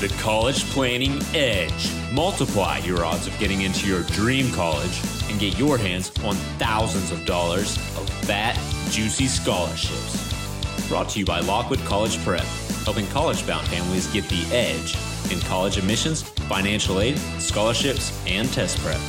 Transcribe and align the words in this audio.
The 0.00 0.08
College 0.20 0.62
Planning 0.72 1.22
Edge. 1.34 1.90
Multiply 2.12 2.78
your 2.84 3.02
odds 3.02 3.26
of 3.26 3.38
getting 3.38 3.62
into 3.62 3.86
your 3.86 4.02
dream 4.02 4.52
college 4.52 5.00
and 5.30 5.40
get 5.40 5.58
your 5.58 5.78
hands 5.78 6.12
on 6.22 6.34
thousands 6.58 7.10
of 7.10 7.24
dollars 7.24 7.78
of 7.96 8.06
fat, 8.24 8.56
juicy 8.90 9.26
scholarships. 9.26 10.86
Brought 10.88 11.08
to 11.10 11.18
you 11.18 11.24
by 11.24 11.40
Lockwood 11.40 11.80
College 11.86 12.22
Prep, 12.24 12.44
helping 12.84 13.06
college 13.06 13.46
bound 13.46 13.66
families 13.68 14.06
get 14.08 14.28
the 14.28 14.44
edge 14.54 14.98
in 15.32 15.40
college 15.40 15.78
admissions, 15.78 16.20
financial 16.20 17.00
aid, 17.00 17.16
scholarships, 17.38 18.22
and 18.26 18.52
test 18.52 18.78
prep. 18.80 19.00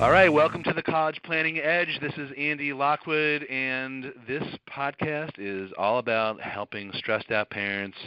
All 0.00 0.12
right, 0.12 0.32
welcome 0.32 0.62
to 0.62 0.72
the 0.72 0.82
College 0.82 1.20
Planning 1.24 1.58
Edge. 1.58 1.98
This 2.00 2.12
is 2.16 2.30
Andy 2.38 2.72
Lockwood, 2.72 3.42
and 3.42 4.12
this 4.28 4.44
podcast 4.70 5.32
is 5.38 5.72
all 5.76 5.98
about 5.98 6.40
helping 6.40 6.92
stressed 6.94 7.32
out 7.32 7.50
parents 7.50 7.98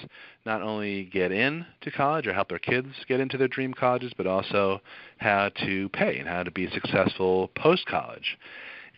not 0.45 0.61
only 0.61 1.03
get 1.11 1.33
into 1.33 1.91
college 1.93 2.27
or 2.27 2.33
help 2.33 2.47
their 2.47 2.59
kids 2.59 2.87
get 3.09 3.19
into 3.19 3.37
their 3.37 3.49
dream 3.49 3.73
colleges, 3.73 4.13
but 4.15 4.25
also 4.25 4.79
how 5.17 5.49
to 5.65 5.89
pay 5.89 6.17
and 6.17 6.29
how 6.29 6.43
to 6.43 6.51
be 6.51 6.69
successful 6.69 7.49
post 7.57 7.85
college. 7.87 8.37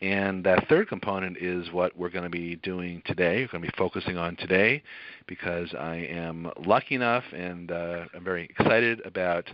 And 0.03 0.43
that 0.43 0.67
third 0.67 0.87
component 0.87 1.37
is 1.37 1.71
what 1.71 1.97
we're 1.97 2.09
going 2.09 2.25
to 2.25 2.29
be 2.29 2.57
doing 2.57 3.01
today. 3.05 3.41
We're 3.41 3.59
going 3.59 3.63
to 3.63 3.71
be 3.71 3.77
focusing 3.77 4.17
on 4.17 4.35
today 4.35 4.83
because 5.25 5.73
I 5.73 5.95
am 5.95 6.51
lucky 6.63 6.93
enough 6.93 7.23
and 7.33 7.71
uh, 7.71 8.05
I'm 8.13 8.23
very 8.23 8.45
excited 8.55 9.01
about 9.03 9.49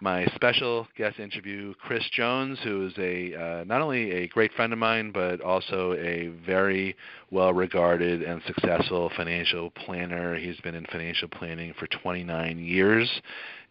my 0.00 0.26
special 0.34 0.86
guest 0.96 1.18
interview, 1.18 1.74
Chris 1.74 2.04
Jones, 2.12 2.58
who 2.62 2.86
is 2.86 2.92
a 2.98 3.34
uh, 3.34 3.64
not 3.64 3.80
only 3.80 4.10
a 4.10 4.28
great 4.28 4.52
friend 4.52 4.72
of 4.72 4.78
mine, 4.78 5.10
but 5.12 5.40
also 5.40 5.92
a 5.94 6.28
very 6.46 6.96
well-regarded 7.30 8.22
and 8.22 8.42
successful 8.46 9.10
financial 9.16 9.70
planner. 9.70 10.36
He's 10.36 10.60
been 10.60 10.74
in 10.74 10.84
financial 10.86 11.28
planning 11.28 11.74
for 11.78 11.86
29 11.86 12.58
years, 12.58 13.10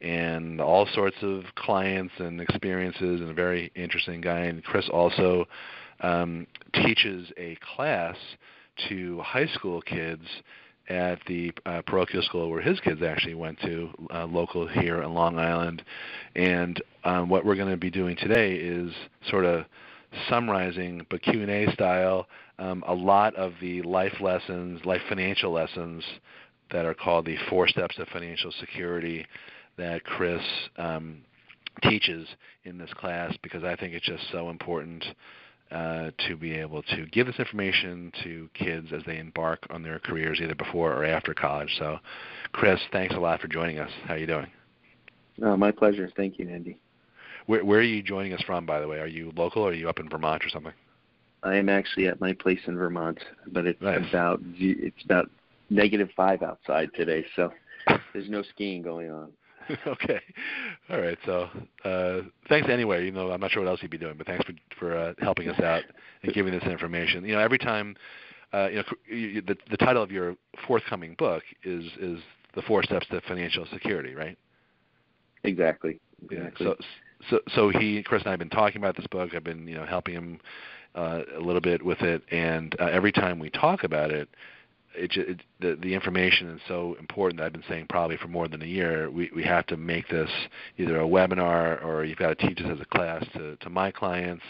and 0.01 0.59
all 0.59 0.87
sorts 0.93 1.17
of 1.21 1.43
clients 1.55 2.13
and 2.17 2.41
experiences, 2.41 3.21
and 3.21 3.29
a 3.29 3.33
very 3.33 3.71
interesting 3.75 4.21
guy. 4.21 4.39
And 4.41 4.63
Chris 4.63 4.89
also 4.89 5.45
um, 6.01 6.47
teaches 6.73 7.31
a 7.37 7.57
class 7.75 8.15
to 8.89 9.21
high 9.21 9.47
school 9.47 9.81
kids 9.81 10.25
at 10.89 11.19
the 11.27 11.51
uh, 11.65 11.81
parochial 11.87 12.21
school 12.23 12.49
where 12.49 12.61
his 12.61 12.79
kids 12.81 13.01
actually 13.01 13.35
went 13.35 13.59
to, 13.61 13.89
uh, 14.13 14.25
local 14.25 14.67
here 14.67 15.01
in 15.01 15.13
Long 15.13 15.39
Island. 15.39 15.83
And 16.35 16.81
um, 17.03 17.29
what 17.29 17.45
we're 17.45 17.55
going 17.55 17.71
to 17.71 17.77
be 17.77 17.91
doing 17.91 18.15
today 18.17 18.55
is 18.55 18.91
sort 19.29 19.45
of 19.45 19.65
summarizing, 20.29 21.05
but 21.09 21.21
Q&A 21.21 21.71
style, 21.73 22.27
um, 22.59 22.83
a 22.87 22.93
lot 22.93 23.35
of 23.35 23.53
the 23.61 23.81
life 23.81 24.19
lessons, 24.19 24.83
life 24.85 25.01
financial 25.09 25.51
lessons 25.51 26.03
that 26.71 26.85
are 26.85 26.93
called 26.93 27.25
the 27.25 27.37
four 27.49 27.67
steps 27.67 27.97
of 27.99 28.07
financial 28.09 28.51
security 28.59 29.25
that 29.77 30.03
Chris 30.03 30.41
um, 30.77 31.21
teaches 31.81 32.27
in 32.65 32.77
this 32.77 32.93
class 32.93 33.33
because 33.41 33.63
I 33.63 33.75
think 33.75 33.93
it's 33.93 34.05
just 34.05 34.23
so 34.31 34.49
important 34.49 35.03
uh, 35.71 36.11
to 36.27 36.35
be 36.35 36.53
able 36.53 36.83
to 36.83 37.05
give 37.07 37.27
this 37.27 37.39
information 37.39 38.11
to 38.23 38.49
kids 38.53 38.89
as 38.93 39.01
they 39.05 39.17
embark 39.17 39.65
on 39.69 39.81
their 39.81 39.99
careers 39.99 40.39
either 40.41 40.55
before 40.55 40.93
or 40.93 41.05
after 41.05 41.33
college. 41.33 41.73
So, 41.79 41.99
Chris, 42.51 42.79
thanks 42.91 43.15
a 43.15 43.19
lot 43.19 43.41
for 43.41 43.47
joining 43.47 43.79
us. 43.79 43.89
How 44.05 44.13
are 44.13 44.17
you 44.17 44.27
doing? 44.27 44.47
Oh, 45.41 45.57
my 45.57 45.71
pleasure. 45.71 46.11
Thank 46.15 46.37
you, 46.37 46.47
Andy. 46.47 46.77
Where, 47.47 47.65
where 47.65 47.79
are 47.79 47.83
you 47.83 48.03
joining 48.03 48.33
us 48.33 48.41
from, 48.43 48.65
by 48.65 48.79
the 48.79 48.87
way? 48.87 48.99
Are 48.99 49.07
you 49.07 49.33
local 49.35 49.63
or 49.63 49.69
are 49.69 49.73
you 49.73 49.89
up 49.89 49.99
in 49.99 50.09
Vermont 50.09 50.45
or 50.45 50.49
something? 50.49 50.73
I 51.43 51.55
am 51.55 51.69
actually 51.69 52.07
at 52.07 52.21
my 52.21 52.33
place 52.33 52.59
in 52.67 52.77
Vermont, 52.77 53.19
but 53.47 53.65
it's 53.65 53.81
nice. 53.81 54.07
about 54.09 54.39
it's 54.57 55.03
about 55.03 55.29
negative 55.69 56.09
five 56.15 56.41
outside 56.41 56.89
today, 56.95 57.25
so 57.35 57.51
there's 58.13 58.29
no 58.29 58.43
skiing 58.43 58.81
going 58.81 59.11
on. 59.11 59.31
okay. 59.87 60.19
All 60.89 60.99
right. 60.99 61.17
So 61.25 61.49
uh, 61.85 62.21
thanks 62.49 62.69
anyway. 62.69 63.05
You 63.05 63.11
know, 63.11 63.31
I'm 63.31 63.39
not 63.39 63.51
sure 63.51 63.63
what 63.63 63.69
else 63.69 63.79
you'd 63.81 63.91
be 63.91 63.97
doing, 63.97 64.15
but 64.17 64.27
thanks 64.27 64.45
for 64.45 64.53
for 64.79 64.97
uh, 64.97 65.13
helping 65.19 65.49
us 65.49 65.59
out 65.59 65.83
and 66.23 66.33
giving 66.33 66.53
this 66.53 66.63
information. 66.63 67.25
You 67.25 67.33
know, 67.33 67.39
every 67.39 67.57
time, 67.57 67.95
uh, 68.53 68.69
you 68.69 68.75
know, 68.77 68.83
you, 69.07 69.41
the 69.41 69.57
the 69.69 69.77
title 69.77 70.03
of 70.03 70.11
your 70.11 70.35
forthcoming 70.67 71.15
book 71.17 71.43
is 71.63 71.85
is 71.99 72.19
the 72.55 72.61
four 72.63 72.83
steps 72.83 73.07
to 73.07 73.21
financial 73.21 73.65
security, 73.71 74.13
right? 74.13 74.37
Exactly. 75.43 75.99
exactly. 76.29 76.65
Yeah. 76.65 76.73
So 76.77 76.85
so 77.29 77.39
so 77.55 77.69
he, 77.69 78.03
Chris, 78.03 78.21
and 78.21 78.29
I 78.29 78.31
have 78.31 78.39
been 78.39 78.49
talking 78.49 78.81
about 78.81 78.95
this 78.95 79.07
book. 79.07 79.33
I've 79.35 79.43
been 79.43 79.67
you 79.67 79.75
know 79.75 79.85
helping 79.85 80.15
him 80.15 80.39
uh, 80.95 81.21
a 81.37 81.39
little 81.39 81.61
bit 81.61 81.83
with 81.83 82.01
it, 82.01 82.23
and 82.31 82.75
uh, 82.79 82.85
every 82.85 83.11
time 83.11 83.39
we 83.39 83.49
talk 83.49 83.83
about 83.83 84.11
it, 84.11 84.29
it, 84.95 85.11
it, 85.15 85.41
the 85.59 85.77
the 85.81 85.93
information 85.93 86.49
is 86.51 86.61
so 86.67 86.95
important 86.99 87.39
that 87.39 87.45
I've 87.45 87.53
been 87.53 87.63
saying 87.67 87.87
probably 87.89 88.17
for 88.17 88.27
more 88.27 88.47
than 88.47 88.61
a 88.61 88.65
year. 88.65 89.09
We 89.09 89.31
we 89.35 89.43
have 89.43 89.65
to 89.67 89.77
make 89.77 90.07
this 90.09 90.29
either 90.77 90.99
a 90.99 91.05
webinar 91.05 91.83
or 91.83 92.03
you've 92.03 92.17
got 92.17 92.37
to 92.37 92.47
teach 92.47 92.59
this 92.59 92.67
as 92.71 92.79
a 92.79 92.85
class 92.85 93.25
to 93.33 93.55
to 93.57 93.69
my 93.69 93.91
clients. 93.91 94.43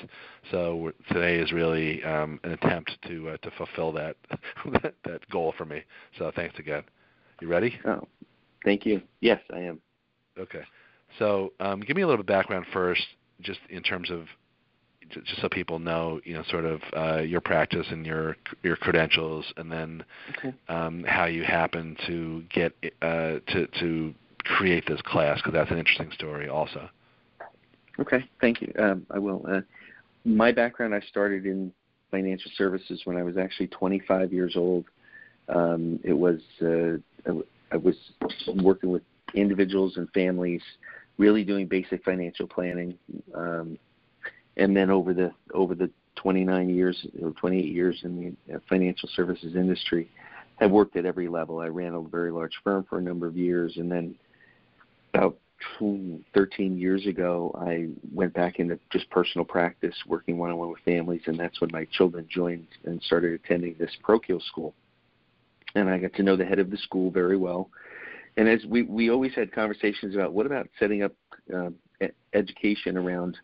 So 0.52 0.92
today 1.08 1.40
is 1.40 1.52
really 1.52 2.04
um, 2.04 2.40
an 2.44 2.52
attempt 2.52 2.92
to 3.08 3.30
uh, 3.30 3.38
to 3.38 3.52
fulfill 3.52 3.92
that 3.94 4.16
that 5.04 5.30
goal 5.30 5.54
for 5.58 5.66
me. 5.66 5.84
So 6.18 6.32
thanks 6.36 6.60
again. 6.60 6.84
You 7.42 7.48
ready? 7.48 7.78
Oh, 7.86 8.08
thank 8.64 8.86
you. 8.86 9.02
Yes, 9.22 9.42
I 9.54 9.60
am. 9.60 9.80
Okay. 10.38 10.64
So 11.20 11.54
um, 11.60 11.82
give 11.82 11.96
me 11.96 12.02
a 12.02 12.08
little 12.08 12.24
bit 12.24 12.32
of 12.32 12.38
background 12.38 12.66
first, 12.74 13.06
just 13.42 13.60
in 13.70 13.84
terms 13.84 14.10
of 14.10 14.26
just 15.26 15.42
so 15.42 15.50
people 15.50 15.80
know, 15.80 16.20
you 16.24 16.34
know, 16.34 16.44
sort 16.50 16.66
of 16.66 16.82
uh, 16.96 17.22
your 17.22 17.42
practice 17.42 17.86
and 17.90 18.06
your 18.06 18.36
your 18.64 18.76
credentials, 18.76 19.46
and 19.58 19.72
then 19.72 20.04
okay. 20.38 20.54
um, 20.70 21.04
how 21.08 21.26
you 21.26 21.44
happen 21.44 21.96
to 22.08 22.44
get 22.54 22.74
uh, 23.02 23.40
to 23.48 23.68
to 23.80 24.14
create 24.44 24.86
this 24.88 25.02
class, 25.02 25.38
because 25.38 25.54
that's 25.54 25.72
an 25.72 25.78
interesting 25.78 26.12
story, 26.12 26.50
also. 26.50 26.90
Okay, 28.00 28.28
thank 28.42 28.62
you. 28.62 28.74
Um, 28.80 29.06
I 29.12 29.20
will. 29.20 29.46
Uh, 29.48 29.62
my 30.26 30.52
background: 30.52 30.96
I 30.96 31.02
started 31.02 31.46
in 31.46 31.72
financial 32.12 32.52
services 32.56 33.02
when 33.06 33.18
I 33.18 33.24
was 33.24 33.38
actually 33.38 33.68
25 33.68 34.32
years 34.32 34.56
old. 34.56 34.86
Um, 35.50 36.00
it 36.04 36.14
was 36.14 36.40
uh, 36.62 36.98
I 37.72 37.78
was 37.78 37.96
working 38.56 38.92
with 38.92 39.02
individuals 39.34 39.98
and 39.98 40.08
families, 40.12 40.62
really 41.18 41.44
doing 41.44 41.68
basic 41.68 42.04
financial 42.04 42.48
planning. 42.48 42.98
Um, 43.36 43.78
and 44.58 44.76
then 44.76 44.90
over 44.90 45.14
the 45.14 45.32
over 45.54 45.76
the 45.76 45.90
29 46.16 46.70
years, 46.70 47.06
or 47.22 47.32
28 47.32 47.66
years 47.66 48.00
in 48.04 48.36
the 48.48 48.56
uh, 48.56 48.60
financial 48.70 49.10
services 49.16 49.56
industry, 49.56 50.10
have 50.60 50.72
worked 50.72 50.96
at 50.96 51.06
every 51.06 51.28
level. 51.28 51.60
I 51.60 51.68
ran 51.68 51.94
a 51.94 52.02
very 52.02 52.32
large 52.32 52.54
firm 52.64 52.86
for 52.88 53.00
a 53.00 53.02
number 53.02 53.28
of 53.28 53.36
years, 53.36 53.78
and 53.78 53.92
then 53.92 54.16
about 55.14 55.38
13 55.80 56.78
years 56.78 57.06
ago, 57.08 57.56
I 57.60 57.90
went 58.14 58.34
back 58.34 58.60
into 58.60 58.78
just 58.92 59.10
personal 59.10 59.46
practice, 59.46 59.96
working 60.08 60.38
one-on-one 60.38 60.70
with 60.70 60.82
families, 60.84 61.22
and 61.26 61.40
that's 61.40 61.60
when 61.62 61.70
my 61.72 61.86
children 61.92 62.28
joined 62.30 62.68
and 62.86 63.02
started 63.02 63.34
attending 63.34 63.76
this 63.80 63.92
parochial 64.04 64.42
school. 64.42 64.74
And 65.76 65.90
I 65.90 65.98
got 65.98 66.14
to 66.14 66.24
know 66.24 66.36
the 66.36 66.46
head 66.46 66.60
of 66.60 66.70
the 66.70 66.78
school 66.78 67.10
very 67.10 67.38
well. 67.38 67.70
And 68.38 68.48
as 68.48 68.66
we 68.66 68.84
we 68.84 69.10
always 69.10 69.34
had 69.36 69.52
conversations 69.52 70.16
about 70.16 70.34
what 70.34 70.46
about 70.46 70.68
setting 70.80 71.04
up 71.04 71.14
uh, 71.54 71.70
education 72.34 72.98
around 72.98 73.38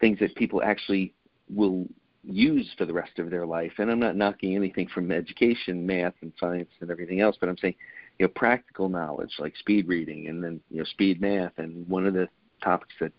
things 0.00 0.18
that 0.20 0.34
people 0.34 0.62
actually 0.62 1.14
will 1.48 1.86
use 2.22 2.70
for 2.78 2.86
the 2.86 2.92
rest 2.92 3.18
of 3.18 3.30
their 3.30 3.46
life. 3.46 3.72
And 3.78 3.90
I'm 3.90 4.00
not 4.00 4.16
knocking 4.16 4.56
anything 4.56 4.88
from 4.88 5.12
education, 5.12 5.86
math, 5.86 6.14
and 6.22 6.32
science, 6.38 6.70
and 6.80 6.90
everything 6.90 7.20
else, 7.20 7.36
but 7.38 7.48
I'm 7.48 7.58
saying, 7.58 7.74
you 8.18 8.26
know, 8.26 8.32
practical 8.34 8.88
knowledge 8.88 9.32
like 9.38 9.56
speed 9.56 9.88
reading 9.88 10.28
and 10.28 10.42
then 10.42 10.60
you 10.70 10.78
know 10.78 10.84
speed 10.84 11.20
math. 11.20 11.52
And 11.58 11.86
one 11.88 12.06
of 12.06 12.14
the 12.14 12.28
topics 12.62 12.94
that 13.00 13.12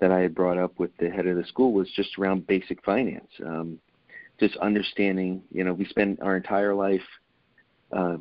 that 0.00 0.10
I 0.10 0.20
had 0.20 0.34
brought 0.34 0.56
up 0.56 0.78
with 0.78 0.96
the 0.98 1.10
head 1.10 1.26
of 1.26 1.36
the 1.36 1.44
school 1.44 1.72
was 1.72 1.90
just 1.94 2.18
around 2.18 2.46
basic 2.46 2.82
finance, 2.84 3.30
um, 3.44 3.78
just 4.38 4.56
understanding. 4.56 5.42
You 5.50 5.64
know, 5.64 5.74
we 5.74 5.84
spend 5.84 6.18
our 6.22 6.36
entire 6.36 6.74
life 6.74 7.02
uh, 7.92 8.16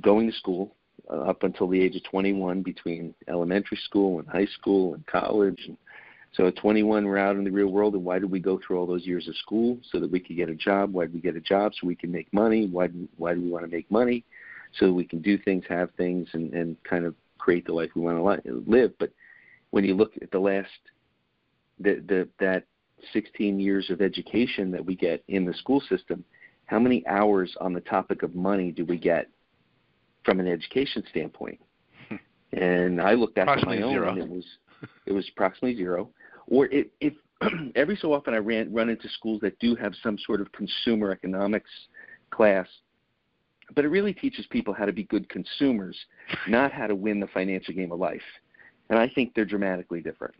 going 0.00 0.30
to 0.30 0.36
school 0.36 0.74
uh, 1.10 1.20
up 1.22 1.42
until 1.42 1.68
the 1.68 1.80
age 1.80 1.96
of 1.96 2.04
21, 2.04 2.62
between 2.62 3.14
elementary 3.28 3.78
school 3.84 4.18
and 4.18 4.28
high 4.28 4.48
school 4.58 4.94
and 4.94 5.06
college 5.06 5.60
and 5.66 5.78
so 6.36 6.48
at 6.48 6.56
21, 6.56 7.04
we're 7.04 7.16
out 7.16 7.36
in 7.36 7.44
the 7.44 7.50
real 7.50 7.68
world, 7.68 7.94
and 7.94 8.04
why 8.04 8.18
did 8.18 8.30
we 8.30 8.40
go 8.40 8.58
through 8.58 8.78
all 8.78 8.86
those 8.86 9.06
years 9.06 9.28
of 9.28 9.36
school 9.36 9.78
so 9.92 10.00
that 10.00 10.10
we 10.10 10.18
could 10.18 10.36
get 10.36 10.48
a 10.48 10.54
job? 10.54 10.92
Why 10.92 11.04
did 11.04 11.14
we 11.14 11.20
get 11.20 11.36
a 11.36 11.40
job 11.40 11.72
so 11.74 11.86
we 11.86 11.94
can 11.94 12.10
make 12.10 12.32
money? 12.32 12.66
Why 12.66 12.88
do, 12.88 13.08
why 13.16 13.34
do 13.34 13.40
we 13.40 13.50
want 13.50 13.64
to 13.64 13.70
make 13.70 13.88
money? 13.90 14.24
So 14.78 14.86
that 14.86 14.92
we 14.92 15.04
can 15.04 15.22
do 15.22 15.38
things, 15.38 15.62
have 15.68 15.90
things, 15.96 16.28
and, 16.32 16.52
and 16.52 16.76
kind 16.82 17.04
of 17.04 17.14
create 17.38 17.66
the 17.66 17.72
life 17.72 17.90
we 17.94 18.02
want 18.02 18.44
to 18.44 18.64
live. 18.66 18.92
But 18.98 19.12
when 19.70 19.84
you 19.84 19.94
look 19.94 20.14
at 20.22 20.32
the 20.32 20.40
last, 20.40 20.68
the, 21.78 22.02
the, 22.08 22.28
that 22.40 22.64
16 23.12 23.60
years 23.60 23.88
of 23.90 24.00
education 24.02 24.72
that 24.72 24.84
we 24.84 24.96
get 24.96 25.22
in 25.28 25.44
the 25.44 25.54
school 25.54 25.82
system, 25.88 26.24
how 26.66 26.80
many 26.80 27.06
hours 27.06 27.54
on 27.60 27.72
the 27.72 27.80
topic 27.80 28.24
of 28.24 28.34
money 28.34 28.72
do 28.72 28.84
we 28.84 28.98
get 28.98 29.28
from 30.24 30.40
an 30.40 30.48
education 30.48 31.04
standpoint? 31.10 31.60
Hmm. 32.08 32.16
and 32.52 33.00
I 33.00 33.12
looked 33.12 33.38
at 33.38 33.46
my 33.46 33.80
own, 33.80 33.92
zero. 33.92 34.08
and 34.08 34.18
it 34.18 34.28
was 34.28 34.44
it 35.06 35.12
was 35.12 35.28
approximately 35.28 35.76
zero 35.76 36.10
or 36.46 36.66
if, 36.66 36.86
if 37.00 37.14
every 37.74 37.96
so 37.96 38.12
often 38.12 38.34
I 38.34 38.38
ran 38.38 38.72
run 38.72 38.88
into 38.88 39.08
schools 39.10 39.40
that 39.42 39.58
do 39.58 39.74
have 39.76 39.92
some 40.02 40.18
sort 40.18 40.40
of 40.40 40.50
consumer 40.52 41.10
economics 41.10 41.70
class, 42.30 42.66
but 43.74 43.84
it 43.84 43.88
really 43.88 44.12
teaches 44.12 44.46
people 44.46 44.74
how 44.74 44.84
to 44.84 44.92
be 44.92 45.04
good 45.04 45.28
consumers, 45.28 45.96
not 46.48 46.72
how 46.72 46.86
to 46.86 46.94
win 46.94 47.20
the 47.20 47.26
financial 47.28 47.74
game 47.74 47.92
of 47.92 47.98
life. 47.98 48.22
And 48.90 48.98
I 48.98 49.08
think 49.08 49.32
they're 49.34 49.44
dramatically 49.44 50.02
different. 50.02 50.34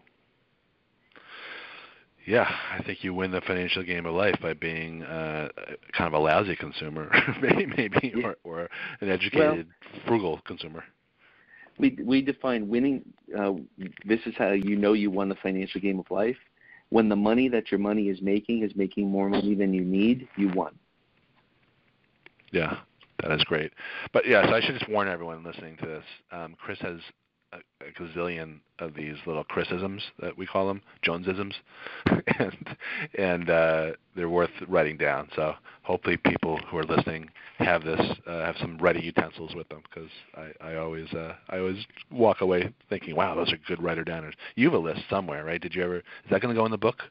Yeah, 2.26 2.50
I 2.72 2.82
think 2.82 3.04
you 3.04 3.12
win 3.12 3.30
the 3.32 3.42
financial 3.42 3.82
game 3.82 4.06
of 4.06 4.14
life 4.14 4.36
by 4.40 4.54
being 4.54 5.02
uh, 5.02 5.48
kind 5.92 6.08
of 6.08 6.14
a 6.14 6.18
lousy 6.18 6.56
consumer, 6.56 7.10
maybe, 7.42 7.66
maybe 7.66 8.14
yeah. 8.16 8.28
or, 8.28 8.36
or 8.44 8.70
an 9.00 9.10
educated, 9.10 9.66
well, 9.66 10.02
frugal 10.06 10.40
consumer. 10.46 10.84
We 11.78 11.98
we 12.04 12.22
define 12.22 12.68
winning. 12.68 13.02
Uh, 13.36 13.54
this 14.06 14.20
is 14.26 14.34
how 14.36 14.50
you 14.50 14.76
know 14.76 14.92
you 14.92 15.10
won 15.10 15.28
the 15.28 15.34
financial 15.36 15.80
game 15.80 15.98
of 15.98 16.10
life. 16.10 16.36
When 16.90 17.08
the 17.08 17.16
money 17.16 17.48
that 17.48 17.70
your 17.70 17.80
money 17.80 18.08
is 18.08 18.22
making 18.22 18.62
is 18.62 18.72
making 18.76 19.10
more 19.10 19.28
money 19.28 19.54
than 19.54 19.74
you 19.74 19.84
need, 19.84 20.28
you 20.36 20.50
won. 20.54 20.78
Yeah, 22.52 22.78
that 23.20 23.32
is 23.32 23.42
great. 23.44 23.72
But 24.12 24.28
yes, 24.28 24.46
I 24.48 24.60
should 24.60 24.78
just 24.78 24.88
warn 24.88 25.08
everyone 25.08 25.42
listening 25.42 25.76
to 25.78 25.86
this. 25.86 26.04
Um, 26.30 26.54
Chris 26.56 26.78
has 26.80 27.00
a, 27.54 27.84
a 27.84 27.92
gazillion 27.92 28.58
of 28.78 28.94
these 28.94 29.14
little 29.26 29.44
Chrisisms 29.44 30.00
that 30.20 30.36
we 30.36 30.46
call 30.46 30.66
them, 30.66 30.82
Jonesisms, 31.06 31.54
and 32.38 32.76
and 33.16 33.50
uh, 33.50 33.92
they're 34.16 34.28
worth 34.28 34.50
writing 34.68 34.96
down. 34.96 35.28
So 35.36 35.54
hopefully, 35.82 36.16
people 36.16 36.58
who 36.68 36.78
are 36.78 36.84
listening 36.84 37.30
have 37.58 37.84
this 37.84 38.00
uh, 38.26 38.44
have 38.44 38.56
some 38.60 38.78
ready 38.78 39.00
utensils 39.00 39.54
with 39.54 39.68
them 39.68 39.82
because 39.82 40.10
I, 40.36 40.72
I 40.72 40.76
always 40.76 41.12
uh, 41.12 41.34
I 41.48 41.58
always 41.58 41.84
walk 42.10 42.40
away 42.40 42.72
thinking, 42.88 43.14
wow, 43.16 43.34
those 43.34 43.52
are 43.52 43.58
good 43.68 43.82
writer 43.82 44.04
downers. 44.04 44.32
You 44.56 44.70
have 44.70 44.80
a 44.80 44.84
list 44.84 45.02
somewhere, 45.08 45.44
right? 45.44 45.60
Did 45.60 45.74
you 45.74 45.82
ever? 45.82 45.98
Is 45.98 46.30
that 46.30 46.40
going 46.40 46.54
to 46.54 46.58
go 46.58 46.64
in 46.66 46.72
the 46.72 46.78
book? 46.78 47.02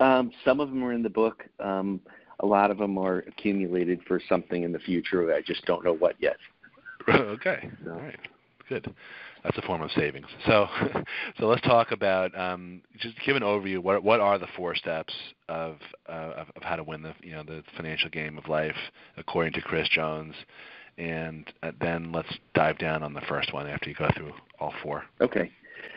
Um, 0.00 0.30
some 0.44 0.60
of 0.60 0.68
them 0.68 0.84
are 0.84 0.92
in 0.92 1.02
the 1.02 1.10
book. 1.10 1.44
Um, 1.58 2.00
a 2.40 2.46
lot 2.46 2.70
of 2.70 2.78
them 2.78 2.98
are 2.98 3.18
accumulated 3.20 4.00
for 4.06 4.20
something 4.28 4.62
in 4.62 4.72
the 4.72 4.78
future. 4.78 5.32
I 5.32 5.40
just 5.40 5.64
don't 5.64 5.82
know 5.84 5.94
what 5.94 6.16
yet. 6.18 6.36
okay. 7.08 7.70
All 7.86 7.98
right. 7.98 8.18
Good. 8.68 8.92
That's 9.46 9.58
a 9.58 9.62
form 9.62 9.80
of 9.80 9.92
savings. 9.92 10.26
So, 10.44 10.66
so 11.38 11.46
let's 11.46 11.62
talk 11.62 11.92
about 11.92 12.36
um, 12.36 12.82
just 12.98 13.14
give 13.24 13.36
an 13.36 13.44
overview. 13.44 13.78
What 13.78 14.02
what 14.02 14.18
are 14.18 14.38
the 14.38 14.48
four 14.56 14.74
steps 14.74 15.14
of, 15.48 15.76
uh, 16.08 16.32
of 16.36 16.46
of 16.56 16.62
how 16.62 16.74
to 16.74 16.82
win 16.82 17.02
the 17.02 17.14
you 17.22 17.30
know 17.30 17.44
the 17.44 17.62
financial 17.76 18.10
game 18.10 18.38
of 18.38 18.48
life 18.48 18.74
according 19.16 19.52
to 19.52 19.60
Chris 19.60 19.88
Jones, 19.88 20.34
and 20.98 21.46
uh, 21.62 21.70
then 21.80 22.10
let's 22.10 22.28
dive 22.54 22.76
down 22.78 23.04
on 23.04 23.14
the 23.14 23.20
first 23.28 23.52
one 23.52 23.68
after 23.68 23.88
you 23.88 23.94
go 23.94 24.08
through 24.16 24.32
all 24.58 24.74
four. 24.82 25.04
Okay. 25.20 25.52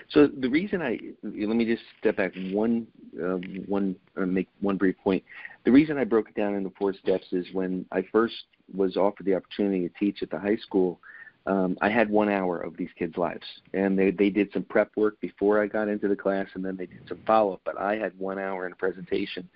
So 0.10 0.28
the 0.28 0.50
reason 0.50 0.84
I 0.84 1.00
let 1.24 1.56
me 1.56 1.66
just 1.66 1.84
step 2.00 2.18
back 2.18 2.34
one 2.52 2.86
uh, 3.20 3.38
one 3.66 3.96
uh, 4.16 4.28
make 4.28 4.48
one 4.62 4.78
brief 4.78 4.96
point. 5.04 5.24
The 5.66 5.72
reason 5.72 5.98
I 5.98 6.04
broke 6.04 6.30
it 6.30 6.36
down 6.36 6.54
into 6.54 6.72
four 6.78 6.94
steps 6.94 7.26
is 7.32 7.48
when 7.52 7.84
I 7.92 8.04
first 8.12 8.36
was 8.72 8.96
offered 8.96 9.26
the 9.26 9.34
opportunity 9.34 9.90
to 9.90 9.94
teach 10.00 10.22
at 10.22 10.30
the 10.30 10.38
high 10.38 10.58
school 10.58 11.00
um, 11.46 11.78
I 11.82 11.90
had 11.90 12.10
one 12.10 12.30
hour 12.30 12.60
of 12.60 12.78
these 12.78 12.90
kids' 12.98 13.18
lives, 13.18 13.46
and 13.74 13.98
they 13.98 14.12
they 14.12 14.30
did 14.30 14.52
some 14.54 14.64
prep 14.64 14.92
work 14.96 15.20
before 15.20 15.62
I 15.62 15.68
got 15.68 15.88
into 15.88 16.08
the 16.08 16.16
class, 16.16 16.48
and 16.54 16.64
then 16.64 16.76
they 16.76 16.86
did 16.86 17.02
some 17.08 17.20
follow 17.26 17.54
up. 17.54 17.62
But 17.66 17.80
I 17.80 17.96
had 17.98 18.18
one 18.18 18.38
hour 18.38 18.66
in 18.66 18.74
a 18.74 18.76
presentation, 18.76 19.48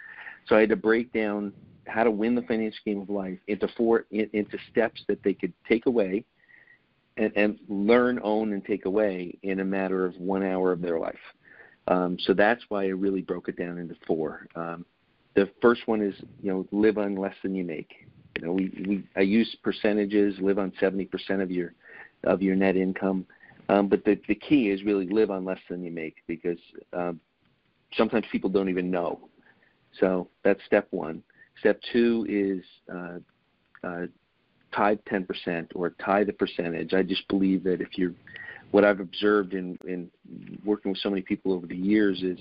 so 0.47 0.55
I 0.55 0.61
had 0.61 0.69
to 0.69 0.75
break 0.75 1.11
down 1.13 1.53
how 1.85 2.03
to 2.03 2.11
win 2.11 2.35
the 2.35 2.41
financial 2.43 2.79
game 2.85 3.01
of 3.01 3.09
life 3.09 3.37
into 3.47 3.67
four 3.75 4.05
in, 4.11 4.29
into 4.33 4.57
steps 4.71 5.01
that 5.07 5.21
they 5.23 5.33
could 5.33 5.53
take 5.67 5.85
away, 5.85 6.23
and, 7.17 7.31
and 7.35 7.59
learn, 7.67 8.19
own, 8.23 8.53
and 8.53 8.63
take 8.65 8.85
away 8.85 9.37
in 9.43 9.59
a 9.59 9.65
matter 9.65 10.05
of 10.05 10.15
one 10.17 10.43
hour 10.43 10.71
of 10.71 10.81
their 10.81 10.99
life. 10.99 11.15
Um, 11.87 12.17
so 12.21 12.33
that's 12.33 12.63
why 12.69 12.85
I 12.85 12.89
really 12.89 13.21
broke 13.21 13.49
it 13.49 13.57
down 13.57 13.77
into 13.77 13.95
four. 14.07 14.47
Um, 14.55 14.85
the 15.35 15.49
first 15.61 15.87
one 15.87 16.01
is 16.01 16.15
you 16.41 16.51
know 16.51 16.67
live 16.71 16.97
on 16.97 17.15
less 17.15 17.35
than 17.43 17.55
you 17.55 17.65
make. 17.65 18.07
Know, 18.43 18.53
we, 18.53 18.83
we 18.87 19.03
I 19.15 19.21
use 19.21 19.55
percentages, 19.63 20.35
live 20.39 20.59
on 20.59 20.71
70% 20.81 21.41
of 21.41 21.51
your 21.51 21.73
of 22.23 22.41
your 22.41 22.55
net 22.55 22.75
income. 22.75 23.25
Um, 23.69 23.87
but 23.87 24.03
the, 24.03 24.19
the 24.27 24.35
key 24.35 24.69
is 24.69 24.83
really 24.83 25.07
live 25.07 25.31
on 25.31 25.45
less 25.45 25.59
than 25.69 25.83
you 25.83 25.91
make 25.91 26.15
because 26.27 26.59
um, 26.93 27.19
sometimes 27.95 28.25
people 28.31 28.49
don't 28.49 28.69
even 28.69 28.91
know. 28.91 29.19
So 29.99 30.27
that's 30.43 30.59
step 30.65 30.87
one. 30.91 31.23
Step 31.59 31.79
two 31.91 32.25
is 32.27 32.63
uh, 32.93 33.19
uh, 33.87 34.05
tithe 34.75 34.99
10% 35.09 35.67
or 35.75 35.91
tithe 35.91 36.27
the 36.27 36.33
percentage. 36.33 36.93
I 36.93 37.03
just 37.03 37.27
believe 37.27 37.63
that 37.63 37.79
if 37.79 37.97
you're, 37.97 38.13
what 38.71 38.83
I've 38.83 38.99
observed 38.99 39.53
in, 39.53 39.77
in 39.87 40.09
working 40.65 40.91
with 40.91 40.99
so 40.99 41.09
many 41.09 41.21
people 41.21 41.53
over 41.53 41.67
the 41.67 41.75
years 41.75 42.21
is 42.23 42.39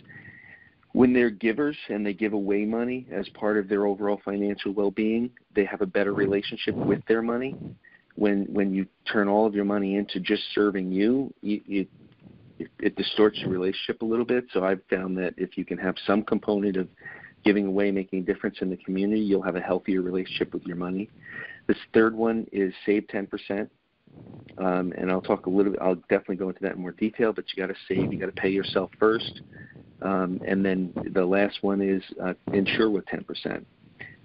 when 0.93 1.13
they're 1.13 1.31
givers 1.31 1.77
and 1.89 2.05
they 2.05 2.13
give 2.13 2.33
away 2.33 2.65
money 2.65 3.07
as 3.11 3.29
part 3.31 3.57
of 3.59 3.69
their 3.69 3.87
overall 3.87 4.21
financial 4.25 4.73
well-being, 4.73 5.31
they 5.55 5.65
have 5.65 5.81
a 5.81 5.87
better 5.87 6.11
mm-hmm. 6.11 6.21
relationship 6.21 6.75
with 6.75 7.01
their 7.07 7.23
money 7.23 7.57
when 8.15 8.45
when 8.53 8.75
you 8.75 8.87
turn 9.11 9.27
all 9.29 9.47
of 9.47 9.55
your 9.55 9.65
money 9.65 9.97
into 9.97 10.21
just 10.21 10.43
serving 10.55 10.93
you, 10.93 11.33
you, 11.41 11.61
you 11.65 11.87
it, 12.59 12.71
it 12.79 12.97
distorts 12.97 13.39
your 13.39 13.51
relationship 13.51 14.03
a 14.03 14.05
little 14.05 14.25
bit. 14.25 14.45
So 14.53 14.65
I've 14.65 14.83
found 14.91 15.17
that 15.19 15.35
if 15.37 15.57
you 15.57 15.65
can 15.65 15.79
have 15.79 15.95
some 16.07 16.23
component 16.23 16.77
of 16.77 16.89
giving 17.45 17.67
away, 17.67 17.91
making 17.91 18.21
a 18.21 18.23
difference 18.23 18.59
in 18.61 18.71
the 18.71 18.77
community, 18.77 19.21
you'll 19.21 19.43
have 19.43 19.57
a 19.57 19.61
healthier 19.61 20.03
relationship 20.03 20.53
with 20.53 20.63
your 20.65 20.77
money. 20.77 21.11
This 21.67 21.79
third 21.93 22.15
one 22.15 22.47
is 22.53 22.73
save 22.87 23.07
10%. 23.09 23.69
Um, 24.59 24.93
and 24.97 25.11
I'll 25.11 25.23
talk 25.23 25.47
a 25.47 25.51
little 25.51 25.73
bit, 25.73 25.81
I'll 25.81 25.95
definitely 25.95 26.37
go 26.37 26.49
into 26.49 26.61
that 26.63 26.75
in 26.75 26.81
more 26.81 26.93
detail, 26.93 27.33
but 27.33 27.45
you 27.49 27.63
got 27.63 27.73
to 27.73 27.79
save, 27.89 28.13
you 28.13 28.19
got 28.19 28.27
to 28.27 28.33
pay 28.33 28.51
yourself 28.51 28.91
first. 28.99 29.41
Um, 30.03 30.41
and 30.47 30.65
then 30.65 30.93
the 31.13 31.25
last 31.25 31.63
one 31.63 31.81
is 31.81 32.03
uh, 32.23 32.35
insure 32.53 32.91
with 32.91 33.05
10% 33.07 33.65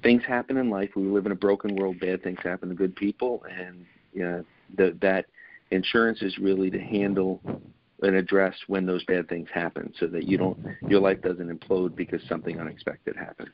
things 0.04 0.24
happen 0.28 0.57
in 0.57 0.69
life. 0.69 0.89
We 0.95 1.04
live 1.04 1.25
in 1.25 1.31
a 1.31 1.36
broken 1.36 1.75
world. 1.75 2.00
Bad 2.00 2.24
things 2.24 2.39
happen 2.44 2.69
to 2.69 2.75
good 2.75 2.95
people, 2.95 3.44
and 3.50 3.86
you 4.13 4.24
know, 4.24 4.45
the, 4.75 4.98
that 5.01 5.25
insurance 5.72 6.22
is 6.22 6.38
really 6.38 6.69
to 6.69 6.80
handle 6.80 7.42
and 8.01 8.16
address 8.16 8.56
when 8.68 8.86
those 8.86 9.04
bad 9.06 9.28
things 9.28 9.48
happen, 9.54 9.94
so 10.00 10.07
that 10.07 10.24
you 10.28 10.38
don't 10.38 10.57
your 10.88 11.00
life 11.00 11.22
doesn't 11.22 11.50
implode 11.50 11.95
because 11.95 12.22
something 12.30 12.60
unexpected 12.60 13.16
happened. 13.16 13.50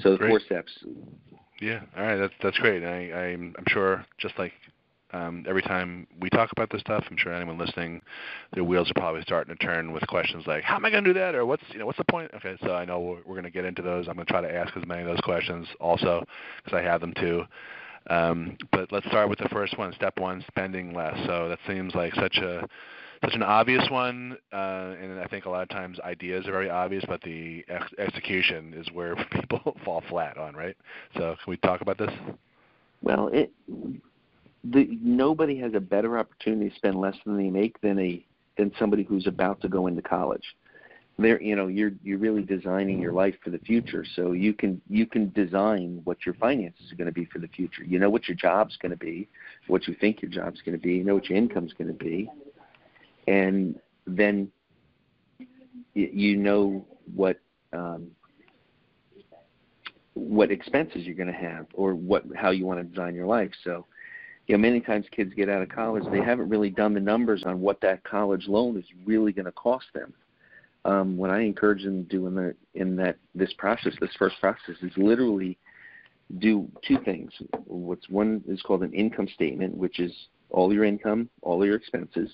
So 0.00 0.12
the 0.12 0.18
great. 0.18 0.30
four 0.30 0.40
steps. 0.40 0.72
Yeah, 1.60 1.80
all 1.96 2.04
right, 2.04 2.16
that's 2.16 2.34
that's 2.42 2.58
great. 2.58 2.84
I, 2.84 3.30
I'm 3.30 3.54
I'm 3.58 3.64
sure 3.68 4.04
just 4.18 4.38
like 4.38 4.52
um, 5.12 5.44
every 5.48 5.62
time 5.62 6.06
we 6.20 6.28
talk 6.28 6.52
about 6.52 6.70
this 6.70 6.80
stuff, 6.80 7.04
I'm 7.10 7.16
sure 7.16 7.32
anyone 7.32 7.58
listening, 7.58 8.02
their 8.52 8.64
wheels 8.64 8.90
are 8.90 8.94
probably 8.94 9.22
starting 9.22 9.56
to 9.56 9.64
turn 9.64 9.92
with 9.92 10.06
questions 10.06 10.46
like, 10.46 10.64
"How 10.64 10.76
am 10.76 10.84
I 10.84 10.90
going 10.90 11.04
to 11.04 11.12
do 11.12 11.18
that?" 11.18 11.34
or 11.34 11.46
"What's 11.46 11.62
you 11.70 11.78
know 11.78 11.86
what's 11.86 11.98
the 11.98 12.04
point?" 12.04 12.30
Okay, 12.34 12.56
so 12.62 12.74
I 12.74 12.84
know 12.84 13.00
we're, 13.00 13.16
we're 13.24 13.34
going 13.34 13.44
to 13.44 13.50
get 13.50 13.64
into 13.64 13.82
those. 13.82 14.06
I'm 14.08 14.14
going 14.14 14.26
to 14.26 14.32
try 14.32 14.42
to 14.42 14.54
ask 14.54 14.76
as 14.76 14.86
many 14.86 15.02
of 15.02 15.06
those 15.06 15.20
questions 15.20 15.66
also 15.80 16.24
because 16.62 16.78
I 16.78 16.82
have 16.82 17.00
them 17.00 17.14
too. 17.14 17.44
Um, 18.10 18.56
but 18.72 18.92
let's 18.92 19.06
start 19.06 19.28
with 19.28 19.38
the 19.38 19.48
first 19.48 19.78
one. 19.78 19.92
Step 19.94 20.18
one: 20.18 20.44
spending 20.48 20.92
less. 20.94 21.16
So 21.26 21.48
that 21.48 21.58
seems 21.66 21.94
like 21.94 22.14
such 22.14 22.36
a 22.36 22.68
such 23.24 23.34
an 23.34 23.42
obvious 23.42 23.88
one, 23.90 24.36
uh, 24.52 24.94
and 25.00 25.18
I 25.18 25.26
think 25.26 25.46
a 25.46 25.50
lot 25.50 25.62
of 25.62 25.68
times 25.70 25.98
ideas 26.00 26.46
are 26.46 26.52
very 26.52 26.70
obvious, 26.70 27.04
but 27.08 27.20
the 27.22 27.64
ex- 27.68 27.92
execution 27.98 28.74
is 28.74 28.86
where 28.92 29.16
people 29.32 29.76
fall 29.84 30.02
flat 30.08 30.36
on, 30.36 30.54
right? 30.54 30.76
So 31.14 31.34
can 31.42 31.50
we 31.50 31.56
talk 31.56 31.80
about 31.80 31.98
this? 31.98 32.12
Well, 33.02 33.28
it 33.28 33.50
the, 34.64 34.98
nobody 35.02 35.58
has 35.58 35.74
a 35.74 35.80
better 35.80 36.18
opportunity 36.18 36.70
to 36.70 36.76
spend 36.76 37.00
less 37.00 37.16
than 37.24 37.36
they 37.36 37.50
make 37.50 37.80
than 37.80 37.98
a 37.98 38.24
than 38.56 38.72
somebody 38.78 39.04
who's 39.04 39.26
about 39.26 39.60
to 39.60 39.68
go 39.68 39.86
into 39.86 40.02
college. 40.02 40.56
There, 41.20 41.40
you 41.42 41.56
know, 41.56 41.66
you're 41.66 41.92
you're 42.02 42.18
really 42.18 42.42
designing 42.42 43.00
your 43.00 43.12
life 43.12 43.34
for 43.42 43.50
the 43.50 43.58
future, 43.58 44.04
so 44.14 44.32
you 44.32 44.52
can 44.52 44.80
you 44.88 45.06
can 45.06 45.30
design 45.32 46.00
what 46.04 46.24
your 46.24 46.34
finances 46.36 46.92
are 46.92 46.96
going 46.96 47.06
to 47.06 47.12
be 47.12 47.24
for 47.24 47.40
the 47.40 47.48
future. 47.48 47.82
You 47.84 47.98
know 47.98 48.10
what 48.10 48.28
your 48.28 48.36
job's 48.36 48.76
going 48.76 48.90
to 48.90 48.96
be, 48.96 49.28
what 49.66 49.88
you 49.88 49.94
think 50.00 50.22
your 50.22 50.30
job's 50.30 50.60
going 50.62 50.78
to 50.78 50.82
be. 50.82 50.94
You 50.94 51.04
know 51.04 51.14
what 51.14 51.28
your 51.28 51.38
income's 51.38 51.72
going 51.72 51.88
to 51.88 52.04
be, 52.04 52.30
and 53.26 53.78
then 54.06 54.50
you 55.94 56.36
know 56.36 56.86
what 57.14 57.40
um, 57.72 58.12
what 60.14 60.50
expenses 60.50 61.04
you're 61.04 61.16
going 61.16 61.32
to 61.32 61.32
have 61.32 61.66
or 61.74 61.94
what 61.94 62.24
how 62.36 62.50
you 62.50 62.64
want 62.64 62.80
to 62.80 62.84
design 62.84 63.14
your 63.14 63.26
life. 63.26 63.50
So 63.64 63.86
you 64.48 64.56
know, 64.56 64.62
many 64.62 64.80
times 64.80 65.06
kids 65.14 65.32
get 65.34 65.50
out 65.50 65.62
of 65.62 65.68
college, 65.68 66.04
they 66.10 66.22
haven't 66.22 66.48
really 66.48 66.70
done 66.70 66.94
the 66.94 67.00
numbers 67.00 67.44
on 67.44 67.60
what 67.60 67.80
that 67.82 68.02
college 68.02 68.48
loan 68.48 68.78
is 68.78 68.84
really 69.04 69.30
going 69.30 69.44
to 69.44 69.52
cost 69.52 69.86
them. 69.94 70.12
Um, 70.86 71.18
what 71.18 71.28
I 71.28 71.40
encourage 71.40 71.84
them 71.84 72.02
to 72.02 72.08
do 72.08 72.26
in 72.26 72.34
the 72.34 72.54
in 72.74 72.96
that 72.96 73.16
this 73.34 73.52
process, 73.58 73.92
this 74.00 74.14
first 74.18 74.36
process, 74.40 74.76
is 74.80 74.92
literally 74.96 75.58
do 76.38 76.66
two 76.86 76.98
things. 77.04 77.30
What's 77.66 78.08
one 78.08 78.42
is 78.48 78.62
called 78.62 78.82
an 78.82 78.92
income 78.94 79.28
statement, 79.34 79.76
which 79.76 80.00
is 80.00 80.12
all 80.48 80.72
your 80.72 80.84
income, 80.84 81.28
all 81.42 81.64
your 81.66 81.76
expenses, 81.76 82.30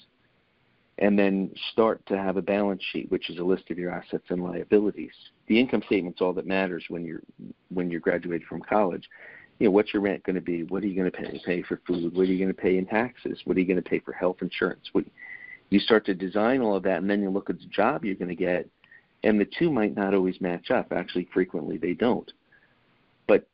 and 0.99 1.19
then 1.19 1.51
start 1.73 2.05
to 2.07 2.17
have 2.17 2.37
a 2.37 2.43
balance 2.43 2.83
sheet, 2.93 3.11
which 3.11 3.29
is 3.29 3.39
a 3.39 3.45
list 3.45 3.71
of 3.71 3.79
your 3.79 3.91
assets 3.91 4.25
and 4.29 4.45
liabilities. 4.45 5.15
The 5.49 5.59
income 5.59 5.83
statement's 5.87 6.21
all 6.21 6.33
that 6.35 6.47
matters 6.47 6.85
when 6.89 7.05
you're 7.05 7.23
when 7.71 7.91
you're 7.91 8.01
graduated 8.01 8.47
from 8.47 8.61
college 8.61 9.09
you 9.59 9.67
know, 9.67 9.71
what's 9.71 9.93
your 9.93 10.03
rent 10.03 10.23
going 10.25 10.35
to 10.35 10.43
be? 10.43 10.65
What 10.65 10.83
are 10.83 10.87
you 10.87 10.97
going 10.97 11.11
to 11.11 11.17
pay, 11.17 11.41
pay 11.45 11.63
for 11.63 11.81
food? 11.87 12.15
What 12.15 12.23
are 12.23 12.33
you 12.33 12.39
going 12.39 12.55
to 12.55 12.61
pay 12.61 12.77
in 12.77 12.87
taxes? 12.87 13.39
What 13.45 13.57
are 13.57 13.61
you 13.61 13.67
going 13.67 13.83
to 13.83 13.89
pay 13.89 14.01
for 14.01 14.13
health 14.13 14.39
insurance? 14.41 14.89
What, 14.93 15.05
you 15.71 15.79
start 15.79 16.05
to 16.07 16.15
design 16.15 16.61
all 16.61 16.77
of 16.77 16.83
that, 16.85 16.99
and 16.99 17.09
then 17.09 17.23
you 17.23 17.31
look 17.31 17.51
at 17.51 17.59
the 17.59 17.67
job 17.67 18.05
you're 18.05 18.15
going 18.15 18.29
to 18.29 18.35
get, 18.35 18.69
and 19.23 19.41
the 19.41 19.49
two 19.59 19.71
might 19.71 19.97
not 19.97 20.15
always 20.15 20.41
match 20.41 20.71
up. 20.71 20.93
Actually, 20.93 21.29
frequently 21.33 21.79
they 21.79 21.95
don't. 21.95 22.31
But 23.27 23.47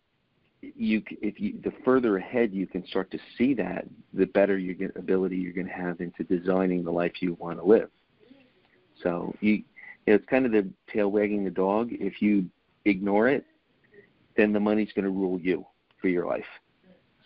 you 0.62 1.02
if 1.22 1.40
you 1.40 1.58
the 1.62 1.72
further 1.84 2.18
ahead 2.18 2.52
you 2.52 2.66
can 2.66 2.86
start 2.86 3.10
to 3.12 3.18
see 3.38 3.54
that, 3.54 3.86
the 4.12 4.26
better 4.26 4.58
your 4.58 4.90
ability 4.96 5.36
you're 5.36 5.52
going 5.52 5.68
to 5.68 5.72
have 5.72 6.00
into 6.00 6.24
designing 6.24 6.82
the 6.82 6.90
life 6.90 7.12
you 7.20 7.34
want 7.34 7.58
to 7.58 7.64
live. 7.64 7.88
So 9.02 9.34
you, 9.40 9.52
you 9.52 9.64
know, 10.08 10.14
it's 10.14 10.26
kind 10.26 10.44
of 10.44 10.52
the 10.52 10.68
tail 10.92 11.10
wagging 11.10 11.44
the 11.44 11.50
dog. 11.50 11.88
If 11.92 12.20
you 12.20 12.46
ignore 12.84 13.28
it, 13.28 13.44
then 14.36 14.52
the 14.52 14.60
money's 14.60 14.92
going 14.94 15.04
to 15.04 15.10
rule 15.10 15.38
you 15.40 15.64
for 16.00 16.08
your 16.08 16.26
life. 16.26 16.44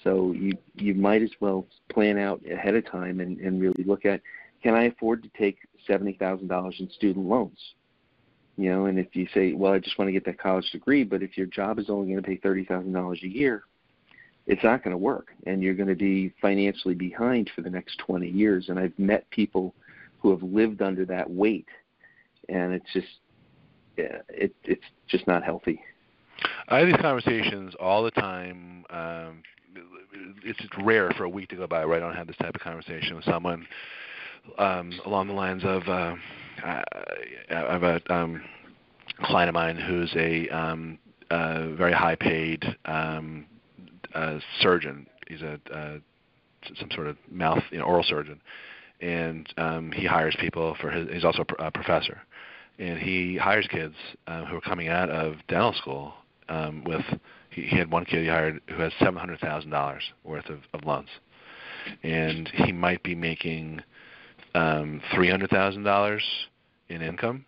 So 0.02 0.32
you 0.32 0.52
you 0.74 0.94
might 0.94 1.22
as 1.22 1.30
well 1.40 1.66
plan 1.90 2.18
out 2.18 2.40
ahead 2.50 2.74
of 2.74 2.86
time 2.90 3.20
and, 3.20 3.38
and 3.38 3.60
really 3.60 3.84
look 3.84 4.04
at 4.04 4.20
can 4.62 4.74
I 4.74 4.84
afford 4.84 5.22
to 5.22 5.30
take 5.36 5.58
seventy 5.86 6.12
thousand 6.14 6.48
dollars 6.48 6.76
in 6.78 6.90
student 6.90 7.26
loans? 7.26 7.58
You 8.56 8.70
know, 8.70 8.86
and 8.86 8.98
if 8.98 9.16
you 9.16 9.26
say, 9.34 9.52
well, 9.52 9.72
I 9.72 9.78
just 9.78 9.98
want 9.98 10.08
to 10.08 10.12
get 10.12 10.24
that 10.26 10.38
college 10.38 10.70
degree, 10.70 11.02
but 11.02 11.22
if 11.22 11.36
your 11.36 11.46
job 11.46 11.78
is 11.78 11.90
only 11.90 12.12
going 12.12 12.22
to 12.22 12.28
pay 12.28 12.36
thirty 12.36 12.64
thousand 12.64 12.92
dollars 12.92 13.20
a 13.22 13.28
year, 13.28 13.64
it's 14.46 14.62
not 14.62 14.84
going 14.84 14.92
to 14.92 14.98
work, 14.98 15.28
and 15.46 15.62
you're 15.62 15.74
going 15.74 15.88
to 15.88 15.94
be 15.94 16.32
financially 16.40 16.94
behind 16.94 17.50
for 17.54 17.62
the 17.62 17.70
next 17.70 17.98
twenty 17.98 18.28
years. 18.28 18.68
And 18.68 18.78
I've 18.78 18.96
met 18.98 19.28
people 19.30 19.74
who 20.20 20.30
have 20.30 20.42
lived 20.42 20.82
under 20.82 21.04
that 21.06 21.30
weight, 21.30 21.68
and 22.48 22.72
it's 22.72 22.90
just, 22.92 23.06
yeah, 23.96 24.18
it, 24.28 24.54
it's 24.64 24.84
just 25.08 25.26
not 25.26 25.42
healthy. 25.42 25.82
I 26.68 26.78
have 26.78 26.86
these 26.86 26.96
conversations 26.96 27.74
all 27.78 28.02
the 28.02 28.10
time. 28.10 28.84
Um, 28.90 29.42
it's 30.44 30.60
rare 30.82 31.10
for 31.10 31.24
a 31.24 31.28
week 31.28 31.48
to 31.50 31.56
go 31.56 31.66
by 31.66 31.84
where 31.84 31.96
I 31.96 32.00
don't 32.00 32.16
have 32.16 32.26
this 32.26 32.36
type 32.36 32.54
of 32.54 32.60
conversation 32.60 33.16
with 33.16 33.24
someone 33.24 33.66
um, 34.58 34.92
along 35.04 35.28
the 35.28 35.34
lines 35.34 35.62
of 35.64 35.82
uh, 35.88 36.14
I 36.62 36.82
have 37.50 37.82
a 37.82 38.00
um, 38.12 38.42
client 39.22 39.48
of 39.48 39.54
mine 39.54 39.76
who's 39.76 40.12
a, 40.16 40.48
um, 40.48 40.98
a 41.30 41.74
very 41.74 41.92
high-paid 41.92 42.64
um, 42.84 43.46
uh, 44.14 44.38
surgeon. 44.60 45.06
He's 45.28 45.42
a 45.42 45.58
uh, 45.72 45.98
some 46.78 46.90
sort 46.94 47.08
of 47.08 47.16
mouth, 47.30 47.62
you 47.70 47.78
know, 47.78 47.84
oral 47.84 48.04
surgeon, 48.04 48.40
and 49.00 49.46
um, 49.58 49.92
he 49.92 50.06
hires 50.06 50.34
people 50.40 50.76
for 50.80 50.90
his. 50.90 51.08
He's 51.10 51.24
also 51.24 51.44
a 51.58 51.70
professor, 51.70 52.20
and 52.78 52.98
he 52.98 53.36
hires 53.36 53.66
kids 53.70 53.94
uh, 54.26 54.46
who 54.46 54.56
are 54.56 54.62
coming 54.62 54.88
out 54.88 55.10
of 55.10 55.34
dental 55.48 55.74
school 55.74 56.14
um, 56.48 56.84
with. 56.84 57.04
He, 57.50 57.62
he 57.62 57.78
had 57.78 57.90
one 57.90 58.04
kid 58.04 58.22
he 58.22 58.28
hired 58.28 58.60
who 58.68 58.82
has 58.82 58.92
seven 58.98 59.16
hundred 59.16 59.40
thousand 59.40 59.70
dollars 59.70 60.02
worth 60.24 60.48
of, 60.48 60.60
of 60.72 60.84
loans, 60.84 61.08
and 62.02 62.48
he 62.48 62.72
might 62.72 63.02
be 63.02 63.14
making 63.14 63.80
um, 64.54 65.00
three 65.14 65.30
hundred 65.30 65.50
thousand 65.50 65.84
dollars 65.84 66.24
in 66.88 67.02
income, 67.02 67.44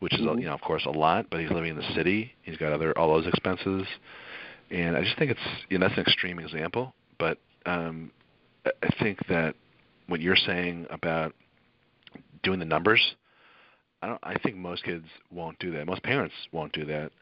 which 0.00 0.14
is 0.14 0.20
mm-hmm. 0.20 0.38
you 0.38 0.46
know 0.46 0.54
of 0.54 0.60
course 0.60 0.84
a 0.86 0.90
lot, 0.90 1.26
but 1.30 1.40
he's 1.40 1.50
living 1.50 1.70
in 1.70 1.76
the 1.76 1.94
city. 1.94 2.32
He's 2.42 2.56
got 2.56 2.72
other 2.72 2.96
all 2.98 3.14
those 3.14 3.26
expenses, 3.26 3.86
and 4.70 4.96
I 4.96 5.02
just 5.02 5.18
think 5.18 5.30
it's 5.30 5.40
you 5.68 5.78
know 5.78 5.86
that's 5.86 5.98
an 5.98 6.04
extreme 6.04 6.38
example, 6.38 6.94
but 7.18 7.38
um, 7.66 8.10
I 8.64 8.88
think 9.00 9.18
that 9.28 9.54
what 10.06 10.20
you're 10.20 10.36
saying 10.36 10.86
about 10.90 11.34
doing 12.42 12.58
the 12.58 12.64
numbers, 12.64 13.00
I 14.02 14.08
don't. 14.08 14.20
I 14.22 14.36
think 14.38 14.56
most 14.56 14.84
kids 14.84 15.06
won't 15.30 15.58
do 15.58 15.72
that. 15.72 15.86
Most 15.86 16.02
parents 16.02 16.34
won't 16.52 16.72
do 16.72 16.84
that, 16.86 17.12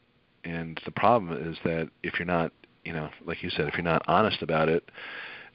and 0.45 0.81
the 0.85 0.91
problem 0.91 1.51
is 1.51 1.57
that 1.65 1.89
if 2.03 2.19
you're 2.19 2.27
not, 2.27 2.53
you 2.85 2.93
know, 2.93 3.11
like 3.25 3.43
you 3.43 3.51
said, 3.51 3.67
if 3.69 3.75
you're 3.75 3.83
not 3.83 4.03
honest 4.07 4.43
about 4.43 4.69
it, 4.69 4.91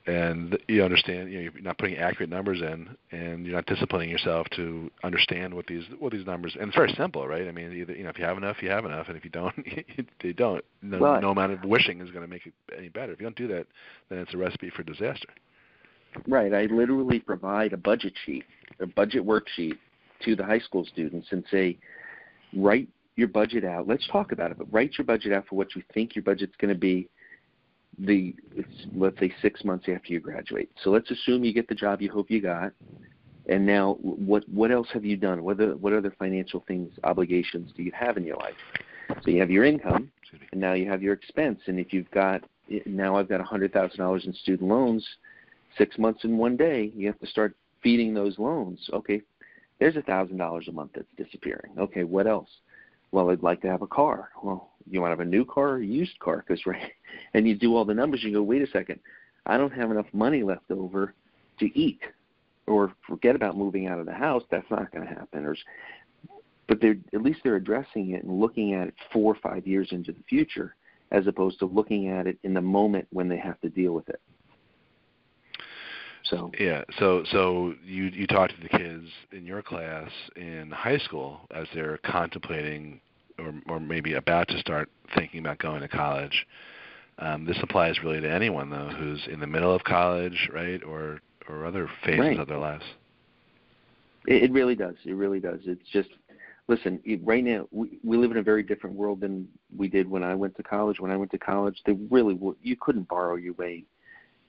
and 0.07 0.57
you 0.67 0.83
understand 0.83 1.31
you 1.31 1.37
know 1.37 1.51
you're 1.51 1.63
not 1.63 1.77
putting 1.77 1.97
accurate 1.97 2.29
numbers 2.29 2.61
in 2.61 2.95
and 3.11 3.45
you're 3.45 3.55
not 3.55 3.65
disciplining 3.65 4.09
yourself 4.09 4.47
to 4.55 4.91
understand 5.03 5.53
what 5.53 5.65
these 5.65 5.83
what 5.97 6.13
these 6.13 6.25
numbers 6.25 6.55
and 6.59 6.67
it's 6.67 6.75
very 6.75 6.93
simple 6.95 7.27
right? 7.27 7.47
I 7.47 7.51
mean 7.51 7.73
either 7.73 7.93
you 7.93 8.03
know 8.03 8.09
if 8.09 8.19
you 8.19 8.25
have 8.25 8.37
enough 8.37 8.57
you 8.61 8.69
have 8.69 8.85
enough. 8.85 9.07
And 9.07 9.17
if 9.17 9.23
you 9.23 9.31
don't 9.31 9.55
you 10.21 10.33
don't. 10.33 10.63
No, 10.81 10.99
right. 10.99 11.21
no 11.21 11.31
amount 11.31 11.53
of 11.53 11.63
wishing 11.63 12.01
is 12.01 12.11
going 12.11 12.23
to 12.23 12.27
make 12.27 12.45
it 12.45 12.53
any 12.77 12.89
better. 12.89 13.13
If 13.13 13.19
you 13.19 13.25
don't 13.25 13.35
do 13.35 13.47
that 13.47 13.65
then 14.09 14.19
it's 14.19 14.33
a 14.33 14.37
recipe 14.37 14.69
for 14.69 14.83
disaster. 14.83 15.29
Right. 16.27 16.53
I 16.53 16.65
literally 16.65 17.19
provide 17.19 17.73
a 17.73 17.77
budget 17.77 18.13
sheet 18.25 18.43
a 18.79 18.85
budget 18.85 19.25
worksheet 19.25 19.77
to 20.23 20.35
the 20.35 20.43
high 20.43 20.59
school 20.59 20.85
students 20.85 21.27
and 21.31 21.43
say 21.49 21.77
write 22.55 22.87
your 23.15 23.27
budget 23.27 23.63
out 23.63 23.87
let's 23.87 24.07
talk 24.11 24.31
about 24.31 24.51
it 24.51 24.57
but 24.57 24.71
write 24.71 24.91
your 24.97 25.05
budget 25.05 25.31
out 25.31 25.45
for 25.47 25.55
what 25.55 25.75
you 25.75 25.83
think 25.93 26.15
your 26.15 26.23
budget's 26.23 26.55
going 26.59 26.73
to 26.73 26.79
be 26.79 27.09
the 27.99 28.35
let's 28.93 29.19
say 29.19 29.33
six 29.41 29.63
months 29.63 29.85
after 29.93 30.13
you 30.13 30.19
graduate. 30.19 30.69
So 30.83 30.89
let's 30.89 31.09
assume 31.11 31.43
you 31.43 31.53
get 31.53 31.67
the 31.67 31.75
job 31.75 32.01
you 32.01 32.11
hope 32.11 32.29
you 32.29 32.41
got, 32.41 32.73
and 33.47 33.65
now 33.65 33.95
what 34.01 34.47
what 34.49 34.71
else 34.71 34.87
have 34.93 35.05
you 35.05 35.17
done? 35.17 35.43
What 35.43 35.59
other 35.59 35.75
what 35.77 35.93
other 35.93 36.13
financial 36.17 36.63
things 36.67 36.91
obligations 37.03 37.71
do 37.75 37.83
you 37.83 37.91
have 37.93 38.17
in 38.17 38.25
your 38.25 38.37
life? 38.37 38.55
So 39.23 39.31
you 39.31 39.39
have 39.39 39.51
your 39.51 39.63
income, 39.63 40.11
and 40.51 40.59
now 40.59 40.73
you 40.73 40.89
have 40.89 41.01
your 41.01 41.13
expense. 41.13 41.59
And 41.67 41.79
if 41.79 41.93
you've 41.93 42.09
got 42.11 42.43
now 42.85 43.15
I've 43.15 43.29
got 43.29 43.41
a 43.41 43.45
hundred 43.45 43.71
thousand 43.73 43.97
dollars 43.97 44.25
in 44.25 44.33
student 44.33 44.69
loans, 44.69 45.05
six 45.77 45.97
months 45.97 46.23
in 46.23 46.37
one 46.37 46.57
day, 46.57 46.91
you 46.95 47.07
have 47.07 47.19
to 47.19 47.27
start 47.27 47.55
feeding 47.81 48.13
those 48.13 48.37
loans. 48.39 48.89
Okay, 48.91 49.21
there's 49.79 49.95
a 49.95 50.01
thousand 50.01 50.37
dollars 50.37 50.67
a 50.67 50.71
month 50.71 50.91
that's 50.95 51.07
disappearing. 51.17 51.71
Okay, 51.77 52.03
what 52.03 52.27
else? 52.27 52.49
Well, 53.15 53.29
I'd 53.29 53.43
like 53.43 53.61
to 53.61 53.69
have 53.69 53.81
a 53.81 53.87
car. 53.87 54.31
Well, 54.43 54.73
you 54.91 54.99
want 54.99 55.13
to 55.13 55.17
have 55.17 55.25
a 55.25 55.29
new 55.29 55.45
car 55.45 55.69
or 55.69 55.77
a 55.77 55.85
used 55.85 56.19
car? 56.19 56.43
Because 56.45 56.65
right, 56.65 56.91
and 57.33 57.47
you 57.47 57.55
do 57.55 57.73
all 57.73 57.85
the 57.85 57.93
numbers, 57.93 58.21
you 58.25 58.33
go, 58.33 58.43
wait 58.43 58.61
a 58.61 58.67
second, 58.67 58.99
I 59.45 59.57
don't 59.57 59.71
have 59.71 59.89
enough 59.89 60.07
money 60.11 60.43
left 60.43 60.69
over 60.69 61.13
to 61.59 61.79
eat, 61.79 62.01
or 62.67 62.91
forget 63.07 63.33
about 63.33 63.55
moving 63.55 63.87
out 63.87 63.99
of 63.99 64.05
the 64.05 64.13
house. 64.13 64.43
That's 64.51 64.69
not 64.69 64.91
going 64.91 65.07
to 65.07 65.13
happen. 65.13 65.45
Or, 65.45 65.55
but 66.67 66.81
they're 66.81 66.97
at 67.13 67.21
least 67.21 67.39
they're 67.45 67.55
addressing 67.55 68.09
it 68.11 68.25
and 68.25 68.37
looking 68.37 68.73
at 68.73 68.89
it 68.89 68.95
four 69.13 69.33
or 69.33 69.39
five 69.41 69.65
years 69.65 69.87
into 69.91 70.11
the 70.11 70.23
future, 70.27 70.75
as 71.11 71.25
opposed 71.25 71.59
to 71.59 71.67
looking 71.67 72.09
at 72.09 72.27
it 72.27 72.37
in 72.43 72.53
the 72.53 72.61
moment 72.61 73.07
when 73.11 73.29
they 73.29 73.37
have 73.37 73.61
to 73.61 73.69
deal 73.69 73.93
with 73.93 74.09
it. 74.09 74.19
So 76.25 76.51
yeah, 76.59 76.83
so 76.97 77.23
so 77.31 77.73
you 77.85 78.05
you 78.05 78.27
talk 78.27 78.49
to 78.49 78.61
the 78.61 78.69
kids 78.69 79.07
in 79.31 79.45
your 79.45 79.61
class 79.61 80.09
in 80.35 80.71
high 80.71 80.97
school 80.97 81.41
as 81.51 81.67
they're 81.73 81.99
contemplating 81.99 82.99
or 83.37 83.53
or 83.67 83.79
maybe 83.79 84.13
about 84.13 84.47
to 84.49 84.59
start 84.59 84.89
thinking 85.15 85.39
about 85.39 85.59
going 85.59 85.81
to 85.81 85.87
college. 85.87 86.47
Um, 87.19 87.45
this 87.45 87.57
applies 87.61 88.01
really 88.03 88.21
to 88.21 88.31
anyone 88.31 88.69
though 88.69 88.89
who's 88.89 89.21
in 89.31 89.39
the 89.39 89.47
middle 89.47 89.73
of 89.73 89.83
college, 89.83 90.49
right, 90.53 90.83
or 90.83 91.21
or 91.47 91.65
other 91.65 91.89
phases 92.03 92.19
right. 92.19 92.39
of 92.39 92.47
their 92.47 92.57
lives. 92.57 92.83
It, 94.27 94.43
it 94.43 94.51
really 94.51 94.75
does. 94.75 94.95
It 95.05 95.13
really 95.13 95.39
does. 95.39 95.59
It's 95.65 95.87
just 95.91 96.09
listen. 96.67 96.99
Right 97.23 97.43
now, 97.43 97.67
we, 97.71 97.99
we 98.03 98.17
live 98.17 98.31
in 98.31 98.37
a 98.37 98.43
very 98.43 98.63
different 98.63 98.95
world 98.95 99.21
than 99.21 99.47
we 99.77 99.87
did 99.87 100.09
when 100.09 100.23
I 100.23 100.33
went 100.33 100.55
to 100.57 100.63
college. 100.63 100.99
When 100.99 101.11
I 101.11 101.17
went 101.17 101.31
to 101.31 101.37
college, 101.37 101.81
they 101.85 101.93
really 102.09 102.39
you 102.61 102.75
couldn't 102.75 103.07
borrow 103.07 103.35
your 103.35 103.53
way. 103.53 103.85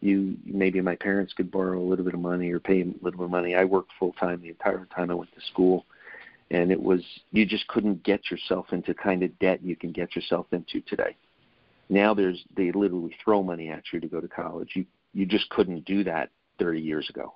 You 0.00 0.36
maybe 0.44 0.80
my 0.80 0.96
parents 0.96 1.32
could 1.32 1.50
borrow 1.50 1.80
a 1.80 1.88
little 1.88 2.04
bit 2.04 2.14
of 2.14 2.20
money 2.20 2.50
or 2.50 2.60
pay 2.60 2.82
a 2.82 2.84
little 2.84 3.18
bit 3.18 3.24
of 3.24 3.30
money. 3.30 3.54
I 3.54 3.64
worked 3.64 3.92
full 3.98 4.12
time 4.12 4.42
the 4.42 4.48
entire 4.48 4.86
time 4.94 5.10
I 5.10 5.14
went 5.14 5.32
to 5.34 5.40
school 5.52 5.86
and 6.50 6.70
it 6.70 6.80
was 6.80 7.00
you 7.32 7.44
just 7.44 7.66
couldn't 7.68 8.02
get 8.02 8.30
yourself 8.30 8.66
into 8.72 8.94
kind 8.94 9.22
of 9.22 9.36
debt 9.38 9.62
you 9.62 9.76
can 9.76 9.92
get 9.92 10.14
yourself 10.14 10.46
into 10.52 10.80
today. 10.82 11.16
Now 11.88 12.14
there's 12.14 12.44
they 12.56 12.72
literally 12.72 13.16
throw 13.24 13.42
money 13.42 13.68
at 13.68 13.82
you 13.92 14.00
to 14.00 14.06
go 14.06 14.20
to 14.20 14.28
college. 14.28 14.70
You 14.74 14.86
you 15.12 15.26
just 15.26 15.48
couldn't 15.50 15.84
do 15.84 16.04
that 16.04 16.30
30 16.58 16.80
years 16.80 17.08
ago. 17.10 17.34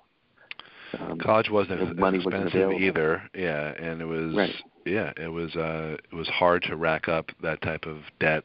Um, 0.99 1.17
college 1.19 1.49
wasn't 1.49 1.97
money 1.97 2.17
expensive 2.17 2.67
wasn't 2.67 2.81
either. 2.81 3.23
Yeah, 3.33 3.73
and 3.79 4.01
it 4.01 4.05
was 4.05 4.35
right. 4.35 4.55
yeah, 4.85 5.11
it 5.17 5.29
was 5.29 5.55
uh 5.55 5.97
it 6.11 6.15
was 6.15 6.27
hard 6.27 6.63
to 6.63 6.75
rack 6.75 7.07
up 7.07 7.29
that 7.41 7.61
type 7.61 7.85
of 7.85 7.99
debt 8.19 8.43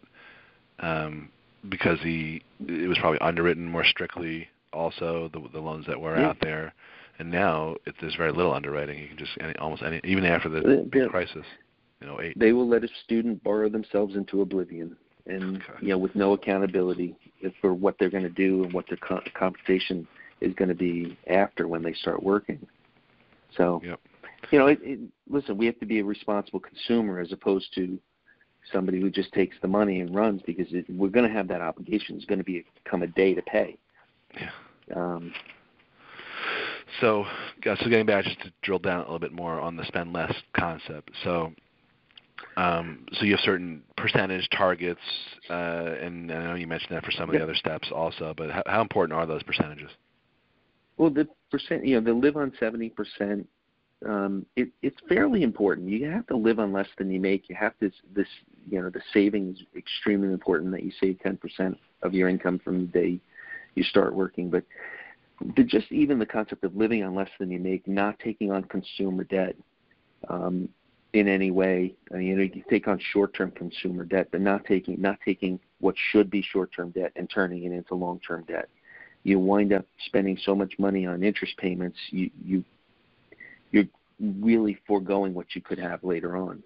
um 0.81 1.29
because 1.69 1.99
the 2.03 2.43
it 2.67 2.89
was 2.89 2.99
probably 2.99 3.19
underwritten 3.21 3.67
more 3.67 3.85
strictly 3.85 4.49
also 4.73 5.31
the 5.33 5.41
the 5.53 5.61
loans 5.61 5.87
that 5.87 6.01
were 6.01 6.19
yeah. 6.19 6.29
out 6.29 6.37
there 6.41 6.73
and 7.19 7.31
now 7.31 7.77
it, 7.87 7.95
there's 8.01 8.15
very 8.15 8.33
little 8.33 8.53
underwriting. 8.53 8.99
You 8.99 9.09
can 9.09 9.19
just 9.19 9.33
any, 9.41 9.55
almost 9.57 9.83
any 9.83 10.01
even 10.05 10.25
after 10.25 10.49
the 10.49 11.09
crisis, 11.11 11.45
you 12.01 12.07
know, 12.07 12.21
eight. 12.21 12.39
They 12.39 12.53
will 12.53 12.69
let 12.69 12.85
a 12.85 12.89
student 13.05 13.43
borrow 13.43 13.69
themselves 13.69 14.17
into 14.17 14.43
oblivion, 14.43 14.97
and 15.27 15.57
okay. 15.57 15.73
you 15.81 15.89
know, 15.89 15.99
with 15.99 16.15
no 16.15 16.33
accountability 16.33 17.17
for 17.61 17.75
what 17.75 17.97
they're 17.99 18.11
going 18.11 18.25
to 18.25 18.29
do 18.29 18.65
and 18.65 18.73
what 18.73 18.87
their 18.89 18.99
co- 18.99 19.23
compensation 19.35 20.07
is 20.41 20.55
going 20.55 20.69
to 20.69 20.75
be 20.75 21.17
after 21.29 21.69
when 21.69 21.83
they 21.83 21.95
start 21.95 22.23
working. 22.23 22.67
So, 23.57 23.81
yep. 23.83 24.01
you 24.51 24.59
know, 24.59 24.67
it, 24.67 24.79
it, 24.83 25.01
listen, 25.29 25.57
we 25.57 25.65
have 25.67 25.79
to 25.81 25.87
be 25.87 26.01
a 26.01 26.05
responsible 26.05 26.61
consumer 26.61 27.21
as 27.21 27.33
opposed 27.33 27.73
to 27.75 27.99
somebody 28.73 29.01
who 29.01 29.11
just 29.11 29.33
takes 29.33 29.57
the 29.63 29.69
money 29.69 30.01
and 30.01 30.15
runs 30.15 30.43
because 30.47 30.67
it, 30.71 30.85
we're 30.89 31.09
going 31.09 31.27
to 31.27 31.33
have 31.33 31.49
that 31.49 31.61
obligation. 31.61 32.17
It's 32.17 32.25
going 32.25 32.39
to 32.39 32.45
be 32.45 32.65
come 32.85 33.03
a 33.03 33.07
day 33.07 33.35
to 33.35 33.43
pay. 33.43 33.77
Yeah. 34.35 34.51
Um, 34.95 35.33
so, 37.01 37.25
uh, 37.25 37.77
so 37.77 37.89
getting 37.89 38.07
back 38.07 38.25
just 38.25 38.41
to 38.41 38.53
drill 38.63 38.79
down 38.79 39.01
a 39.01 39.03
little 39.03 39.19
bit 39.19 39.33
more 39.33 39.61
on 39.61 39.77
the 39.77 39.85
spend 39.85 40.13
less 40.13 40.33
concept. 40.57 41.11
So, 41.25 41.53
um, 42.57 43.07
so 43.13 43.25
you 43.25 43.33
have 43.33 43.41
certain 43.41 43.83
percentage 43.97 44.49
targets, 44.57 45.01
uh, 45.51 45.95
and 46.01 46.31
I 46.33 46.45
know 46.45 46.55
you 46.55 46.67
mentioned 46.67 46.95
that 46.95 47.05
for 47.05 47.11
some 47.11 47.29
of 47.29 47.35
yep. 47.35 47.41
the 47.41 47.45
other 47.45 47.55
steps 47.55 47.89
also. 47.95 48.35
But 48.37 48.51
how, 48.51 48.63
how 48.67 48.81
important 48.81 49.19
are 49.19 49.27
those 49.27 49.43
percentages? 49.43 49.91
Well, 50.97 51.11
the 51.11 51.29
percent, 51.51 51.85
you 51.85 52.01
know, 52.01 52.05
the 52.05 52.19
live 52.19 52.37
on 52.37 52.53
seventy 52.59 52.89
percent. 52.89 53.49
Um, 54.07 54.45
it, 54.57 54.69
it's 54.83 54.97
fairly 55.09 55.43
important. 55.43 55.89
You 55.89 56.11
have 56.11 56.27
to 56.27 56.37
live 56.37 56.59
on 56.59 56.73
less 56.73 56.89
than 56.99 57.11
you 57.11 57.21
make. 57.21 57.49
You 57.49 57.57
have 57.57 57.79
to 57.79 57.91
this 58.15 58.29
you 58.69 58.81
know 58.81 58.91
the 58.91 59.03
saving 59.13 59.53
is 59.53 59.63
extremely 59.77 60.33
important 60.33 60.73
that 60.73 60.83
you 60.83 60.93
save 61.01 61.19
10% 61.25 61.77
of 62.03 62.15
your 62.15 62.29
income 62.29 62.59
from 62.59 62.81
the 62.81 62.87
day 62.87 63.21
you 63.75 63.85
start 63.85 64.15
working. 64.15 64.51
But 64.51 64.65
the, 65.57 65.63
just 65.63 65.91
even 65.93 66.19
the 66.19 66.27
concept 66.27 66.65
of 66.65 66.75
living 66.75 67.05
on 67.05 67.15
less 67.15 67.31
than 67.39 67.51
you 67.51 67.59
make, 67.59 67.87
not 67.87 68.19
taking 68.19 68.51
on 68.51 68.65
consumer 68.65 69.25
debt 69.25 69.55
um, 70.29 70.69
in 71.13 71.29
any 71.29 71.51
way. 71.51 71.95
I 72.13 72.17
mean, 72.17 72.27
you, 72.27 72.37
know, 72.37 72.43
you 72.43 72.65
take 72.69 72.89
on 72.89 72.99
short-term 73.13 73.53
consumer 73.53 74.05
debt, 74.05 74.29
but 74.33 74.41
not 74.41 74.65
taking 74.65 75.01
not 75.01 75.19
taking 75.25 75.61
what 75.81 75.95
should 76.11 76.31
be 76.31 76.43
short-term 76.43 76.91
debt 76.91 77.13
and 77.17 77.31
turning 77.31 77.65
it 77.65 77.73
into 77.73 77.95
long-term 77.95 78.45
debt. 78.49 78.69
You 79.23 79.39
wind 79.39 79.73
up 79.73 79.87
spending 80.07 80.39
so 80.45 80.55
much 80.55 80.75
money 80.79 81.07
on 81.07 81.23
interest 81.23 81.57
payments, 81.59 81.99
you 82.11 82.31
you 82.45 82.65
you're 83.71 83.85
really 84.21 84.79
foregoing 84.87 85.35
what 85.35 85.55
you 85.55 85.61
could 85.61 85.79
have 85.79 86.03
later 86.03 86.37
on. 86.37 86.63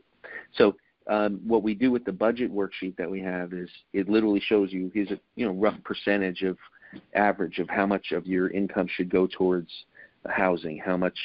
So 0.57 0.77
um, 1.11 1.41
what 1.45 1.63
we 1.63 1.75
do 1.75 1.91
with 1.91 2.05
the 2.05 2.13
budget 2.13 2.55
worksheet 2.55 2.97
that 2.97 3.11
we 3.11 3.21
have 3.21 3.53
is 3.53 3.69
it 3.93 4.09
literally 4.09 4.41
shows 4.41 4.73
you 4.73 4.91
here's 4.95 5.11
a 5.11 5.19
you 5.35 5.45
know 5.45 5.53
rough 5.53 5.77
percentage 5.85 6.43
of 6.43 6.57
average 7.15 7.59
of 7.59 7.69
how 7.69 7.85
much 7.85 8.13
of 8.13 8.27
your 8.27 8.49
income 8.51 8.87
should 8.89 9.11
go 9.11 9.27
towards 9.27 9.71
housing, 10.29 10.79
how 10.79 10.97
much 10.97 11.19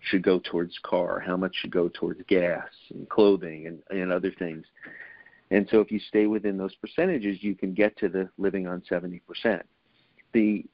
should 0.00 0.22
go 0.22 0.38
towards 0.38 0.78
car, 0.82 1.20
how 1.20 1.36
much 1.36 1.54
should 1.60 1.70
go 1.70 1.88
towards 1.88 2.20
gas 2.28 2.68
and 2.90 3.08
clothing 3.08 3.66
and, 3.66 3.82
and 3.90 4.12
other 4.12 4.32
things. 4.38 4.64
And 5.50 5.68
so 5.70 5.80
if 5.80 5.90
you 5.90 6.00
stay 6.00 6.26
within 6.26 6.56
those 6.56 6.74
percentages, 6.76 7.38
you 7.40 7.54
can 7.54 7.74
get 7.74 7.96
to 7.98 8.08
the 8.08 8.28
living 8.38 8.66
on 8.66 8.82
70%. 8.90 9.20
The 10.32 10.64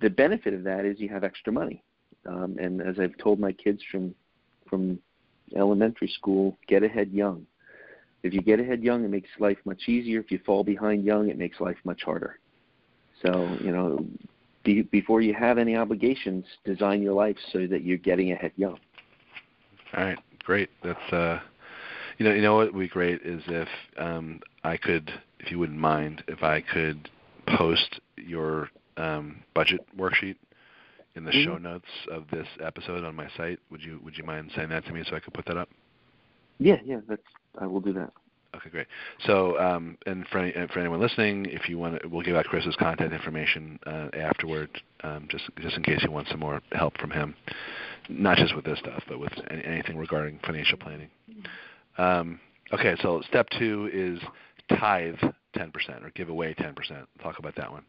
the 0.00 0.10
benefit 0.10 0.54
of 0.54 0.62
that 0.62 0.84
is 0.84 1.00
you 1.00 1.08
have 1.08 1.24
extra 1.24 1.52
money. 1.52 1.82
Um, 2.24 2.56
and 2.60 2.80
as 2.80 3.00
I've 3.00 3.16
told 3.18 3.40
my 3.40 3.52
kids 3.52 3.80
from 3.90 4.14
from 4.68 4.98
elementary 5.56 6.08
school, 6.08 6.56
get 6.68 6.84
ahead 6.84 7.10
young. 7.10 7.44
If 8.22 8.34
you 8.34 8.42
get 8.42 8.60
ahead 8.60 8.82
young, 8.82 9.04
it 9.04 9.10
makes 9.10 9.28
life 9.38 9.58
much 9.64 9.88
easier. 9.88 10.20
If 10.20 10.30
you 10.30 10.40
fall 10.44 10.62
behind 10.62 11.04
young, 11.04 11.28
it 11.28 11.38
makes 11.38 11.60
life 11.60 11.78
much 11.84 12.02
harder. 12.02 12.38
So, 13.24 13.56
you 13.60 13.72
know, 13.72 14.04
be, 14.64 14.82
before 14.82 15.20
you 15.20 15.34
have 15.34 15.58
any 15.58 15.76
obligations, 15.76 16.44
design 16.64 17.02
your 17.02 17.14
life 17.14 17.36
so 17.52 17.66
that 17.66 17.82
you're 17.82 17.98
getting 17.98 18.32
ahead 18.32 18.52
young. 18.56 18.78
All 19.96 20.04
right, 20.04 20.18
great. 20.44 20.70
That's 20.82 21.12
uh, 21.12 21.40
you 22.18 22.26
know, 22.26 22.34
you 22.34 22.42
know 22.42 22.56
what 22.56 22.72
would 22.72 22.80
be 22.80 22.88
great 22.88 23.22
is 23.22 23.42
if 23.46 23.68
um, 23.96 24.40
I 24.62 24.76
could, 24.76 25.10
if 25.38 25.50
you 25.50 25.58
wouldn't 25.58 25.78
mind, 25.78 26.22
if 26.28 26.42
I 26.42 26.60
could 26.60 27.10
post 27.56 28.00
your 28.16 28.68
um, 28.96 29.42
budget 29.54 29.80
worksheet 29.98 30.36
in 31.14 31.24
the 31.24 31.30
mm-hmm. 31.30 31.44
show 31.44 31.58
notes 31.58 31.88
of 32.10 32.24
this 32.30 32.46
episode 32.62 33.04
on 33.04 33.14
my 33.16 33.28
site. 33.36 33.58
Would 33.70 33.82
you 33.82 34.00
Would 34.04 34.16
you 34.16 34.24
mind 34.24 34.50
sending 34.54 34.70
that 34.70 34.84
to 34.86 34.92
me 34.92 35.02
so 35.08 35.16
I 35.16 35.20
could 35.20 35.34
put 35.34 35.46
that 35.46 35.56
up? 35.56 35.68
Yeah, 36.58 36.76
yeah, 36.84 37.00
that's 37.08 37.22
I 37.58 37.66
will 37.66 37.80
do 37.80 37.92
that. 37.94 38.12
Okay, 38.56 38.68
great. 38.68 38.86
So, 39.26 39.58
um, 39.60 39.96
and 40.06 40.26
for, 40.28 40.38
any, 40.38 40.52
for 40.72 40.80
anyone 40.80 41.00
listening, 41.00 41.46
if 41.46 41.68
you 41.68 41.78
want, 41.78 42.02
to, 42.02 42.08
we'll 42.08 42.22
give 42.22 42.34
out 42.34 42.46
Chris's 42.46 42.74
contact 42.76 43.12
information 43.12 43.78
uh, 43.86 44.08
afterward, 44.12 44.68
um, 45.04 45.28
just 45.30 45.44
just 45.60 45.76
in 45.76 45.82
case 45.82 46.00
you 46.02 46.10
want 46.10 46.26
some 46.28 46.40
more 46.40 46.60
help 46.72 46.98
from 46.98 47.10
him, 47.10 47.34
not 48.08 48.38
just 48.38 48.56
with 48.56 48.64
this 48.64 48.78
stuff, 48.80 49.02
but 49.08 49.20
with 49.20 49.32
any, 49.50 49.64
anything 49.64 49.96
regarding 49.96 50.40
financial 50.44 50.78
planning. 50.78 51.08
Um, 51.96 52.40
okay, 52.72 52.96
so 53.02 53.22
step 53.28 53.46
two 53.56 53.88
is 53.92 54.18
tithe 54.78 55.14
10% 55.56 55.72
or 56.04 56.10
give 56.14 56.28
away 56.28 56.54
10%. 56.54 56.74
Talk 57.22 57.38
about 57.38 57.54
that 57.56 57.70
one. 57.70 57.84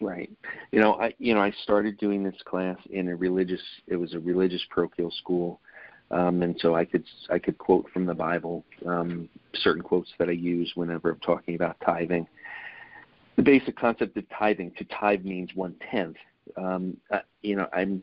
Right. 0.00 0.30
You 0.72 0.80
know, 0.80 0.94
I 0.94 1.12
you 1.18 1.34
know 1.34 1.40
I 1.40 1.52
started 1.62 1.98
doing 1.98 2.24
this 2.24 2.34
class 2.46 2.78
in 2.88 3.08
a 3.08 3.16
religious. 3.16 3.60
It 3.86 3.96
was 3.96 4.14
a 4.14 4.18
religious 4.18 4.62
parochial 4.70 5.10
school 5.10 5.60
um, 6.10 6.42
and 6.42 6.56
so 6.60 6.74
I 6.74 6.84
could 6.84 7.04
I 7.30 7.38
could 7.38 7.58
quote 7.58 7.88
from 7.92 8.06
the 8.06 8.14
Bible 8.14 8.64
um, 8.86 9.28
certain 9.54 9.82
quotes 9.82 10.10
that 10.18 10.28
I 10.28 10.32
use 10.32 10.72
whenever 10.74 11.10
I'm 11.10 11.20
talking 11.20 11.54
about 11.54 11.76
tithing. 11.84 12.26
The 13.36 13.42
basic 13.42 13.76
concept 13.76 14.16
of 14.16 14.24
tithing 14.30 14.72
to 14.78 14.84
tithe 14.84 15.24
means 15.24 15.50
one 15.54 15.74
tenth. 15.90 16.16
Um, 16.56 16.96
uh, 17.10 17.20
you 17.42 17.56
know, 17.56 17.68
I'm 17.72 18.02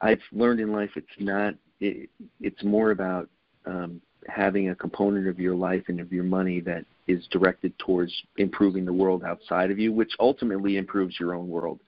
I've 0.00 0.20
learned 0.32 0.60
in 0.60 0.72
life 0.72 0.90
it's 0.96 1.06
not 1.18 1.54
it, 1.80 2.08
it's 2.40 2.62
more 2.62 2.92
about 2.92 3.28
um, 3.66 4.00
having 4.28 4.70
a 4.70 4.74
component 4.74 5.26
of 5.26 5.40
your 5.40 5.54
life 5.54 5.84
and 5.88 6.00
of 6.00 6.12
your 6.12 6.24
money 6.24 6.60
that 6.60 6.84
is 7.08 7.26
directed 7.32 7.76
towards 7.78 8.12
improving 8.36 8.84
the 8.84 8.92
world 8.92 9.24
outside 9.24 9.70
of 9.70 9.78
you, 9.78 9.92
which 9.92 10.12
ultimately 10.20 10.76
improves 10.76 11.18
your 11.18 11.34
own 11.34 11.48
world. 11.48 11.80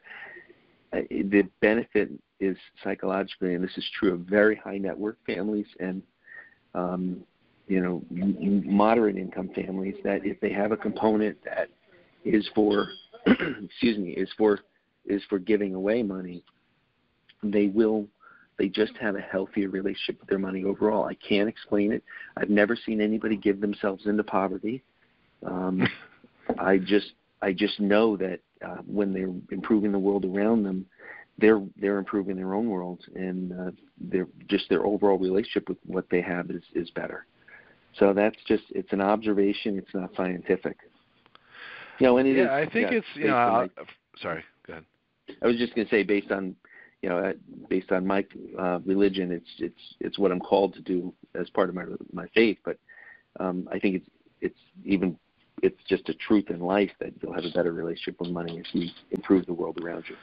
Uh, 0.95 1.01
the 1.11 1.43
benefit 1.61 2.11
is 2.41 2.57
psychologically, 2.83 3.55
and 3.55 3.65
this 3.65 3.77
is 3.77 3.85
true 3.99 4.15
of 4.15 4.21
very 4.21 4.57
high 4.57 4.79
net 4.79 4.97
worth 4.97 5.17
families 5.27 5.67
and 5.81 6.03
um, 6.75 7.23
you 7.67 7.81
know 7.81 8.03
moderate 8.11 9.17
income 9.17 9.51
families, 9.55 9.95
that 10.05 10.25
if 10.25 10.39
they 10.41 10.53
have 10.53 10.73
a 10.73 10.77
component 10.77 11.37
that 11.45 11.69
is 12.25 12.49
for 12.55 12.89
excuse 13.27 13.99
me 13.99 14.11
is 14.11 14.29
for 14.37 14.61
is 15.07 15.23
for 15.29 15.39
giving 15.39 15.75
away 15.75 16.03
money, 16.03 16.43
they 17.43 17.67
will 17.67 18.07
they 18.57 18.69
just 18.69 18.93
have 19.01 19.17
a 19.17 19.21
healthier 19.21 19.69
relationship 19.69 20.21
with 20.21 20.29
their 20.29 20.39
money 20.39 20.65
overall. 20.65 21.07
I 21.07 21.15
can't 21.15 21.49
explain 21.49 21.93
it. 21.93 22.05
I've 22.37 22.51
never 22.51 22.77
seen 22.77 23.01
anybody 23.01 23.37
give 23.37 23.61
themselves 23.61 24.07
into 24.07 24.23
poverty. 24.23 24.83
Um, 25.45 25.87
I 26.59 26.79
just 26.79 27.13
I 27.45 27.53
just 27.53 27.79
know 27.79 28.17
that 28.17 28.41
uh, 28.65 28.79
when 28.87 29.13
they're 29.13 29.35
improving 29.55 29.93
the 29.93 29.99
world 29.99 30.25
around 30.25 30.63
them, 30.63 30.87
they're 31.37 31.63
they're 31.77 31.99
improving 31.99 32.37
their 32.37 32.55
own 32.55 32.69
world, 32.71 33.01
and 33.15 33.53
uh, 33.53 33.71
they're 34.01 34.29
just 34.49 34.69
their 34.71 34.87
overall 34.87 35.19
relationship 35.19 35.69
with 35.69 35.79
what 35.85 36.07
they 36.11 36.23
have 36.23 36.51
is 36.51 36.63
is 36.75 36.89
better. 36.91 37.27
So 37.99 38.15
that's 38.15 38.37
just 38.47 38.63
it's 38.71 38.93
an 38.93 39.03
observation. 39.03 39.77
It's 39.77 39.95
not 39.95 40.11
scientific. 40.17 40.79
You 41.99 42.07
know, 42.07 42.17
and 42.17 42.27
it 42.27 42.37
yeah, 42.37 42.45
is, 42.45 42.69
I 42.69 42.73
think 42.73 42.91
yeah, 42.91 42.99
it's 42.99 43.07
you 43.15 43.27
know. 43.27 43.69
My, 43.77 43.85
sorry, 44.23 44.43
go 44.67 44.73
ahead. 44.75 44.85
I 45.43 45.47
was 45.47 45.57
just 45.57 45.75
going 45.75 45.87
to 45.87 45.91
say, 45.91 46.03
based 46.03 46.31
on 46.31 46.57
you 47.03 47.11
know, 47.11 47.35
based 47.69 47.93
on 47.93 48.07
my 48.07 48.25
uh, 48.59 48.79
religion, 48.87 49.31
it's 49.31 49.51
it's 49.59 49.95
it's 50.01 50.19
what 50.19 50.33
I'm 50.33 50.41
called 50.41 50.73
to 50.75 50.81
do 50.81 51.13
as 51.39 51.51
part 51.51 51.69
of 51.69 51.75
my 51.75 51.85
my 52.13 52.27
faith. 52.35 52.57
But 52.65 52.79
um, 53.39 53.69
I 53.71 53.79
think 53.79 53.97
it's 53.97 54.11
it's 54.41 54.61
even 54.85 55.19
it's 55.63 55.81
just 55.89 56.09
a 56.09 56.15
truth 56.15 56.51
in 56.51 56.61
life 56.61 56.91
that 57.01 57.13
you'll 57.21 57.35
have 57.35 57.45
a 57.45 57.51
better 57.51 57.73
relationship 57.73 58.21
with 58.21 58.31
money 58.31 58.59
if 58.59 58.67
you 58.75 58.91
improve 59.11 59.47
the 59.47 59.53
world 59.53 59.79
around 59.83 60.05
you. 60.09 60.17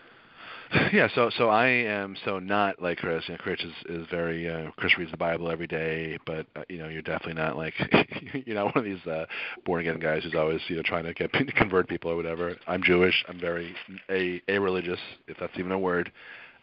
Yeah, 0.94 1.08
so 1.14 1.30
so 1.38 1.50
I 1.50 1.68
am 1.68 2.16
so 2.26 2.40
not 2.40 2.82
like 2.82 2.98
Chris. 3.00 3.24
You 3.28 3.34
know, 3.34 3.40
Chris 3.40 3.60
is 3.62 4.02
is 4.02 4.08
very 4.10 4.50
uh, 4.50 4.72
Chris 4.78 4.98
reads 4.98 5.12
the 5.12 5.18
Bible 5.18 5.52
every 5.52 5.68
day, 5.68 6.18
but 6.26 6.46
uh, 6.56 6.64
you 6.70 6.78
know 6.78 6.88
you're 6.88 7.02
definitely 7.02 7.42
not 7.42 7.58
like 7.58 7.74
you're 8.46 8.56
not 8.56 8.74
one 8.76 8.78
of 8.78 8.84
these 8.84 9.06
uh, 9.06 9.26
born 9.66 9.82
again 9.82 10.00
guys 10.00 10.24
who's 10.24 10.36
always 10.36 10.62
you 10.68 10.78
know 10.78 10.82
trying 10.82 11.04
to 11.04 11.14
get 11.14 11.32
convert 11.56 11.90
people 11.90 12.12
or 12.12 12.16
whatever. 12.16 12.56
I'm 12.68 12.84
Jewish. 12.84 13.24
I'm 13.28 13.40
very 13.40 13.76
a 14.10 14.42
a 14.48 14.60
religious, 14.60 15.00
if 15.28 15.38
that's 15.40 15.54
even 15.58 15.72
a 15.72 15.80
word. 15.80 16.12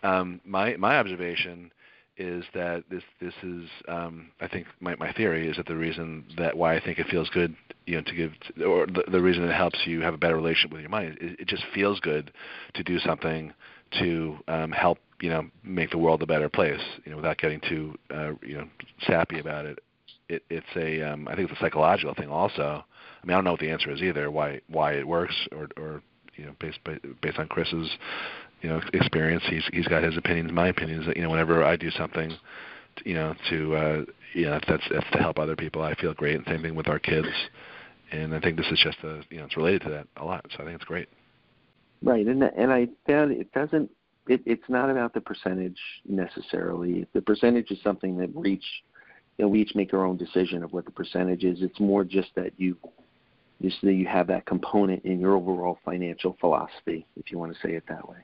Um, 0.02 0.40
my 0.44 0.76
my 0.76 0.98
observation 0.98 1.70
is 2.16 2.44
that 2.54 2.85
this 2.90 3.02
this 3.20 3.35
is 3.42 3.68
um, 3.88 4.31
I 4.40 4.48
think 4.48 4.66
my 4.81 4.96
my 4.96 5.12
theory 5.12 5.48
is 5.48 5.57
that 5.57 5.66
the 5.66 5.76
reason 5.76 6.24
that 6.37 6.57
why 6.57 6.76
I 6.76 6.81
think 6.81 6.98
it 6.98 7.07
feels 7.09 7.28
good 7.31 7.54
you 7.88 7.96
know 7.96 8.03
to 8.03 8.14
give 8.14 8.33
or 8.64 8.87
the, 8.87 9.05
the 9.11 9.20
reason 9.20 9.42
it 9.44 9.53
helps 9.53 9.79
you 9.87 10.01
have 10.01 10.14
a 10.14 10.18
better 10.18 10.37
relationship 10.37 10.70
with 10.72 10.81
your 10.81 10.90
money 10.90 11.07
it, 11.20 11.40
it 11.40 11.48
just 11.48 11.64
feels 11.74 11.98
good 12.01 12.31
to 12.74 12.83
do 12.83 12.98
something 12.98 13.53
to 13.98 14.37
um, 14.48 14.70
help 14.72 14.98
you 15.20 15.31
know 15.31 15.48
make 15.62 15.90
the 15.90 15.98
world 15.98 16.22
a 16.22 16.27
better 16.27 16.48
place 16.48 16.81
you 17.05 17.11
know 17.11 17.16
without 17.16 17.38
getting 17.38 17.61
too 17.61 17.96
uh, 18.14 18.33
you 18.42 18.57
know 18.57 18.68
sappy 19.07 19.38
about 19.38 19.66
it. 19.66 19.79
It 20.29 20.42
it's 20.51 20.66
a 20.77 21.03
um, 21.03 21.29
I 21.29 21.35
think 21.35 21.51
it's 21.51 21.59
a 21.59 21.62
psychological 21.62 22.14
thing 22.14 22.29
also. 22.29 22.85
I 23.22 23.27
mean 23.27 23.35
I 23.35 23.38
don't 23.38 23.44
know 23.44 23.53
what 23.53 23.61
the 23.61 23.70
answer 23.70 23.90
is 23.90 24.03
either 24.03 24.31
why 24.31 24.61
why 24.68 24.92
it 24.92 25.07
works 25.07 25.35
or 25.53 25.68
or 25.77 26.03
you 26.37 26.46
know 26.46 26.55
based 26.61 26.79
based 27.20 27.38
on 27.38 27.48
Chris's 27.48 27.90
you 28.62 28.68
know 28.68 28.81
experience 28.92 29.44
he's 29.48 29.64
he's 29.72 29.88
got 29.88 30.03
his 30.03 30.16
opinions 30.16 30.53
my 30.53 30.68
opinions 30.68 31.07
that 31.07 31.16
you 31.16 31.22
know 31.22 31.31
whenever 31.31 31.64
I 31.64 31.77
do 31.77 31.90
something 31.90 32.33
you 33.05 33.14
know 33.14 33.35
to 33.51 33.77
uh 33.77 34.05
you 34.35 34.46
know 34.46 34.57
if 34.57 34.64
that's 34.68 34.85
that's 34.90 35.11
to 35.12 35.18
help 35.18 35.38
other 35.38 35.57
people 35.57 35.83
I 35.83 35.94
feel 35.94 36.14
great 36.14 36.37
and 36.37 36.44
same 36.46 36.62
thing 36.62 36.74
with 36.74 36.88
our 36.88 36.98
kids 36.98 37.29
and 38.12 38.35
I 38.35 38.40
think 38.40 38.57
this 38.57 38.66
is 38.71 38.81
just 38.83 38.99
a 39.03 39.23
you 39.31 39.38
know 39.38 39.44
it's 39.44 39.57
related 39.57 39.83
to 39.83 39.90
that 39.90 40.07
a 40.16 40.25
lot 40.25 40.44
so 40.51 40.62
I 40.62 40.66
think 40.66 40.77
it's 40.77 40.85
great. 40.85 41.09
Right 42.03 42.27
and 42.27 42.42
and 42.42 42.73
I 42.73 42.88
found 43.07 43.33
it 43.33 43.53
doesn't 43.53 43.90
it, 44.29 44.42
it's 44.44 44.68
not 44.68 44.90
about 44.90 45.14
the 45.14 45.21
percentage 45.21 45.79
necessarily. 46.07 47.07
The 47.14 47.23
percentage 47.23 47.71
is 47.71 47.79
something 47.83 48.16
that 48.18 48.35
we 48.35 48.53
each 48.53 48.66
you 49.38 49.44
know 49.44 49.49
we 49.49 49.61
each 49.61 49.75
make 49.75 49.92
our 49.94 50.05
own 50.05 50.16
decision 50.16 50.62
of 50.62 50.73
what 50.73 50.85
the 50.85 50.90
percentage 50.90 51.44
is. 51.44 51.62
It's 51.62 51.81
more 51.81 52.05
just 52.05 52.29
that 52.37 52.53
you 52.57 52.77
just 53.62 53.81
that 53.83 53.94
you 53.94 54.07
have 54.07 54.27
that 54.29 54.47
component 54.47 55.05
in 55.05 55.21
your 55.21 55.35
overall 55.35 55.79
financial 55.85 56.37
philosophy 56.40 57.07
if 57.16 57.31
you 57.33 57.38
want 57.38 57.53
to 57.53 57.59
say 57.66 57.75
it 57.75 57.85
that 57.88 58.09
way. 58.09 58.18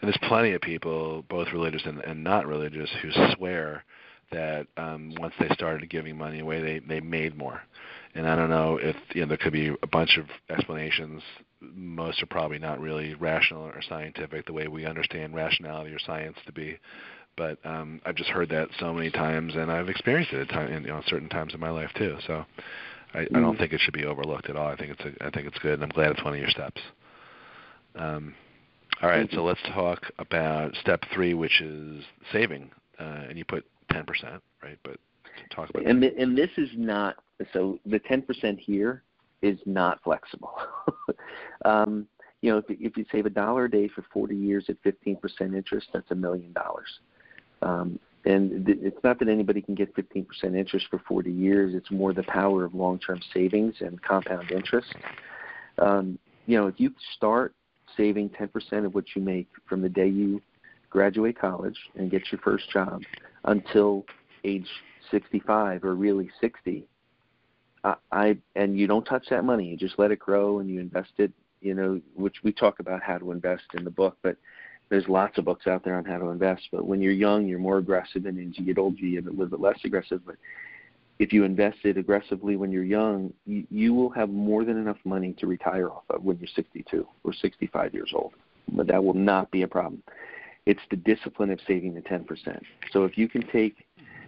And 0.00 0.08
there's 0.08 0.28
plenty 0.28 0.52
of 0.52 0.60
people, 0.60 1.24
both 1.30 1.48
religious 1.52 1.82
and, 1.86 2.00
and 2.00 2.22
not 2.22 2.46
religious, 2.46 2.90
who 3.00 3.10
swear 3.34 3.84
that 4.30 4.66
um, 4.76 5.14
once 5.18 5.32
they 5.38 5.48
started 5.54 5.88
giving 5.88 6.16
money 6.16 6.40
away, 6.40 6.60
they 6.60 6.78
they 6.80 7.00
made 7.00 7.36
more. 7.36 7.62
And 8.16 8.26
I 8.26 8.34
don't 8.34 8.50
know 8.50 8.78
if 8.80 8.96
you 9.14 9.20
know 9.20 9.28
there 9.28 9.36
could 9.36 9.52
be 9.52 9.68
a 9.82 9.86
bunch 9.86 10.18
of 10.18 10.26
explanations. 10.48 11.22
Most 11.60 12.22
are 12.22 12.26
probably 12.26 12.58
not 12.58 12.80
really 12.80 13.14
rational 13.14 13.62
or 13.62 13.82
scientific, 13.86 14.46
the 14.46 14.52
way 14.52 14.68
we 14.68 14.86
understand 14.86 15.34
rationality 15.34 15.92
or 15.92 15.98
science 15.98 16.36
to 16.46 16.52
be. 16.52 16.78
But 17.36 17.58
um, 17.64 18.00
I've 18.06 18.14
just 18.14 18.30
heard 18.30 18.48
that 18.50 18.68
so 18.80 18.94
many 18.94 19.10
times, 19.10 19.54
and 19.54 19.70
I've 19.70 19.90
experienced 19.90 20.32
it 20.32 20.40
at 20.40 20.48
time, 20.48 20.72
in, 20.72 20.82
you 20.84 20.88
know, 20.88 21.02
certain 21.06 21.28
times 21.28 21.52
in 21.52 21.60
my 21.60 21.68
life 21.68 21.90
too. 21.96 22.16
So 22.26 22.46
I, 23.12 23.20
I 23.20 23.40
don't 23.40 23.58
think 23.58 23.72
it 23.72 23.80
should 23.80 23.92
be 23.92 24.06
overlooked 24.06 24.48
at 24.48 24.56
all. 24.56 24.68
I 24.68 24.76
think 24.76 24.92
it's 24.98 25.04
a, 25.04 25.26
I 25.26 25.30
think 25.30 25.46
it's 25.46 25.58
good, 25.58 25.74
and 25.74 25.82
I'm 25.82 25.90
glad 25.90 26.12
it's 26.12 26.24
one 26.24 26.32
of 26.32 26.40
your 26.40 26.48
steps. 26.48 26.80
Um, 27.94 28.34
all 29.02 29.10
right, 29.10 29.28
so 29.32 29.44
let's 29.44 29.60
talk 29.74 30.10
about 30.18 30.74
step 30.76 31.02
three, 31.12 31.34
which 31.34 31.60
is 31.60 32.02
saving, 32.32 32.70
uh, 32.98 33.24
and 33.28 33.36
you 33.36 33.44
put 33.44 33.66
10%, 33.92 34.40
right? 34.62 34.78
But 34.82 34.98
talk 35.50 35.70
about 35.70 35.86
and 35.86 36.02
the, 36.02 36.16
and 36.18 36.36
this 36.36 36.50
is 36.56 36.70
not 36.76 37.16
so 37.52 37.78
the 37.86 38.00
10% 38.00 38.58
here 38.58 39.02
is 39.42 39.58
not 39.66 40.02
flexible. 40.02 40.54
um, 41.64 42.06
you 42.40 42.50
know, 42.50 42.58
if, 42.58 42.64
if 42.68 42.96
you 42.96 43.04
save 43.12 43.26
a 43.26 43.30
dollar 43.30 43.64
a 43.64 43.70
day 43.70 43.88
for 43.88 44.04
40 44.12 44.34
years 44.34 44.66
at 44.68 44.82
15% 44.82 45.18
interest, 45.54 45.88
that's 45.92 46.10
a 46.10 46.14
million 46.14 46.52
dollars. 46.52 46.88
Um, 47.62 47.98
and 48.24 48.66
th- 48.66 48.78
it's 48.80 48.98
not 49.04 49.18
that 49.18 49.28
anybody 49.28 49.62
can 49.62 49.74
get 49.74 49.94
15% 49.94 50.26
interest 50.56 50.86
for 50.90 51.00
40 51.06 51.30
years. 51.30 51.74
It's 51.74 51.90
more 51.90 52.12
the 52.12 52.24
power 52.24 52.64
of 52.64 52.74
long-term 52.74 53.20
savings 53.32 53.74
and 53.80 54.02
compound 54.02 54.50
interest. 54.50 54.94
Um, 55.78 56.18
you 56.46 56.58
know, 56.58 56.66
if 56.66 56.74
you 56.78 56.92
start 57.16 57.54
saving 57.96 58.30
10% 58.30 58.84
of 58.84 58.94
what 58.94 59.04
you 59.14 59.22
make 59.22 59.48
from 59.68 59.80
the 59.82 59.88
day 59.88 60.08
you 60.08 60.42
graduate 60.90 61.38
college 61.38 61.76
and 61.96 62.10
get 62.10 62.22
your 62.30 62.40
first 62.42 62.70
job 62.70 63.02
until 63.44 64.04
age 64.44 64.68
65 65.10 65.84
or 65.84 65.94
really 65.94 66.30
60, 66.40 66.86
I, 67.84 67.94
I 68.12 68.38
and 68.54 68.78
you 68.78 68.86
don't 68.86 69.04
touch 69.04 69.26
that 69.30 69.44
money. 69.44 69.68
You 69.68 69.76
just 69.76 69.98
let 69.98 70.10
it 70.10 70.18
grow 70.18 70.58
and 70.58 70.68
you 70.68 70.80
invest 70.80 71.12
it. 71.18 71.32
You 71.60 71.74
know, 71.74 72.00
which 72.14 72.36
we 72.42 72.52
talk 72.52 72.80
about 72.80 73.02
how 73.02 73.18
to 73.18 73.32
invest 73.32 73.64
in 73.74 73.84
the 73.84 73.90
book, 73.90 74.16
but 74.22 74.36
there's 74.88 75.08
lots 75.08 75.38
of 75.38 75.44
books 75.44 75.66
out 75.66 75.84
there 75.84 75.96
on 75.96 76.04
how 76.04 76.18
to 76.18 76.26
invest. 76.26 76.68
But 76.70 76.86
when 76.86 77.00
you're 77.00 77.12
young, 77.12 77.46
you're 77.46 77.58
more 77.58 77.78
aggressive, 77.78 78.26
and 78.26 78.38
as 78.38 78.58
you 78.58 78.64
get 78.64 78.78
older, 78.78 78.98
you 78.98 79.20
get 79.20 79.28
a 79.28 79.30
little 79.30 79.46
bit 79.46 79.60
less 79.60 79.78
aggressive. 79.84 80.20
But 80.24 80.36
if 81.18 81.32
you 81.32 81.44
invest 81.44 81.78
it 81.84 81.96
aggressively 81.96 82.56
when 82.56 82.70
you're 82.70 82.84
young, 82.84 83.32
you, 83.46 83.66
you 83.70 83.94
will 83.94 84.10
have 84.10 84.28
more 84.28 84.64
than 84.64 84.76
enough 84.76 84.98
money 85.04 85.34
to 85.38 85.46
retire 85.46 85.90
off 85.90 86.04
of 86.10 86.22
when 86.22 86.38
you're 86.38 86.48
62 86.54 87.06
or 87.24 87.32
65 87.32 87.94
years 87.94 88.12
old. 88.14 88.32
But 88.68 88.86
that 88.88 89.02
will 89.02 89.14
not 89.14 89.50
be 89.50 89.62
a 89.62 89.68
problem. 89.68 90.02
It's 90.66 90.80
the 90.90 90.96
discipline 90.96 91.50
of 91.50 91.60
saving 91.66 91.94
the 91.94 92.02
10%. 92.02 92.60
So 92.92 93.04
if 93.04 93.16
you 93.16 93.28
can 93.28 93.46
take 93.48 93.86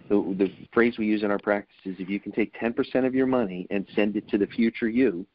the, 0.09 0.35
the 0.37 0.51
phrase 0.73 0.97
we 0.97 1.05
use 1.05 1.23
in 1.23 1.31
our 1.31 1.39
practice 1.39 1.75
is 1.85 1.95
if 1.99 2.09
you 2.09 2.19
can 2.19 2.31
take 2.31 2.53
10% 2.59 3.05
of 3.05 3.15
your 3.15 3.27
money 3.27 3.67
and 3.69 3.85
send 3.95 4.15
it 4.15 4.27
to 4.29 4.37
the 4.37 4.47
future 4.47 4.89
you, 4.89 5.25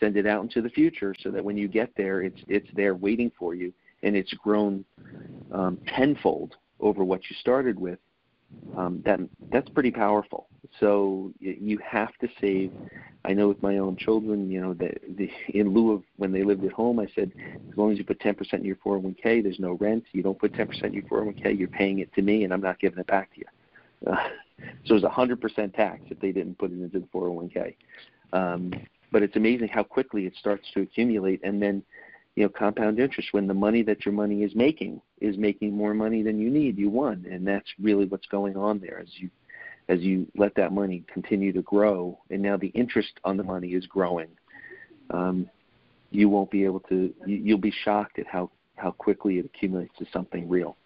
send 0.00 0.16
it 0.16 0.26
out 0.26 0.42
into 0.42 0.62
the 0.62 0.70
future 0.70 1.14
so 1.22 1.30
that 1.30 1.44
when 1.44 1.56
you 1.56 1.68
get 1.68 1.90
there, 1.96 2.22
it's 2.22 2.40
it's 2.48 2.68
there 2.74 2.94
waiting 2.94 3.30
for 3.38 3.54
you, 3.54 3.72
and 4.02 4.16
it's 4.16 4.32
grown 4.34 4.84
um, 5.52 5.78
tenfold 5.94 6.56
over 6.80 7.04
what 7.04 7.20
you 7.30 7.36
started 7.40 7.78
with. 7.78 7.98
Um, 8.76 9.02
that 9.04 9.20
that's 9.52 9.68
pretty 9.68 9.90
powerful. 9.90 10.48
So 10.80 11.32
you 11.38 11.78
have 11.86 12.16
to 12.20 12.28
save. 12.40 12.72
I 13.26 13.32
know 13.32 13.48
with 13.48 13.62
my 13.62 13.78
own 13.78 13.96
children, 13.96 14.50
you 14.50 14.60
know, 14.60 14.74
the, 14.74 14.92
the 15.16 15.30
in 15.48 15.72
lieu 15.72 15.92
of 15.92 16.02
when 16.16 16.32
they 16.32 16.42
lived 16.42 16.64
at 16.64 16.72
home, 16.72 16.98
I 16.98 17.06
said 17.14 17.30
as 17.70 17.78
long 17.78 17.90
as 17.90 17.98
you 17.98 18.04
put 18.04 18.20
10% 18.20 18.52
in 18.52 18.64
your 18.64 18.76
401k, 18.76 19.42
there's 19.42 19.58
no 19.58 19.72
rent. 19.72 20.04
You 20.12 20.22
don't 20.22 20.38
put 20.38 20.52
10% 20.52 20.68
in 20.84 20.92
your 20.92 21.04
401k, 21.04 21.58
you're 21.58 21.68
paying 21.68 22.00
it 22.00 22.12
to 22.14 22.22
me, 22.22 22.44
and 22.44 22.52
I'm 22.52 22.60
not 22.60 22.78
giving 22.80 22.98
it 22.98 23.06
back 23.06 23.32
to 23.34 23.40
you. 23.40 23.46
So 24.86 24.94
it 24.96 25.02
was 25.02 25.02
100% 25.02 25.74
tax 25.74 26.02
if 26.10 26.20
they 26.20 26.32
didn't 26.32 26.58
put 26.58 26.70
it 26.70 26.80
into 26.80 27.00
the 27.00 27.06
401k. 27.06 27.74
Um, 28.32 28.72
but 29.10 29.22
it's 29.22 29.36
amazing 29.36 29.68
how 29.68 29.82
quickly 29.82 30.26
it 30.26 30.34
starts 30.38 30.66
to 30.74 30.82
accumulate, 30.82 31.40
and 31.44 31.62
then 31.62 31.82
you 32.34 32.42
know 32.42 32.48
compound 32.48 32.98
interest 32.98 33.28
when 33.32 33.46
the 33.46 33.54
money 33.54 33.82
that 33.82 34.04
your 34.04 34.12
money 34.12 34.42
is 34.42 34.54
making 34.54 35.00
is 35.20 35.36
making 35.38 35.72
more 35.72 35.94
money 35.94 36.22
than 36.22 36.38
you 36.38 36.50
need 36.50 36.76
you 36.76 36.90
won. 36.90 37.24
And 37.30 37.46
that's 37.46 37.68
really 37.80 38.06
what's 38.06 38.26
going 38.26 38.56
on 38.56 38.80
there 38.80 38.98
as 38.98 39.08
you 39.14 39.30
as 39.88 40.00
you 40.00 40.26
let 40.36 40.54
that 40.56 40.72
money 40.72 41.04
continue 41.12 41.52
to 41.52 41.62
grow 41.62 42.18
and 42.30 42.42
now 42.42 42.56
the 42.56 42.68
interest 42.68 43.12
on 43.22 43.36
the 43.36 43.44
money 43.44 43.68
is 43.68 43.86
growing. 43.86 44.30
Um, 45.10 45.48
you 46.10 46.28
won't 46.28 46.50
be 46.50 46.64
able 46.64 46.80
to 46.80 47.14
you, 47.26 47.36
you'll 47.36 47.58
be 47.58 47.74
shocked 47.84 48.18
at 48.18 48.26
how 48.26 48.50
how 48.76 48.90
quickly 48.90 49.38
it 49.38 49.44
accumulates 49.44 49.96
to 49.98 50.06
something 50.12 50.48
real 50.48 50.76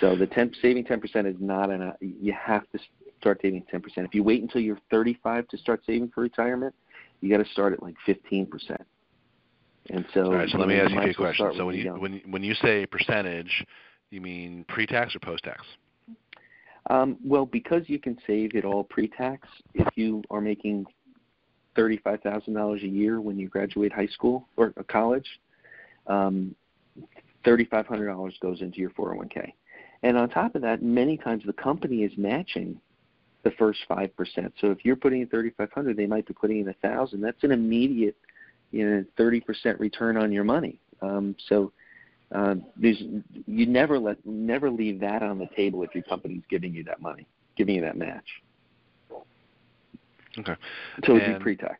so 0.00 0.16
the 0.16 0.26
10, 0.26 0.52
saving 0.60 0.84
10% 0.84 1.26
is 1.26 1.36
not 1.38 1.70
enough. 1.70 1.96
You 2.00 2.34
have 2.40 2.68
to 2.70 2.78
start 3.20 3.40
saving 3.42 3.64
10%. 3.72 3.82
If 3.98 4.14
you 4.14 4.24
wait 4.24 4.42
until 4.42 4.60
you're 4.60 4.80
35 4.90 5.48
to 5.48 5.56
start 5.56 5.82
saving 5.86 6.10
for 6.14 6.22
retirement, 6.22 6.74
you 7.20 7.30
got 7.30 7.42
to 7.42 7.50
start 7.50 7.72
at 7.72 7.82
like 7.82 7.94
15%. 8.06 8.48
And 9.90 10.04
so, 10.14 10.24
all 10.24 10.34
right. 10.34 10.48
So 10.48 10.58
let 10.58 10.68
me 10.68 10.76
ask 10.76 10.90
you 10.90 11.00
a 11.00 11.14
question. 11.14 11.50
So 11.56 11.66
when 11.66 11.66
when 11.66 11.76
you 11.76 11.84
young. 11.84 12.00
when 12.00 12.22
when 12.30 12.42
you 12.42 12.54
say 12.54 12.86
percentage, 12.86 13.64
you 14.10 14.20
mean 14.20 14.64
pre-tax 14.68 15.14
or 15.16 15.18
post-tax? 15.18 15.64
Um, 16.90 17.16
well, 17.24 17.46
because 17.46 17.82
you 17.86 17.98
can 17.98 18.16
save 18.26 18.54
it 18.54 18.64
all 18.64 18.84
pre-tax, 18.84 19.48
if 19.74 19.86
you 19.96 20.22
are 20.30 20.40
making 20.40 20.86
thirty-five 21.74 22.20
thousand 22.20 22.54
dollars 22.54 22.82
a 22.82 22.88
year 22.88 23.20
when 23.20 23.38
you 23.38 23.48
graduate 23.48 23.92
high 23.92 24.06
school 24.06 24.46
or 24.56 24.72
college, 24.88 25.26
um, 26.06 26.54
thirty-five 27.44 27.86
hundred 27.86 28.06
dollars 28.06 28.34
goes 28.40 28.60
into 28.60 28.78
your 28.78 28.90
four 28.90 29.08
hundred 29.08 29.18
one 29.18 29.28
k, 29.28 29.54
and 30.02 30.16
on 30.16 30.28
top 30.28 30.54
of 30.54 30.62
that, 30.62 30.82
many 30.82 31.16
times 31.16 31.42
the 31.46 31.52
company 31.52 32.02
is 32.02 32.12
matching 32.16 32.80
the 33.44 33.50
first 33.52 33.80
five 33.88 34.14
percent. 34.16 34.52
So 34.60 34.70
if 34.70 34.84
you're 34.84 34.96
putting 34.96 35.22
in 35.22 35.28
thirty-five 35.28 35.72
hundred, 35.72 35.96
they 35.96 36.06
might 36.06 36.26
be 36.26 36.34
putting 36.34 36.60
in 36.60 36.68
a 36.68 36.74
thousand. 36.74 37.20
That's 37.20 37.42
an 37.42 37.52
immediate, 37.52 38.16
you 38.70 38.88
know, 38.88 39.04
thirty 39.16 39.40
percent 39.40 39.80
return 39.80 40.16
on 40.16 40.30
your 40.30 40.44
money. 40.44 40.78
Um, 41.00 41.34
so 41.48 41.72
uh, 42.32 42.54
there's 42.76 43.02
you 43.46 43.66
never 43.66 43.98
let 43.98 44.24
never 44.24 44.70
leave 44.70 45.00
that 45.00 45.22
on 45.22 45.38
the 45.38 45.48
table 45.56 45.82
if 45.82 45.94
your 45.94 46.04
company's 46.04 46.42
giving 46.48 46.72
you 46.72 46.84
that 46.84 47.00
money, 47.00 47.26
giving 47.56 47.74
you 47.74 47.80
that 47.80 47.96
match. 47.96 48.26
Okay. 50.38 50.54
So 51.04 51.16
it'd 51.16 51.38
be 51.38 51.42
pre-tax. 51.42 51.78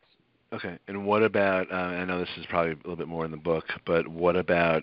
Okay. 0.52 0.78
And 0.88 1.06
what 1.06 1.22
about? 1.22 1.72
Uh, 1.72 1.76
I 1.76 2.04
know 2.04 2.18
this 2.18 2.28
is 2.36 2.44
probably 2.46 2.72
a 2.72 2.76
little 2.76 2.96
bit 2.96 3.08
more 3.08 3.24
in 3.24 3.30
the 3.30 3.36
book, 3.38 3.64
but 3.86 4.06
what 4.06 4.36
about? 4.36 4.82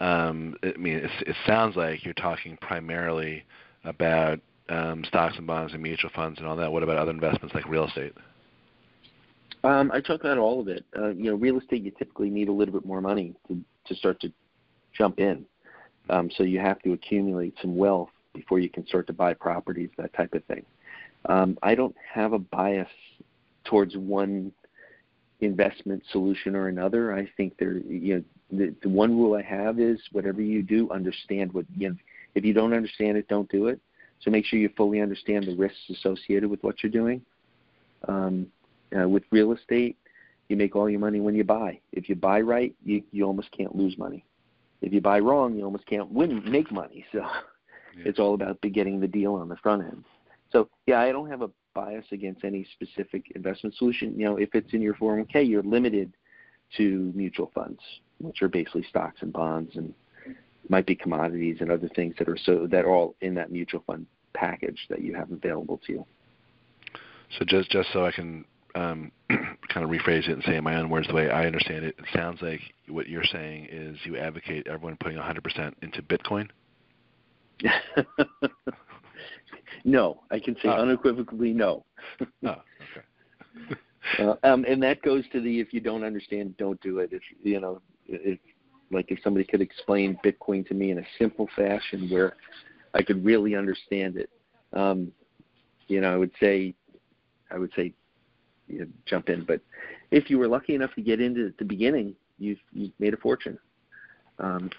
Um, 0.00 0.56
I 0.62 0.76
mean, 0.76 0.96
it, 0.96 1.10
it 1.26 1.36
sounds 1.46 1.76
like 1.76 2.04
you're 2.04 2.14
talking 2.14 2.58
primarily 2.60 3.44
about 3.84 4.40
um, 4.68 5.04
stocks 5.06 5.36
and 5.38 5.46
bonds 5.46 5.72
and 5.72 5.82
mutual 5.82 6.10
funds 6.14 6.38
and 6.38 6.46
all 6.46 6.56
that. 6.56 6.70
What 6.70 6.82
about 6.82 6.98
other 6.98 7.12
investments 7.12 7.54
like 7.54 7.66
real 7.68 7.86
estate? 7.86 8.12
Um, 9.64 9.90
I 9.92 10.00
talk 10.00 10.20
about 10.20 10.38
all 10.38 10.60
of 10.60 10.68
it. 10.68 10.84
Uh, 10.96 11.08
you 11.08 11.24
know, 11.24 11.34
real 11.34 11.58
estate 11.58 11.82
you 11.82 11.90
typically 11.92 12.30
need 12.30 12.48
a 12.48 12.52
little 12.52 12.74
bit 12.74 12.84
more 12.84 13.00
money 13.00 13.34
to 13.48 13.58
to 13.86 13.94
start 13.94 14.20
to 14.20 14.32
jump 14.92 15.18
in. 15.18 15.44
Um, 16.10 16.30
so 16.36 16.42
you 16.42 16.58
have 16.60 16.80
to 16.82 16.92
accumulate 16.92 17.54
some 17.60 17.76
wealth 17.76 18.10
before 18.34 18.58
you 18.58 18.68
can 18.68 18.86
start 18.86 19.06
to 19.06 19.12
buy 19.12 19.34
properties, 19.34 19.90
that 19.96 20.12
type 20.14 20.34
of 20.34 20.44
thing. 20.44 20.64
Um, 21.28 21.58
I 21.62 21.74
don't 21.74 21.96
have 22.12 22.32
a 22.32 22.38
bias 22.38 22.88
towards 23.64 23.96
one 23.96 24.52
investment 25.40 26.02
solution 26.12 26.54
or 26.54 26.68
another. 26.68 27.12
I 27.14 27.28
think 27.36 27.56
there, 27.58 27.78
you 27.78 28.16
know, 28.16 28.24
the, 28.50 28.74
the 28.82 28.88
one 28.88 29.16
rule 29.16 29.34
I 29.34 29.42
have 29.42 29.80
is 29.80 30.00
whatever 30.12 30.40
you 30.40 30.62
do, 30.62 30.90
understand 30.90 31.52
what. 31.52 31.66
You 31.76 31.90
know, 31.90 31.96
if 32.34 32.44
you 32.44 32.52
don't 32.52 32.72
understand 32.72 33.16
it, 33.16 33.28
don't 33.28 33.50
do 33.50 33.66
it. 33.68 33.80
So 34.20 34.30
make 34.30 34.44
sure 34.44 34.58
you 34.58 34.70
fully 34.76 35.00
understand 35.00 35.46
the 35.46 35.56
risks 35.56 35.78
associated 35.90 36.48
with 36.48 36.62
what 36.62 36.82
you're 36.82 36.92
doing. 36.92 37.22
Um, 38.08 38.46
uh, 38.96 39.08
with 39.08 39.24
real 39.30 39.52
estate, 39.52 39.96
you 40.48 40.56
make 40.56 40.76
all 40.76 40.88
your 40.88 41.00
money 41.00 41.20
when 41.20 41.34
you 41.34 41.44
buy. 41.44 41.80
If 41.92 42.08
you 42.08 42.14
buy 42.14 42.40
right, 42.40 42.74
you 42.84 43.02
you 43.10 43.24
almost 43.24 43.50
can't 43.50 43.74
lose 43.74 43.98
money. 43.98 44.24
If 44.80 44.92
you 44.92 45.00
buy 45.00 45.18
wrong, 45.18 45.56
you 45.56 45.64
almost 45.64 45.86
can't 45.86 46.10
win 46.10 46.48
make 46.50 46.70
money. 46.70 47.04
So 47.12 47.26
it's 48.04 48.18
all 48.18 48.34
about 48.34 48.60
getting 48.60 49.00
the 49.00 49.08
deal 49.08 49.34
on 49.34 49.48
the 49.48 49.56
front 49.56 49.82
end. 49.82 50.04
So 50.52 50.68
yeah, 50.86 51.00
I 51.00 51.12
don't 51.12 51.28
have 51.30 51.42
a 51.42 51.50
bias 51.74 52.04
against 52.12 52.44
any 52.44 52.66
specific 52.72 53.32
investment 53.34 53.74
solution. 53.76 54.18
You 54.18 54.26
know, 54.26 54.36
if 54.36 54.54
it's 54.54 54.72
in 54.72 54.80
your 54.80 54.94
401k, 54.94 55.48
you're 55.48 55.62
limited 55.62 56.12
to 56.76 57.12
mutual 57.14 57.50
funds, 57.54 57.80
which 58.18 58.42
are 58.42 58.48
basically 58.48 58.84
stocks 58.88 59.18
and 59.20 59.32
bonds 59.32 59.76
and 59.76 59.92
might 60.68 60.86
be 60.86 60.94
commodities 60.94 61.58
and 61.60 61.70
other 61.70 61.88
things 61.94 62.14
that 62.18 62.28
are 62.28 62.36
so 62.36 62.66
that 62.70 62.84
are 62.84 62.90
all 62.90 63.14
in 63.20 63.34
that 63.34 63.50
mutual 63.52 63.82
fund 63.86 64.06
package 64.34 64.86
that 64.90 65.02
you 65.02 65.14
have 65.14 65.30
available 65.30 65.80
to 65.86 65.92
you. 65.92 66.06
So 67.38 67.44
just 67.44 67.70
just 67.70 67.92
so 67.92 68.04
I 68.04 68.12
can 68.12 68.44
um, 68.74 69.12
kind 69.28 69.84
of 69.84 69.90
rephrase 69.90 70.28
it 70.28 70.32
and 70.32 70.42
say 70.44 70.56
in 70.56 70.64
my 70.64 70.76
own 70.76 70.90
words 70.90 71.06
the 71.08 71.14
way 71.14 71.30
I 71.30 71.46
understand 71.46 71.84
it, 71.84 71.96
it 71.98 72.04
sounds 72.14 72.42
like 72.42 72.60
what 72.88 73.08
you're 73.08 73.24
saying 73.24 73.68
is 73.70 73.96
you 74.04 74.16
advocate 74.16 74.66
everyone 74.66 74.96
putting 75.00 75.18
100% 75.18 75.74
into 75.82 76.02
Bitcoin. 76.02 76.48
no, 79.84 80.22
I 80.30 80.38
can 80.38 80.54
say 80.56 80.68
Oh. 80.68 80.82
unequivocally 80.82 81.52
no. 81.52 81.84
Oh, 82.20 82.26
okay. 82.50 83.80
Uh, 84.18 84.34
um, 84.44 84.64
and 84.68 84.82
that 84.82 85.02
goes 85.02 85.24
to 85.32 85.40
the 85.40 85.58
if 85.58 85.72
you 85.72 85.80
don't 85.80 86.04
understand, 86.04 86.56
don't 86.58 86.80
do 86.80 86.98
it. 86.98 87.10
If 87.12 87.22
you 87.42 87.60
know, 87.60 87.80
if 88.08 88.38
like 88.92 89.10
if 89.10 89.18
somebody 89.22 89.44
could 89.44 89.60
explain 89.60 90.18
Bitcoin 90.24 90.66
to 90.68 90.74
me 90.74 90.90
in 90.90 90.98
a 90.98 91.06
simple 91.18 91.48
fashion 91.56 92.08
where 92.08 92.36
I 92.94 93.02
could 93.02 93.24
really 93.24 93.56
understand 93.56 94.16
it, 94.16 94.30
um, 94.72 95.10
you 95.88 96.00
know, 96.00 96.12
I 96.12 96.16
would 96.16 96.30
say, 96.40 96.74
I 97.50 97.58
would 97.58 97.72
say, 97.74 97.92
you 98.68 98.80
know, 98.80 98.86
jump 99.06 99.28
in. 99.28 99.44
But 99.44 99.60
if 100.10 100.30
you 100.30 100.38
were 100.38 100.48
lucky 100.48 100.74
enough 100.74 100.94
to 100.94 101.02
get 101.02 101.20
into 101.20 101.46
at 101.46 101.58
the 101.58 101.64
beginning, 101.64 102.14
you've 102.38 102.58
you've 102.72 102.92
made 102.98 103.14
a 103.14 103.18
fortune. 103.18 103.58
Um, 104.38 104.70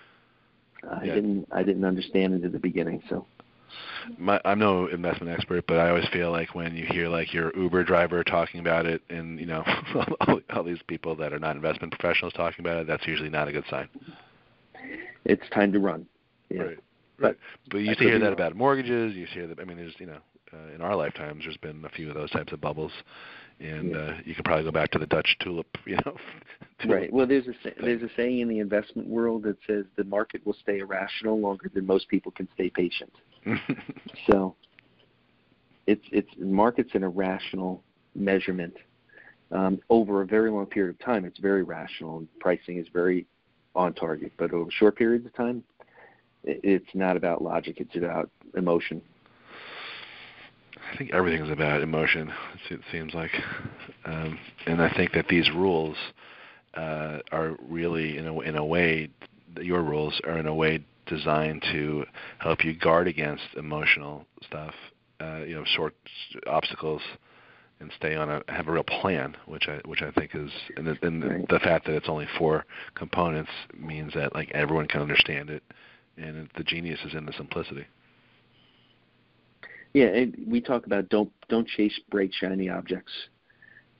I 0.89 1.05
Yeah. 1.05 1.15
didn't 1.15 1.47
I 1.51 1.63
didn't 1.63 1.85
understand 1.85 2.33
it 2.33 2.45
at 2.45 2.51
the 2.51 2.59
beginning, 2.59 3.01
so 3.09 3.25
my, 4.17 4.39
I'm 4.45 4.59
no 4.59 4.87
investment 4.87 5.31
expert, 5.31 5.65
but 5.67 5.77
I 5.79 5.89
always 5.89 6.07
feel 6.09 6.31
like 6.31 6.55
when 6.55 6.75
you 6.75 6.85
hear 6.85 7.07
like 7.07 7.33
your 7.33 7.55
Uber 7.57 7.83
driver 7.83 8.23
talking 8.23 8.59
about 8.59 8.85
it, 8.85 9.01
and 9.09 9.39
you 9.39 9.45
know 9.45 9.63
all, 10.21 10.39
all 10.53 10.63
these 10.63 10.81
people 10.87 11.15
that 11.17 11.33
are 11.33 11.39
not 11.39 11.55
investment 11.55 11.97
professionals 11.97 12.33
talking 12.33 12.65
about 12.65 12.77
it, 12.77 12.87
that's 12.87 13.05
usually 13.07 13.29
not 13.29 13.47
a 13.47 13.51
good 13.51 13.65
sign. 13.69 13.89
It's 15.25 15.47
time 15.49 15.71
to 15.73 15.79
run. 15.79 16.05
Yeah. 16.49 16.61
Right. 16.61 16.77
Right. 17.19 17.35
But, 17.65 17.71
but 17.71 17.77
you 17.79 17.85
used 17.87 17.99
to 17.99 18.05
hear 18.05 18.19
that 18.19 18.33
about 18.33 18.55
mortgages. 18.55 19.15
You 19.15 19.25
hear 19.25 19.47
that. 19.47 19.59
I 19.59 19.63
mean, 19.63 19.77
there's 19.77 19.95
you 19.97 20.05
know, 20.05 20.19
uh, 20.53 20.73
in 20.73 20.81
our 20.81 20.95
lifetimes, 20.95 21.43
there's 21.43 21.57
been 21.57 21.83
a 21.83 21.89
few 21.89 22.09
of 22.09 22.15
those 22.15 22.29
types 22.29 22.53
of 22.53 22.61
bubbles, 22.61 22.91
and 23.59 23.91
yeah. 23.91 23.97
uh, 23.97 24.17
you 24.25 24.35
could 24.35 24.45
probably 24.45 24.63
go 24.63 24.71
back 24.71 24.91
to 24.91 24.99
the 24.99 25.05
Dutch 25.05 25.37
tulip. 25.41 25.67
You 25.85 25.95
know. 26.05 26.17
tulip 26.79 26.95
right. 26.95 27.13
Well, 27.13 27.25
there's 27.25 27.47
a 27.47 27.53
there's 27.81 28.01
a 28.01 28.09
saying 28.15 28.39
in 28.39 28.49
the 28.49 28.59
investment 28.59 29.07
world 29.07 29.43
that 29.43 29.57
says 29.65 29.85
the 29.95 30.03
market 30.03 30.45
will 30.45 30.55
stay 30.61 30.79
irrational 30.79 31.39
longer 31.39 31.71
than 31.73 31.85
most 31.85 32.07
people 32.09 32.31
can 32.31 32.47
stay 32.53 32.69
patient. 32.69 33.13
so, 34.29 34.55
it's 35.87 36.03
it's 36.11 36.29
market's 36.37 36.93
an 36.93 37.03
irrational 37.03 37.83
measurement. 38.15 38.75
Um, 39.49 39.79
over 39.89 40.21
a 40.21 40.25
very 40.25 40.51
long 40.51 40.65
period 40.65 40.89
of 40.89 40.99
time, 40.99 41.23
it's 41.23 41.39
very 41.39 41.63
rational, 41.63 42.17
and 42.17 42.27
pricing 42.39 42.77
is 42.77 42.87
very 42.91 43.25
on 43.75 43.93
target. 43.93 44.33
But 44.37 44.51
over 44.51 44.69
short 44.69 44.97
periods 44.97 45.25
of 45.25 45.33
time, 45.33 45.63
it's 46.43 46.93
not 46.93 47.15
about 47.15 47.41
logic; 47.41 47.77
it's 47.79 47.95
about 47.95 48.29
emotion. 48.57 49.01
I 50.97 50.99
think 50.99 51.13
everything's 51.13 51.51
about 51.51 51.83
emotion. 51.83 52.33
It 52.71 52.79
seems 52.91 53.13
like, 53.13 53.29
um, 54.05 54.39
and 54.65 54.81
I 54.81 54.91
think 54.97 55.11
that 55.13 55.27
these 55.27 55.47
rules 55.51 55.95
uh, 56.73 57.19
are 57.31 57.55
really, 57.69 58.17
in 58.17 58.25
a 58.25 58.39
in 58.39 58.55
a 58.55 58.65
way, 58.65 59.11
your 59.61 59.83
rules 59.83 60.19
are 60.25 60.39
in 60.39 60.47
a 60.47 60.55
way 60.55 60.83
designed 61.05 61.61
to 61.71 62.03
help 62.39 62.65
you 62.65 62.73
guard 62.73 63.07
against 63.07 63.43
emotional 63.57 64.25
stuff, 64.47 64.73
uh, 65.21 65.43
you 65.45 65.53
know, 65.53 65.63
short 65.65 65.93
obstacles, 66.47 67.03
and 67.79 67.91
stay 67.95 68.15
on 68.15 68.31
a 68.31 68.41
have 68.47 68.67
a 68.67 68.71
real 68.71 68.83
plan, 68.83 69.37
which 69.45 69.67
I 69.67 69.79
which 69.85 70.01
I 70.01 70.09
think 70.09 70.31
is 70.33 70.49
and, 70.77 70.87
the, 70.87 70.97
and 71.03 71.23
right. 71.23 71.47
the 71.47 71.59
fact 71.59 71.85
that 71.85 71.93
it's 71.93 72.09
only 72.09 72.27
four 72.39 72.65
components 72.95 73.51
means 73.77 74.15
that 74.15 74.33
like 74.33 74.49
everyone 74.49 74.87
can 74.87 75.01
understand 75.01 75.51
it, 75.51 75.61
and 76.17 76.49
the 76.57 76.63
genius 76.63 77.01
is 77.05 77.13
in 77.13 77.27
the 77.27 77.33
simplicity. 77.33 77.85
Yeah, 79.93 80.25
we 80.45 80.61
talk 80.61 80.85
about 80.85 81.09
don't 81.09 81.31
don't 81.49 81.67
chase 81.67 81.99
bright 82.09 82.31
shiny 82.39 82.69
objects. 82.69 83.11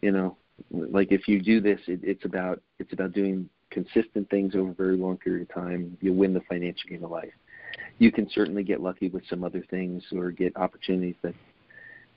You 0.02 0.12
know, 0.12 0.38
like 0.72 1.12
if 1.12 1.28
you 1.28 1.42
do 1.42 1.60
this, 1.62 1.80
it, 1.88 2.00
it's 2.04 2.26
about 2.26 2.62
it's 2.80 2.94
about 2.94 3.14
doing 3.14 3.50
consistent 3.70 4.30
things 4.30 4.56
over 4.56 4.72
a 4.72 4.74
very 4.74 4.98
long 4.98 5.18
period 5.18 5.50
of 5.50 5.54
time. 5.54 5.98
You 6.02 6.14
win 6.14 6.34
the 6.34 6.42
financial 6.42 6.90
game 6.90 7.04
of 7.04 7.12
life. 7.12 7.34
You 8.00 8.12
can 8.12 8.30
certainly 8.30 8.64
get 8.64 8.82
lucky 8.82 9.10
with 9.10 9.24
some 9.30 9.44
other 9.44 9.64
things 9.70 10.04
or 10.12 10.32
get 10.32 10.56
opportunities 10.56 11.16
that 11.22 11.34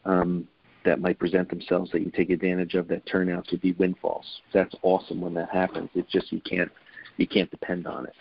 um, 0.05 0.47
that 0.85 1.01
might 1.01 1.19
present 1.19 1.49
themselves 1.51 1.91
that 1.93 2.01
you 2.01 2.11
take 2.11 2.31
advantage 2.31 2.75
of 2.75 2.89
that 2.89 3.05
turn 3.07 3.31
out 3.31 3.47
to 3.49 3.59
be 3.59 3.73
windfalls. 3.73 4.25
That's 4.53 4.75
awesome 4.83 5.21
when 5.21 5.35
that 5.35 5.51
happens. 5.51 5.91
It's 5.95 6.11
just 6.11 6.33
you 6.33 6.41
can't 6.41 6.71
you 7.17 7.27
can't 7.27 7.51
depend 7.51 7.87
on 7.87 8.07
it. 8.07 8.15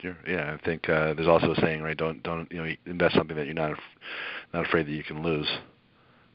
Sure. 0.00 0.16
Yeah, 0.26 0.56
I 0.58 0.64
think 0.64 0.88
uh, 0.88 1.14
there's 1.14 1.28
also 1.28 1.52
a 1.52 1.60
saying, 1.60 1.82
right? 1.82 1.96
Don't 1.96 2.22
don't 2.22 2.50
you 2.50 2.62
know 2.62 2.74
invest 2.86 3.14
something 3.14 3.36
that 3.36 3.46
you're 3.46 3.54
not 3.54 3.78
not 4.54 4.66
afraid 4.66 4.86
that 4.86 4.92
you 4.92 5.04
can 5.04 5.22
lose. 5.22 5.48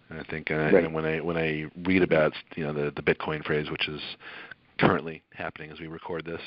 And 0.10 0.19
I 0.19 0.23
think, 0.23 0.51
uh, 0.51 0.56
right. 0.56 0.84
and 0.84 0.93
when 0.93 1.06
I 1.06 1.19
when 1.19 1.38
I 1.38 1.65
read 1.84 2.04
about 2.04 2.34
you 2.56 2.63
know 2.63 2.73
the 2.73 2.91
the 2.95 3.01
Bitcoin 3.01 3.43
phrase, 3.43 3.71
which 3.71 3.88
is 3.88 4.01
currently 4.80 5.23
happening 5.34 5.71
as 5.71 5.80
we 5.80 5.88
record 5.88 6.25
this, 6.25 6.41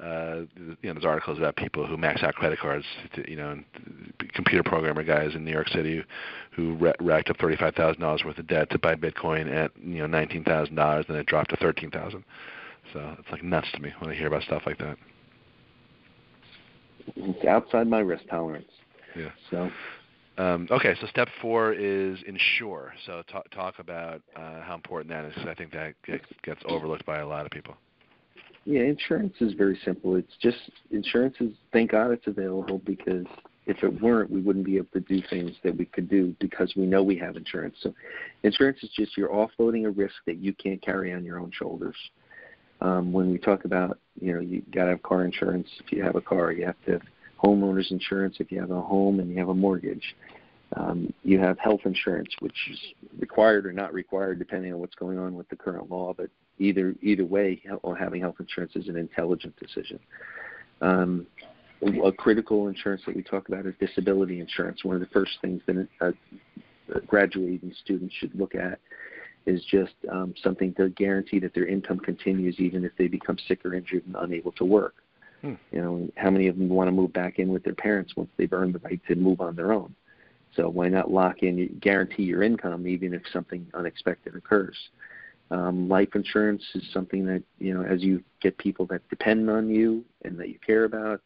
uh, 0.00 0.42
you 0.58 0.76
know, 0.82 0.92
there's 0.92 1.04
articles 1.04 1.38
about 1.38 1.56
people 1.56 1.86
who 1.86 1.96
max 1.96 2.22
out 2.22 2.34
credit 2.34 2.58
cards, 2.58 2.84
to, 3.14 3.28
you 3.28 3.36
know, 3.36 3.58
computer 4.34 4.62
programmer 4.62 5.02
guys 5.02 5.34
in 5.34 5.44
New 5.44 5.52
York 5.52 5.68
City 5.68 6.04
who 6.52 6.74
racked 7.00 7.30
up 7.30 7.38
thirty-five 7.38 7.74
thousand 7.74 8.00
dollars 8.00 8.22
worth 8.24 8.38
of 8.38 8.46
debt 8.46 8.70
to 8.70 8.78
buy 8.78 8.94
Bitcoin 8.94 9.52
at 9.52 9.72
you 9.80 9.98
know 9.98 10.06
nineteen 10.06 10.44
thousand 10.44 10.76
dollars, 10.76 11.06
and 11.08 11.16
it 11.16 11.26
dropped 11.26 11.50
to 11.50 11.56
thirteen 11.56 11.90
thousand. 11.90 12.24
So 12.92 13.16
it's 13.18 13.30
like 13.32 13.42
nuts 13.42 13.68
to 13.74 13.80
me 13.80 13.92
when 13.98 14.10
I 14.10 14.14
hear 14.14 14.28
about 14.28 14.42
stuff 14.42 14.62
like 14.66 14.78
that. 14.78 14.98
It's 17.16 17.44
outside 17.46 17.86
my 17.86 18.00
risk 18.00 18.24
tolerance. 18.28 18.70
Yeah. 19.16 19.30
So. 19.50 19.70
Um, 20.36 20.66
okay, 20.70 20.96
so 21.00 21.06
step 21.06 21.28
four 21.40 21.72
is 21.72 22.18
insure. 22.26 22.92
So 23.06 23.22
talk, 23.30 23.48
talk 23.50 23.78
about 23.78 24.20
uh, 24.34 24.62
how 24.62 24.74
important 24.74 25.10
that 25.10 25.24
is, 25.26 25.48
I 25.48 25.54
think 25.54 25.72
that 25.72 25.94
gets, 26.04 26.24
gets 26.42 26.60
overlooked 26.66 27.06
by 27.06 27.18
a 27.18 27.26
lot 27.26 27.46
of 27.46 27.52
people. 27.52 27.76
Yeah, 28.64 28.80
insurance 28.80 29.34
is 29.40 29.52
very 29.52 29.78
simple. 29.84 30.16
It's 30.16 30.36
just 30.40 30.56
insurance 30.90 31.36
is 31.38 31.52
thank 31.72 31.92
God 31.92 32.10
it's 32.10 32.26
available 32.26 32.80
because 32.84 33.26
if 33.66 33.82
it 33.82 34.02
weren't, 34.02 34.30
we 34.30 34.40
wouldn't 34.40 34.64
be 34.64 34.76
able 34.76 34.88
to 34.94 35.00
do 35.00 35.22
things 35.30 35.52
that 35.62 35.76
we 35.76 35.84
could 35.84 36.08
do 36.08 36.34
because 36.40 36.72
we 36.76 36.86
know 36.86 37.02
we 37.02 37.16
have 37.18 37.36
insurance. 37.36 37.76
So, 37.80 37.94
insurance 38.42 38.78
is 38.82 38.90
just 38.96 39.16
you're 39.16 39.30
offloading 39.30 39.86
a 39.86 39.90
risk 39.90 40.14
that 40.26 40.36
you 40.36 40.52
can't 40.54 40.82
carry 40.82 41.12
on 41.12 41.24
your 41.24 41.38
own 41.38 41.50
shoulders. 41.52 41.96
Um, 42.84 43.14
when 43.14 43.30
we 43.30 43.38
talk 43.38 43.64
about, 43.64 43.98
you 44.20 44.34
know, 44.34 44.40
you 44.40 44.62
got 44.70 44.84
to 44.84 44.90
have 44.90 45.02
car 45.02 45.24
insurance 45.24 45.66
if 45.82 45.90
you 45.90 46.02
have 46.02 46.16
a 46.16 46.20
car, 46.20 46.52
you 46.52 46.66
have 46.66 46.76
to 46.84 46.92
have 46.92 47.02
homeowners 47.42 47.90
insurance 47.90 48.36
if 48.40 48.52
you 48.52 48.60
have 48.60 48.70
a 48.70 48.80
home 48.80 49.20
and 49.20 49.30
you 49.30 49.38
have 49.38 49.48
a 49.48 49.54
mortgage. 49.54 50.14
Um, 50.76 51.14
you 51.22 51.38
have 51.38 51.58
health 51.58 51.80
insurance, 51.86 52.28
which 52.40 52.56
is 52.70 52.78
required 53.18 53.64
or 53.64 53.72
not 53.72 53.94
required 53.94 54.38
depending 54.38 54.74
on 54.74 54.80
what's 54.80 54.94
going 54.96 55.18
on 55.18 55.34
with 55.34 55.48
the 55.48 55.56
current 55.56 55.90
law. 55.90 56.12
But 56.14 56.28
either 56.58 56.94
either 57.00 57.24
way, 57.24 57.62
having 57.98 58.20
health 58.20 58.36
insurance 58.38 58.76
is 58.76 58.88
an 58.88 58.98
intelligent 58.98 59.56
decision. 59.56 59.98
Um, 60.82 61.26
a 62.04 62.12
critical 62.12 62.68
insurance 62.68 63.00
that 63.06 63.16
we 63.16 63.22
talk 63.22 63.48
about 63.48 63.64
is 63.64 63.74
disability 63.80 64.40
insurance. 64.40 64.84
One 64.84 64.96
of 64.96 65.00
the 65.00 65.06
first 65.06 65.32
things 65.40 65.62
that 65.66 65.88
a, 66.02 66.12
a 66.94 67.00
graduating 67.00 67.72
student 67.82 68.12
should 68.20 68.34
look 68.38 68.54
at 68.54 68.78
is 69.46 69.62
just 69.64 69.94
um, 70.10 70.34
something 70.42 70.72
to 70.74 70.88
guarantee 70.90 71.38
that 71.40 71.54
their 71.54 71.66
income 71.66 71.98
continues 71.98 72.58
even 72.58 72.84
if 72.84 72.92
they 72.96 73.08
become 73.08 73.36
sick 73.46 73.64
or 73.64 73.74
injured 73.74 74.04
and 74.06 74.16
unable 74.18 74.52
to 74.52 74.64
work. 74.64 74.96
Hmm. 75.42 75.54
You 75.72 75.82
know, 75.82 76.08
how 76.16 76.30
many 76.30 76.48
of 76.48 76.56
them 76.56 76.68
want 76.68 76.88
to 76.88 76.92
move 76.92 77.12
back 77.12 77.38
in 77.38 77.48
with 77.48 77.64
their 77.64 77.74
parents 77.74 78.16
once 78.16 78.30
they've 78.36 78.52
earned 78.52 78.74
the 78.74 78.78
right 78.78 79.00
to 79.08 79.14
move 79.14 79.40
on 79.40 79.54
their 79.54 79.72
own? 79.72 79.94
So 80.56 80.68
why 80.68 80.88
not 80.88 81.10
lock 81.10 81.42
in, 81.42 81.78
guarantee 81.80 82.22
your 82.22 82.42
income 82.42 82.86
even 82.86 83.12
if 83.12 83.22
something 83.32 83.66
unexpected 83.74 84.36
occurs? 84.36 84.76
Um, 85.50 85.88
life 85.88 86.08
insurance 86.14 86.64
is 86.74 86.82
something 86.92 87.26
that 87.26 87.42
you 87.58 87.74
know, 87.74 87.82
as 87.82 88.02
you 88.02 88.22
get 88.40 88.56
people 88.56 88.86
that 88.86 89.06
depend 89.10 89.50
on 89.50 89.68
you 89.68 90.04
and 90.24 90.38
that 90.38 90.48
you 90.48 90.58
care 90.64 90.84
about, 90.84 91.20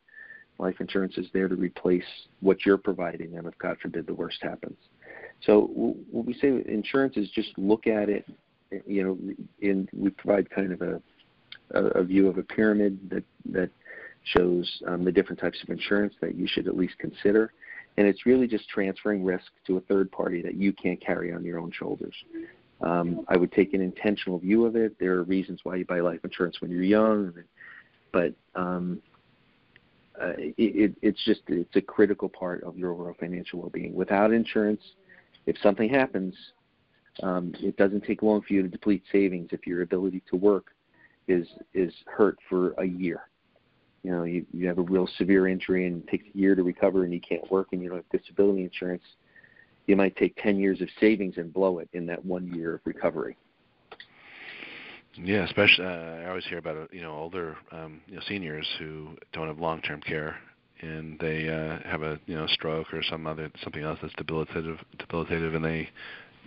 life 0.59 0.81
insurance 0.81 1.17
is 1.17 1.27
there 1.33 1.49
to 1.49 1.55
replace 1.55 2.05
what 2.41 2.67
you're 2.67 2.79
providing 2.79 3.33
them 3.33 3.47
if 3.47 3.57
God 3.59 3.77
forbid 3.81 4.07
the 4.07 4.15
worst 4.15 4.39
happens. 4.43 4.77
So 5.43 5.63
what 6.11 6.27
we 6.27 6.35
say 6.35 6.63
insurance 6.67 7.17
is 7.17 7.31
just 7.31 7.57
look 7.57 7.87
at 7.87 8.09
it, 8.09 8.27
you 8.87 9.05
know, 9.05 9.19
in 9.61 9.89
we 9.93 10.11
provide 10.11 10.51
kind 10.51 10.73
of 10.73 10.83
a 10.83 11.03
a, 11.73 11.85
a 12.01 12.05
view 12.05 12.29
of 12.29 12.39
a 12.39 12.43
pyramid 12.43 12.99
that 13.11 13.25
that 13.53 13.71
shows 14.25 14.83
um, 14.87 15.05
the 15.05 15.13
different 15.13 15.41
types 15.41 15.63
of 15.63 15.71
insurance 15.71 16.15
that 16.21 16.35
you 16.35 16.47
should 16.47 16.67
at 16.67 16.77
least 16.77 16.99
consider. 16.99 17.53
And 17.97 18.07
it's 18.07 18.27
really 18.27 18.47
just 18.47 18.69
transferring 18.69 19.25
risk 19.25 19.47
to 19.67 19.77
a 19.77 19.81
third 19.83 20.11
party 20.13 20.43
that 20.43 20.55
you 20.55 20.73
can't 20.73 21.01
carry 21.01 21.33
on 21.33 21.45
your 21.45 21.59
own 21.59 21.73
shoulders. 21.73 22.15
Um, 22.81 23.25
I 23.29 23.37
would 23.37 23.51
take 23.51 23.75
an 23.75 23.81
intentional 23.81 24.39
view 24.39 24.67
of 24.67 24.77
it. 24.77 24.97
There 25.01 25.15
are 25.15 25.25
reasons 25.25 25.61
why 25.65 25.77
you 25.77 25.85
buy 25.85 26.01
life 26.01 26.21
insurance 26.23 26.61
when 26.61 26.71
you're 26.71 26.85
young, 26.85 27.33
but 28.13 28.35
um, 28.55 29.03
uh, 30.21 30.33
it, 30.37 30.95
it's 31.03 31.25
just 31.25 31.41
it's 31.49 31.75
a 31.75 31.81
critical 31.81 32.29
part 32.29 32.63
of 32.63 32.77
your 32.79 32.93
overall 32.93 33.17
financial 33.19 33.61
well-being. 33.61 33.95
Without 33.95 34.33
insurance, 34.33 34.83
if 35.49 35.57
something 35.63 35.89
happens, 35.89 36.35
um, 37.23 37.55
it 37.59 37.77
doesn't 37.79 38.05
take 38.05 38.23
long 38.23 38.43
for 38.43 38.53
you 38.53 38.63
to 38.63 38.69
deplete 38.69 39.03
savings 39.11 39.49
if 39.51 39.67
your 39.67 39.81
ability 39.81 40.23
to 40.31 40.37
work 40.37 40.67
is 41.27 41.49
is 41.75 41.93
hurt 42.07 42.39
for 42.49 42.73
a 42.73 42.85
year. 42.85 43.23
You 44.03 44.11
know 44.11 44.25
you, 44.25 44.45
you 44.53 44.69
have 44.69 44.79
a 44.79 44.83
real 44.83 45.09
severe 45.17 45.49
injury 45.49 45.87
and 45.87 46.03
it 46.03 46.09
takes 46.09 46.27
a 46.33 46.39
year 46.39 46.55
to 46.55 46.63
recover 46.63 47.05
and 47.05 47.13
you 47.13 47.21
can't 47.21 47.51
work 47.51 47.69
and 47.73 47.83
you 47.83 47.89
don't 47.89 48.05
have 48.05 48.21
disability 48.21 48.63
insurance 48.63 49.03
you 49.87 49.97
might 49.97 50.15
take 50.17 50.37
10 50.37 50.59
years 50.59 50.83
of 50.83 50.89
savings 51.01 51.39
and 51.39 51.51
blow 51.51 51.79
it 51.79 51.89
in 51.95 52.05
that 52.05 52.23
one 52.23 52.53
year 52.55 52.75
of 52.75 52.81
recovery. 52.85 53.37
Yeah 55.17 55.45
especially 55.45 55.87
uh, 55.87 55.89
i 55.89 56.29
always 56.29 56.45
hear 56.45 56.59
about 56.59 56.77
uh, 56.77 56.87
you 56.93 57.01
know 57.01 57.13
older 57.13 57.57
um 57.73 58.01
you 58.07 58.15
know 58.15 58.23
seniors 58.29 58.69
who 58.79 59.17
don't 59.33 59.49
have 59.49 59.59
long 59.59 59.81
term 59.81 60.01
care 60.03 60.37
and 60.81 61.19
they 61.19 61.49
uh 61.49 61.89
have 61.89 62.03
a 62.03 62.19
you 62.27 62.35
know 62.37 62.47
stroke 62.47 62.93
or 62.93 63.03
some 63.03 63.27
other 63.27 63.51
something 63.63 63.83
else 63.83 63.99
that's 64.03 64.15
debilitative 64.15 64.79
debilitative 64.99 65.55
and 65.55 65.65
they 65.65 65.89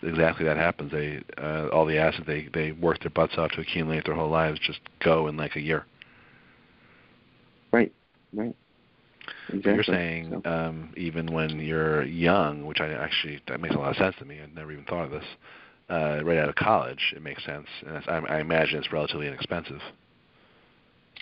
exactly 0.03 0.45
that 0.45 0.57
happens 0.57 0.91
they 0.91 1.21
uh 1.37 1.67
all 1.69 1.85
the 1.85 1.97
assets 1.97 2.23
they 2.25 2.47
they 2.53 2.71
work 2.71 2.99
their 3.01 3.09
butts 3.09 3.33
off 3.37 3.51
to 3.51 3.61
accumulate 3.61 4.03
their 4.05 4.15
whole 4.15 4.29
lives 4.29 4.59
just 4.59 4.79
go 5.03 5.27
in 5.27 5.37
like 5.37 5.55
a 5.55 5.61
year 5.61 5.85
Right. 7.71 7.91
Right. 8.33 8.55
Exactly. 9.49 9.73
You're 9.73 9.83
saying 9.83 10.41
so. 10.43 10.49
um, 10.49 10.93
even 10.95 11.31
when 11.33 11.59
you're 11.59 12.03
young, 12.03 12.65
which 12.65 12.79
I 12.79 12.91
actually 12.93 13.41
that 13.47 13.59
makes 13.59 13.75
a 13.75 13.77
lot 13.77 13.91
of 13.91 13.97
sense 13.97 14.15
to 14.19 14.25
me. 14.25 14.39
I'd 14.41 14.53
never 14.55 14.71
even 14.71 14.85
thought 14.85 15.05
of 15.05 15.11
this. 15.11 15.25
Uh, 15.89 16.21
right 16.23 16.37
out 16.37 16.47
of 16.47 16.55
college, 16.55 17.11
it 17.13 17.21
makes 17.21 17.43
sense, 17.43 17.67
and 17.85 17.97
I, 18.07 18.35
I 18.35 18.39
imagine 18.39 18.77
it's 18.79 18.93
relatively 18.93 19.27
inexpensive. 19.27 19.81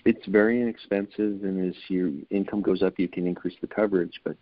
It's 0.05 0.25
very 0.27 0.61
inexpensive, 0.61 1.43
and 1.43 1.69
as 1.69 1.75
your 1.89 2.11
income 2.29 2.61
goes 2.61 2.81
up, 2.81 2.97
you 2.97 3.07
can 3.07 3.27
increase 3.27 3.55
the 3.61 3.67
coverage. 3.67 4.21
But 4.23 4.37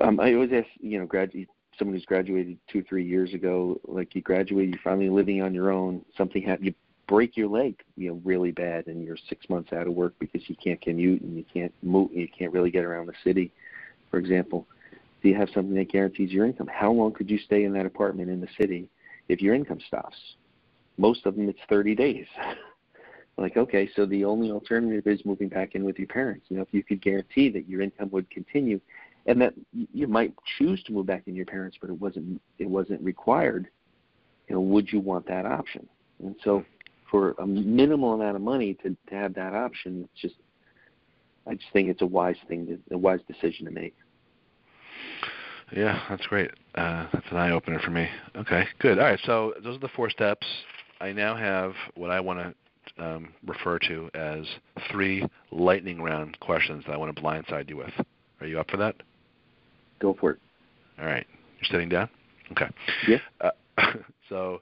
Um, 0.00 0.18
I 0.18 0.34
always 0.34 0.52
ask, 0.52 0.66
you 0.80 0.98
know, 0.98 1.06
graduate 1.06 1.48
someone 1.78 1.94
who's 1.96 2.04
graduated 2.04 2.58
two, 2.68 2.82
three 2.82 3.04
years 3.04 3.32
ago, 3.34 3.80
like 3.84 4.14
you 4.14 4.22
graduate, 4.22 4.68
you're 4.68 4.78
finally 4.82 5.08
living 5.08 5.42
on 5.42 5.54
your 5.54 5.70
own. 5.70 6.04
Something 6.16 6.42
happened, 6.42 6.66
you 6.66 6.74
break 7.06 7.36
your 7.36 7.48
leg, 7.48 7.82
you 7.96 8.08
know, 8.10 8.20
really 8.24 8.50
bad, 8.50 8.86
and 8.86 9.04
you're 9.04 9.16
six 9.28 9.48
months 9.48 9.72
out 9.72 9.86
of 9.86 9.94
work 9.94 10.14
because 10.18 10.48
you 10.48 10.56
can't 10.56 10.80
commute 10.80 11.22
and 11.22 11.36
you 11.36 11.44
can't 11.52 11.72
move, 11.82 12.10
and 12.10 12.20
you 12.20 12.28
can't 12.28 12.52
really 12.52 12.70
get 12.70 12.84
around 12.84 13.06
the 13.06 13.14
city, 13.22 13.52
for 14.10 14.18
example. 14.18 14.66
Do 15.22 15.28
you 15.28 15.36
have 15.36 15.48
something 15.54 15.74
that 15.74 15.90
guarantees 15.90 16.30
your 16.30 16.44
income? 16.44 16.68
How 16.72 16.92
long 16.92 17.12
could 17.12 17.30
you 17.30 17.38
stay 17.38 17.64
in 17.64 17.72
that 17.72 17.86
apartment 17.86 18.30
in 18.30 18.40
the 18.40 18.48
city 18.58 18.88
if 19.28 19.40
your 19.40 19.54
income 19.54 19.80
stops? 19.86 20.16
Most 20.96 21.26
of 21.26 21.34
them, 21.34 21.48
it's 21.48 21.58
30 21.68 21.94
days. 21.94 22.26
like, 23.36 23.56
okay, 23.56 23.88
so 23.96 24.06
the 24.06 24.24
only 24.24 24.50
alternative 24.50 25.06
is 25.06 25.24
moving 25.24 25.48
back 25.48 25.74
in 25.74 25.84
with 25.84 25.98
your 25.98 26.06
parents. 26.06 26.46
You 26.48 26.56
know, 26.56 26.62
if 26.62 26.68
you 26.72 26.84
could 26.84 27.02
guarantee 27.02 27.48
that 27.50 27.68
your 27.68 27.80
income 27.80 28.10
would 28.12 28.30
continue, 28.30 28.80
and 29.26 29.40
that 29.40 29.54
you 29.72 30.06
might 30.06 30.34
choose 30.58 30.82
to 30.84 30.92
move 30.92 31.06
back 31.06 31.22
in 31.26 31.34
your 31.34 31.46
parents, 31.46 31.76
but 31.80 31.90
it 31.90 32.00
wasn't 32.00 32.40
it 32.58 32.68
wasn't 32.68 33.00
required. 33.02 33.68
You 34.48 34.56
know, 34.56 34.60
would 34.60 34.92
you 34.92 35.00
want 35.00 35.26
that 35.26 35.46
option? 35.46 35.88
And 36.22 36.36
so, 36.44 36.64
for 37.10 37.34
a 37.38 37.46
minimal 37.46 38.14
amount 38.14 38.36
of 38.36 38.42
money 38.42 38.74
to, 38.82 38.90
to 38.90 39.14
have 39.14 39.34
that 39.34 39.54
option, 39.54 40.08
it's 40.12 40.20
just 40.20 40.34
I 41.46 41.54
just 41.54 41.72
think 41.72 41.88
it's 41.88 42.02
a 42.02 42.06
wise 42.06 42.36
thing, 42.48 42.66
to, 42.66 42.94
a 42.94 42.98
wise 42.98 43.20
decision 43.26 43.66
to 43.66 43.72
make. 43.72 43.94
Yeah, 45.74 46.00
that's 46.08 46.26
great. 46.26 46.50
Uh, 46.74 47.06
that's 47.12 47.26
an 47.30 47.36
eye 47.36 47.50
opener 47.50 47.80
for 47.80 47.90
me. 47.90 48.08
Okay, 48.36 48.64
good. 48.78 48.98
All 48.98 49.06
right, 49.06 49.20
so 49.24 49.54
those 49.62 49.76
are 49.76 49.80
the 49.80 49.88
four 49.88 50.10
steps. 50.10 50.46
I 51.00 51.12
now 51.12 51.34
have 51.34 51.72
what 51.96 52.10
I 52.10 52.20
want 52.20 52.38
to 52.38 52.54
um, 52.98 53.28
refer 53.46 53.78
to 53.80 54.10
as 54.14 54.44
three 54.90 55.26
lightning 55.50 56.00
round 56.00 56.38
questions 56.40 56.84
that 56.86 56.92
I 56.92 56.96
want 56.96 57.14
to 57.14 57.22
blindside 57.22 57.68
you 57.68 57.76
with. 57.76 57.92
Are 58.40 58.46
you 58.46 58.60
up 58.60 58.70
for 58.70 58.76
that? 58.78 58.96
Go 60.00 60.16
for 60.18 60.32
it. 60.32 60.38
All 60.98 61.06
right. 61.06 61.26
You're 61.60 61.70
sitting 61.70 61.88
down? 61.88 62.08
Okay. 62.52 62.68
Yeah. 63.08 63.18
Uh, 63.40 63.50
so, 64.28 64.60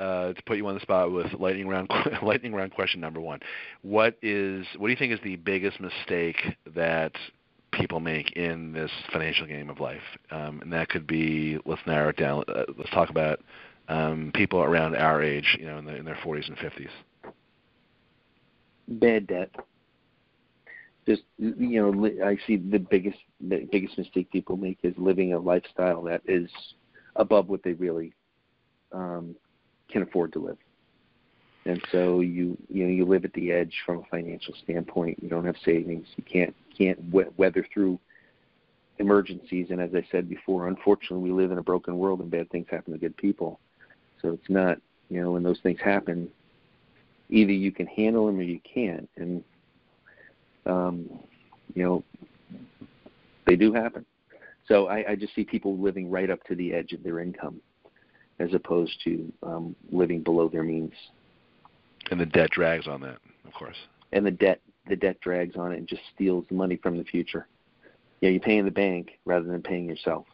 uh, 0.00 0.32
to 0.32 0.42
put 0.46 0.56
you 0.56 0.66
on 0.66 0.74
the 0.74 0.80
spot 0.80 1.12
with 1.12 1.32
lightning 1.38 1.68
round 1.68 1.88
lightning 2.22 2.52
round 2.52 2.72
question 2.74 3.00
number 3.00 3.20
one, 3.20 3.40
what 3.82 4.16
is 4.22 4.66
what 4.76 4.88
do 4.88 4.92
you 4.92 4.98
think 4.98 5.12
is 5.12 5.20
the 5.22 5.36
biggest 5.36 5.80
mistake 5.80 6.36
that 6.74 7.12
people 7.72 8.00
make 8.00 8.32
in 8.32 8.72
this 8.72 8.90
financial 9.12 9.46
game 9.46 9.70
of 9.70 9.80
life? 9.80 10.02
Um, 10.30 10.60
and 10.62 10.72
that 10.72 10.88
could 10.88 11.06
be 11.06 11.58
let's 11.64 11.82
narrow 11.86 12.08
it 12.10 12.16
down. 12.16 12.44
Uh, 12.48 12.64
let's 12.76 12.90
talk 12.90 13.10
about 13.10 13.40
um, 13.88 14.32
people 14.34 14.60
around 14.60 14.96
our 14.96 15.22
age, 15.22 15.56
you 15.58 15.66
know, 15.66 15.78
in, 15.78 15.84
the, 15.84 15.94
in 15.94 16.04
their 16.04 16.18
40s 16.24 16.48
and 16.48 16.56
50s. 16.56 16.88
Bad 18.88 19.26
debt 19.26 19.50
just 21.06 21.22
you 21.38 21.80
know 21.80 22.24
I 22.24 22.38
see 22.46 22.56
the 22.56 22.78
biggest 22.78 23.18
the 23.40 23.68
biggest 23.70 23.98
mistake 23.98 24.30
people 24.30 24.56
make 24.56 24.78
is 24.82 24.94
living 24.96 25.32
a 25.32 25.38
lifestyle 25.38 26.02
that 26.04 26.22
is 26.26 26.48
above 27.16 27.48
what 27.48 27.62
they 27.62 27.74
really 27.74 28.12
um, 28.92 29.34
can 29.90 30.02
afford 30.02 30.32
to 30.32 30.38
live. 30.38 30.56
And 31.66 31.82
so 31.92 32.20
you 32.20 32.56
you 32.68 32.84
know 32.84 32.90
you 32.90 33.04
live 33.04 33.24
at 33.24 33.32
the 33.34 33.52
edge 33.52 33.74
from 33.84 33.98
a 33.98 34.04
financial 34.10 34.54
standpoint. 34.62 35.22
You 35.22 35.28
don't 35.28 35.44
have 35.44 35.56
savings. 35.64 36.06
You 36.16 36.24
can't 36.24 36.54
can't 36.76 36.98
weather 37.36 37.66
through 37.72 37.98
emergencies. 38.98 39.68
And 39.70 39.80
as 39.80 39.90
I 39.94 40.06
said 40.10 40.28
before, 40.28 40.68
unfortunately, 40.68 41.30
we 41.30 41.32
live 41.32 41.52
in 41.52 41.58
a 41.58 41.62
broken 41.62 41.98
world, 41.98 42.20
and 42.20 42.30
bad 42.30 42.50
things 42.50 42.66
happen 42.70 42.92
to 42.92 42.98
good 42.98 43.16
people. 43.16 43.60
So 44.22 44.30
it's 44.32 44.50
not 44.50 44.78
you 45.10 45.22
know 45.22 45.32
when 45.32 45.42
those 45.42 45.60
things 45.62 45.80
happen, 45.80 46.28
either 47.30 47.52
you 47.52 47.72
can 47.72 47.86
handle 47.86 48.26
them 48.26 48.38
or 48.38 48.42
you 48.42 48.60
can't. 48.60 49.08
And 49.16 49.44
um, 50.66 51.08
you 51.74 51.82
know, 51.82 52.04
they 53.46 53.56
do 53.56 53.72
happen. 53.72 54.04
So 54.66 54.86
I, 54.86 55.10
I 55.10 55.14
just 55.14 55.34
see 55.34 55.44
people 55.44 55.76
living 55.76 56.10
right 56.10 56.30
up 56.30 56.42
to 56.44 56.54
the 56.54 56.72
edge 56.72 56.92
of 56.92 57.02
their 57.02 57.20
income, 57.20 57.60
as 58.38 58.54
opposed 58.54 58.98
to 59.04 59.32
um, 59.42 59.76
living 59.90 60.22
below 60.22 60.48
their 60.48 60.62
means. 60.62 60.92
And 62.10 62.20
the 62.20 62.26
debt 62.26 62.50
drags 62.50 62.86
on 62.86 63.00
that, 63.02 63.18
of 63.46 63.52
course. 63.52 63.76
And 64.12 64.24
the 64.24 64.30
debt, 64.30 64.60
the 64.88 64.96
debt 64.96 65.20
drags 65.20 65.56
on 65.56 65.72
it 65.72 65.78
and 65.78 65.88
just 65.88 66.02
steals 66.14 66.44
the 66.48 66.54
money 66.54 66.76
from 66.76 66.96
the 66.96 67.04
future. 67.04 67.46
Yeah, 68.20 68.30
you're 68.30 68.40
paying 68.40 68.64
the 68.64 68.70
bank 68.70 69.18
rather 69.24 69.46
than 69.46 69.62
paying 69.62 69.88
yourself. 69.88 70.26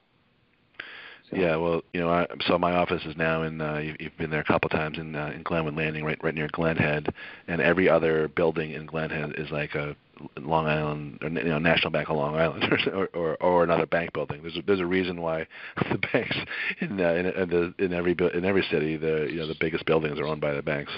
So. 1.30 1.36
Yeah, 1.36 1.56
well, 1.56 1.82
you 1.92 2.00
know, 2.00 2.10
I, 2.10 2.26
so 2.40 2.58
my 2.58 2.72
office 2.72 3.04
is 3.04 3.16
now 3.16 3.42
in. 3.42 3.60
Uh, 3.60 3.78
you've, 3.78 4.00
you've 4.00 4.16
been 4.18 4.30
there 4.30 4.40
a 4.40 4.44
couple 4.44 4.66
of 4.66 4.72
times 4.72 4.98
in 4.98 5.14
uh, 5.14 5.30
in 5.32 5.44
Glenwood 5.44 5.76
Landing, 5.76 6.04
right, 6.04 6.18
right 6.24 6.34
near 6.34 6.48
Glen 6.50 6.76
Head, 6.76 7.14
and 7.46 7.60
every 7.60 7.88
other 7.88 8.26
building 8.28 8.72
in 8.72 8.84
Glen 8.86 9.10
Head 9.10 9.34
is 9.38 9.48
like 9.50 9.76
a 9.76 9.94
Long 10.36 10.66
Island, 10.66 11.18
or, 11.22 11.28
you 11.28 11.44
know, 11.44 11.58
National 11.58 11.90
Bank 11.90 12.08
of 12.10 12.16
Long 12.16 12.34
Island, 12.34 12.64
or, 12.92 13.06
or 13.14 13.36
or 13.36 13.64
another 13.64 13.86
bank 13.86 14.12
building. 14.12 14.42
There's 14.42 14.56
a, 14.56 14.62
there's 14.62 14.80
a 14.80 14.86
reason 14.86 15.20
why 15.20 15.46
the 15.76 15.98
banks 16.12 16.36
in 16.80 17.00
uh, 17.00 17.12
in, 17.12 17.26
in, 17.26 17.48
the, 17.48 17.74
in 17.78 17.92
every 17.92 18.16
in 18.34 18.44
every 18.44 18.66
city, 18.70 18.96
the 18.96 19.28
you 19.30 19.38
know 19.38 19.46
the 19.46 19.56
biggest 19.60 19.86
buildings 19.86 20.18
are 20.18 20.26
owned 20.26 20.40
by 20.40 20.52
the 20.52 20.62
banks. 20.62 20.92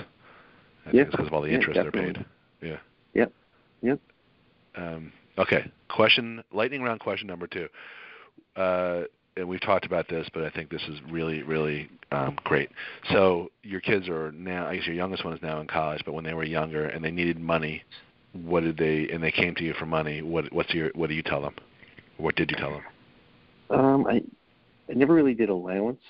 yeah, 0.92 1.04
because 1.04 1.26
of 1.26 1.32
all 1.34 1.42
the 1.42 1.52
interest 1.52 1.74
definitely. 1.74 2.00
they're 2.00 2.14
paid. 2.14 2.26
Yeah. 2.62 2.76
Yep. 3.14 3.32
Yep. 3.82 4.00
Um, 4.76 5.12
okay. 5.36 5.70
Question. 5.88 6.42
Lightning 6.52 6.82
round 6.82 7.00
question 7.00 7.28
number 7.28 7.46
two. 7.46 7.68
Uh, 8.56 9.02
and 9.36 9.48
we've 9.48 9.60
talked 9.60 9.86
about 9.86 10.08
this, 10.08 10.28
but 10.34 10.44
I 10.44 10.50
think 10.50 10.70
this 10.70 10.82
is 10.88 10.98
really, 11.10 11.42
really 11.42 11.88
um, 12.10 12.36
great. 12.44 12.70
So 13.10 13.50
your 13.62 13.80
kids 13.80 14.08
are 14.08 14.32
now, 14.32 14.66
I 14.66 14.76
guess 14.76 14.86
your 14.86 14.94
youngest 14.94 15.24
one 15.24 15.34
is 15.34 15.42
now 15.42 15.60
in 15.60 15.66
college, 15.66 16.02
but 16.04 16.12
when 16.12 16.24
they 16.24 16.34
were 16.34 16.44
younger 16.44 16.86
and 16.86 17.04
they 17.04 17.10
needed 17.10 17.38
money, 17.38 17.82
what 18.32 18.62
did 18.62 18.76
they? 18.76 19.08
And 19.08 19.22
they 19.22 19.30
came 19.30 19.54
to 19.56 19.64
you 19.64 19.74
for 19.74 19.86
money. 19.86 20.22
What 20.22 20.50
what's 20.52 20.72
your 20.72 20.90
what 20.94 21.08
do 21.08 21.14
you 21.14 21.22
tell 21.22 21.42
them? 21.42 21.54
What 22.16 22.34
did 22.34 22.50
you 22.50 22.56
tell 22.56 22.70
them? 22.70 23.78
Um, 23.78 24.06
I 24.06 24.22
I 24.88 24.94
never 24.94 25.12
really 25.12 25.34
did 25.34 25.50
allowance. 25.50 26.00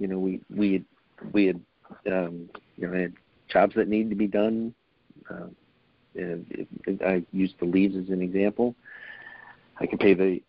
You 0.00 0.08
know, 0.08 0.18
we 0.18 0.40
we 0.54 0.72
had 0.72 0.84
we 1.32 1.46
had 1.46 1.60
um, 2.12 2.50
you 2.76 2.88
know 2.88 2.94
I 2.96 3.02
had 3.02 3.12
jobs 3.48 3.76
that 3.76 3.86
needed 3.86 4.10
to 4.10 4.16
be 4.16 4.26
done. 4.26 4.74
Uh, 5.30 5.46
and 6.16 7.00
I 7.06 7.22
used 7.32 7.54
the 7.60 7.66
leaves 7.66 7.96
as 7.96 8.08
an 8.08 8.22
example. 8.22 8.74
I 9.78 9.86
could 9.86 10.00
pay 10.00 10.14
the 10.14 10.40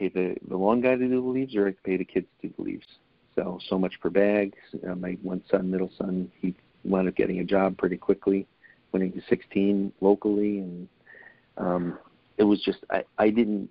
pay 0.00 0.08
the 0.08 0.36
the 0.48 0.56
lawn 0.56 0.80
guy 0.80 0.96
to 0.96 1.08
do 1.08 1.08
the 1.08 1.28
leaves, 1.28 1.54
or 1.54 1.68
I 1.68 1.72
could 1.72 1.82
pay 1.82 1.96
the 1.98 2.04
kids 2.04 2.26
to 2.40 2.48
do 2.48 2.54
the 2.56 2.62
leaves. 2.62 2.86
So 3.34 3.58
so 3.68 3.78
much 3.78 4.00
per 4.00 4.10
bag. 4.10 4.54
Uh, 4.88 4.94
my 4.94 5.18
one 5.22 5.42
son, 5.50 5.70
middle 5.70 5.90
son, 5.98 6.30
he 6.40 6.54
wound 6.84 7.08
up 7.08 7.14
getting 7.14 7.40
a 7.40 7.44
job 7.44 7.76
pretty 7.76 7.96
quickly 7.96 8.46
winning 8.92 9.12
to 9.12 9.20
16 9.28 9.92
locally, 10.00 10.58
and 10.58 10.88
um, 11.56 11.98
it 12.38 12.44
was 12.44 12.60
just 12.62 12.78
I, 12.90 13.04
I 13.18 13.30
didn't 13.30 13.68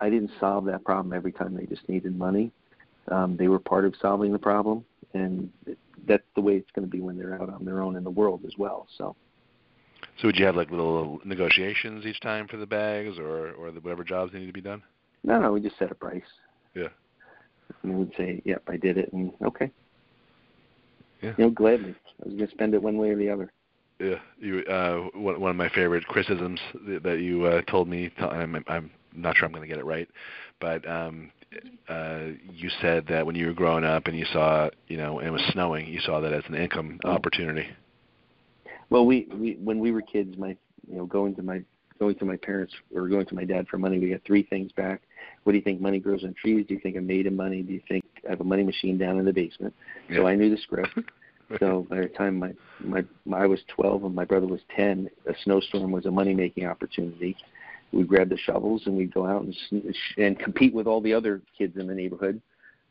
I 0.00 0.10
didn't 0.10 0.30
solve 0.38 0.66
that 0.66 0.84
problem 0.84 1.12
every 1.12 1.32
time 1.32 1.54
they 1.54 1.66
just 1.66 1.88
needed 1.88 2.16
money. 2.16 2.52
Um, 3.08 3.36
they 3.36 3.48
were 3.48 3.58
part 3.58 3.84
of 3.84 3.94
solving 4.00 4.32
the 4.32 4.38
problem, 4.38 4.84
and 5.14 5.50
that's 6.06 6.22
the 6.34 6.40
way 6.40 6.54
it's 6.54 6.70
going 6.74 6.86
to 6.86 6.90
be 6.90 7.00
when 7.00 7.18
they're 7.18 7.40
out 7.40 7.48
on 7.48 7.64
their 7.64 7.80
own 7.80 7.96
in 7.96 8.04
the 8.04 8.10
world 8.10 8.42
as 8.46 8.52
well. 8.58 8.86
So. 8.98 9.16
So 10.20 10.28
would 10.28 10.36
you 10.36 10.44
have 10.44 10.56
like 10.56 10.70
little 10.70 11.20
negotiations 11.24 12.04
each 12.04 12.20
time 12.20 12.46
for 12.46 12.56
the 12.56 12.66
bags, 12.66 13.18
or 13.18 13.52
or 13.52 13.70
the, 13.70 13.80
whatever 13.80 14.04
jobs 14.04 14.32
need 14.32 14.46
to 14.46 14.52
be 14.52 14.60
done? 14.60 14.82
No, 15.24 15.40
no, 15.40 15.52
we 15.52 15.60
just 15.60 15.78
set 15.78 15.90
a 15.90 15.94
price. 15.94 16.22
Yeah. 16.74 16.88
And 17.82 17.98
we'd 17.98 18.12
say, 18.16 18.42
"Yep, 18.44 18.62
I 18.68 18.76
did 18.76 18.98
it," 18.98 19.12
and 19.12 19.32
okay. 19.44 19.70
Yeah. 21.20 21.32
You 21.38 21.44
know, 21.44 21.50
gladly. 21.50 21.94
I 22.20 22.24
was 22.24 22.34
going 22.34 22.48
to 22.48 22.54
spend 22.54 22.74
it 22.74 22.82
one 22.82 22.96
way 22.96 23.10
or 23.10 23.16
the 23.16 23.30
other. 23.30 23.52
Yeah, 23.98 24.16
you. 24.38 24.60
Uh, 24.64 25.08
one, 25.14 25.40
one 25.40 25.50
of 25.50 25.56
my 25.56 25.68
favorite 25.70 26.04
criticisms 26.06 26.60
that 27.02 27.20
you 27.20 27.44
uh, 27.44 27.62
told 27.62 27.88
me. 27.88 28.10
I'm, 28.18 28.62
I'm 28.66 28.90
not 29.14 29.36
sure 29.36 29.46
I'm 29.46 29.52
going 29.52 29.62
to 29.62 29.68
get 29.68 29.78
it 29.78 29.84
right, 29.84 30.08
but 30.60 30.88
um, 30.88 31.30
uh, 31.88 32.28
you 32.52 32.70
said 32.80 33.06
that 33.08 33.24
when 33.24 33.36
you 33.36 33.46
were 33.46 33.52
growing 33.52 33.84
up 33.84 34.06
and 34.06 34.18
you 34.18 34.24
saw, 34.32 34.68
you 34.88 34.96
know, 34.96 35.18
and 35.18 35.28
it 35.28 35.30
was 35.30 35.42
snowing, 35.52 35.86
you 35.86 36.00
saw 36.00 36.20
that 36.20 36.32
as 36.32 36.42
an 36.48 36.54
income 36.54 36.98
opportunity. 37.04 37.66
Well, 38.90 39.06
we, 39.06 39.28
we 39.34 39.56
when 39.62 39.78
we 39.78 39.92
were 39.92 40.02
kids, 40.02 40.36
my 40.36 40.56
you 40.88 40.96
know 40.96 41.06
going 41.06 41.34
to 41.36 41.42
my 41.42 41.62
going 41.98 42.14
to 42.16 42.24
my 42.24 42.36
parents 42.36 42.74
or 42.94 43.08
going 43.08 43.26
to 43.26 43.34
my 43.34 43.44
dad 43.44 43.68
for 43.68 43.78
money, 43.78 43.98
we 43.98 44.10
got 44.10 44.20
three 44.26 44.42
things 44.42 44.72
back. 44.72 45.02
What 45.44 45.52
do 45.52 45.58
you 45.58 45.64
think 45.64 45.80
money 45.80 45.98
grows 45.98 46.24
on 46.24 46.34
trees? 46.34 46.66
Do 46.66 46.74
you 46.74 46.80
think 46.80 46.96
I'm 46.96 47.06
made 47.06 47.26
of 47.26 47.32
money? 47.32 47.62
Do 47.62 47.72
you 47.72 47.82
think 47.88 48.04
I 48.26 48.30
have 48.30 48.40
a 48.40 48.44
money 48.44 48.62
machine 48.62 48.98
down 48.98 49.18
in 49.18 49.24
the 49.24 49.32
basement? 49.32 49.74
Yeah. 50.08 50.18
So 50.18 50.26
I 50.26 50.34
knew 50.34 50.50
the 50.50 50.60
script. 50.60 50.98
so 51.58 51.86
by 51.88 52.00
the 52.00 52.08
time 52.08 52.38
my, 52.38 52.52
my 52.80 53.04
my 53.24 53.40
I 53.40 53.46
was 53.46 53.60
12 53.68 54.04
and 54.04 54.14
my 54.14 54.24
brother 54.24 54.46
was 54.46 54.60
10, 54.76 55.10
a 55.26 55.34
snowstorm 55.44 55.90
was 55.90 56.06
a 56.06 56.10
money 56.10 56.34
making 56.34 56.66
opportunity. 56.66 57.36
We'd 57.92 58.08
grab 58.08 58.30
the 58.30 58.38
shovels 58.38 58.82
and 58.86 58.96
we'd 58.96 59.12
go 59.12 59.26
out 59.26 59.42
and 59.42 59.54
and 60.16 60.38
compete 60.38 60.72
with 60.72 60.86
all 60.86 61.00
the 61.00 61.12
other 61.12 61.42
kids 61.56 61.76
in 61.76 61.86
the 61.86 61.94
neighborhood, 61.94 62.40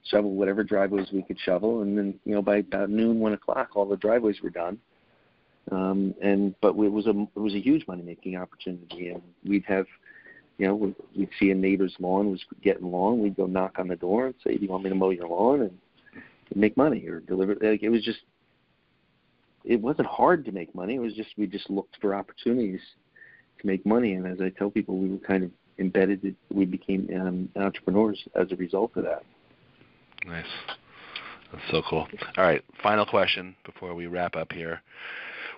shovel 0.04 0.36
whatever 0.36 0.64
driveways 0.64 1.08
we 1.12 1.24
could 1.24 1.40
shovel, 1.40 1.82
and 1.82 1.98
then 1.98 2.20
you 2.26 2.36
know 2.36 2.42
by 2.42 2.58
about 2.58 2.90
noon, 2.90 3.20
one 3.20 3.34
o'clock, 3.34 3.70
all 3.76 3.86
the 3.86 3.98
driveways 3.98 4.42
were 4.42 4.50
done. 4.50 4.78
Um, 5.72 6.14
and 6.22 6.56
but 6.62 6.70
it 6.70 6.92
was 6.92 7.08
a 7.08 7.12
it 7.36 7.40
was 7.40 7.54
a 7.54 7.60
huge 7.60 7.88
money 7.88 8.04
making 8.04 8.36
opportunity, 8.36 9.10
and 9.10 9.22
we'd 9.48 9.66
have 9.68 9.86
you 10.62 10.68
know, 10.68 10.94
we'd 11.16 11.30
see 11.40 11.50
a 11.50 11.56
neighbor's 11.56 11.96
lawn 12.00 12.30
was 12.30 12.46
getting 12.62 12.92
long. 12.92 13.20
We'd 13.20 13.36
go 13.36 13.48
knock 13.48 13.80
on 13.80 13.88
the 13.88 13.96
door 13.96 14.28
and 14.28 14.36
say, 14.44 14.56
"Do 14.56 14.64
you 14.64 14.70
want 14.70 14.84
me 14.84 14.92
to 14.92 14.96
mow 14.96 15.10
your 15.10 15.28
lawn?" 15.28 15.62
and 15.62 15.76
make 16.54 16.78
money 16.78 17.08
or 17.08 17.20
deliver. 17.20 17.56
Like 17.56 17.82
it 17.82 17.90
was 17.90 18.04
just 18.04 18.20
it 19.66 19.82
wasn't 19.82 20.08
hard 20.08 20.46
to 20.46 20.52
make 20.52 20.76
money. 20.76 20.96
It 20.96 21.00
was 21.00 21.16
just 21.16 21.32
we 21.36 21.48
just 21.48 21.68
looked 21.72 21.98
for 22.00 22.14
opportunities 22.14 22.80
to 23.60 23.66
make 23.66 23.84
money. 23.88 24.14
And 24.14 24.28
as 24.28 24.40
I 24.40 24.50
tell 24.50 24.70
people, 24.70 25.00
we 25.00 25.10
were 25.10 25.18
kind 25.18 25.44
of 25.44 25.50
embedded 25.80 26.36
we 26.54 26.66
became 26.66 27.10
um, 27.20 27.50
entrepreneurs 27.56 28.22
as 28.36 28.52
a 28.52 28.56
result 28.56 28.92
of 28.98 29.06
that. 29.06 29.24
Nice. 30.28 30.46
That's 31.52 31.72
so 31.72 31.82
cool. 31.90 32.08
All 32.38 32.44
right, 32.44 32.64
final 32.84 33.08
question 33.08 33.56
before 33.66 33.96
we 33.96 34.06
wrap 34.06 34.36
up 34.36 34.52
here. 34.52 34.84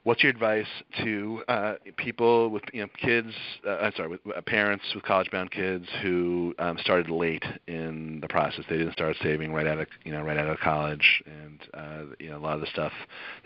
What's 0.04 0.22
your 0.22 0.32
advice 0.32 0.68
to 1.02 1.44
uh, 1.48 1.76
people 1.96 2.50
with 2.50 2.64
you 2.74 2.82
know 2.82 2.90
kids? 2.98 3.34
Uh, 3.66 3.78
I'm 3.78 3.94
sorry, 3.96 4.10
with 4.10 4.20
uh, 4.36 4.42
parents 4.42 4.84
with 4.94 5.06
college-bound 5.06 5.50
kids 5.52 5.86
who 6.02 6.54
um, 6.60 6.78
started 6.78 7.10
late 7.10 7.46
in 7.68 8.20
the 8.20 8.28
process. 8.28 8.66
They 8.70 8.78
didn't 8.78 8.92
start 8.92 9.16
saving 9.24 9.54
right 9.54 9.66
out 9.66 9.80
of 9.80 9.88
you 10.04 10.12
know 10.12 10.22
right 10.22 10.38
out 10.38 10.50
of 10.50 10.60
college, 10.60 11.24
and 11.26 11.60
uh, 11.74 12.16
you 12.20 12.30
know 12.30 12.38
a 12.38 12.40
lot 12.40 12.56
of 12.56 12.62
the 12.62 12.68
stuff 12.68 12.92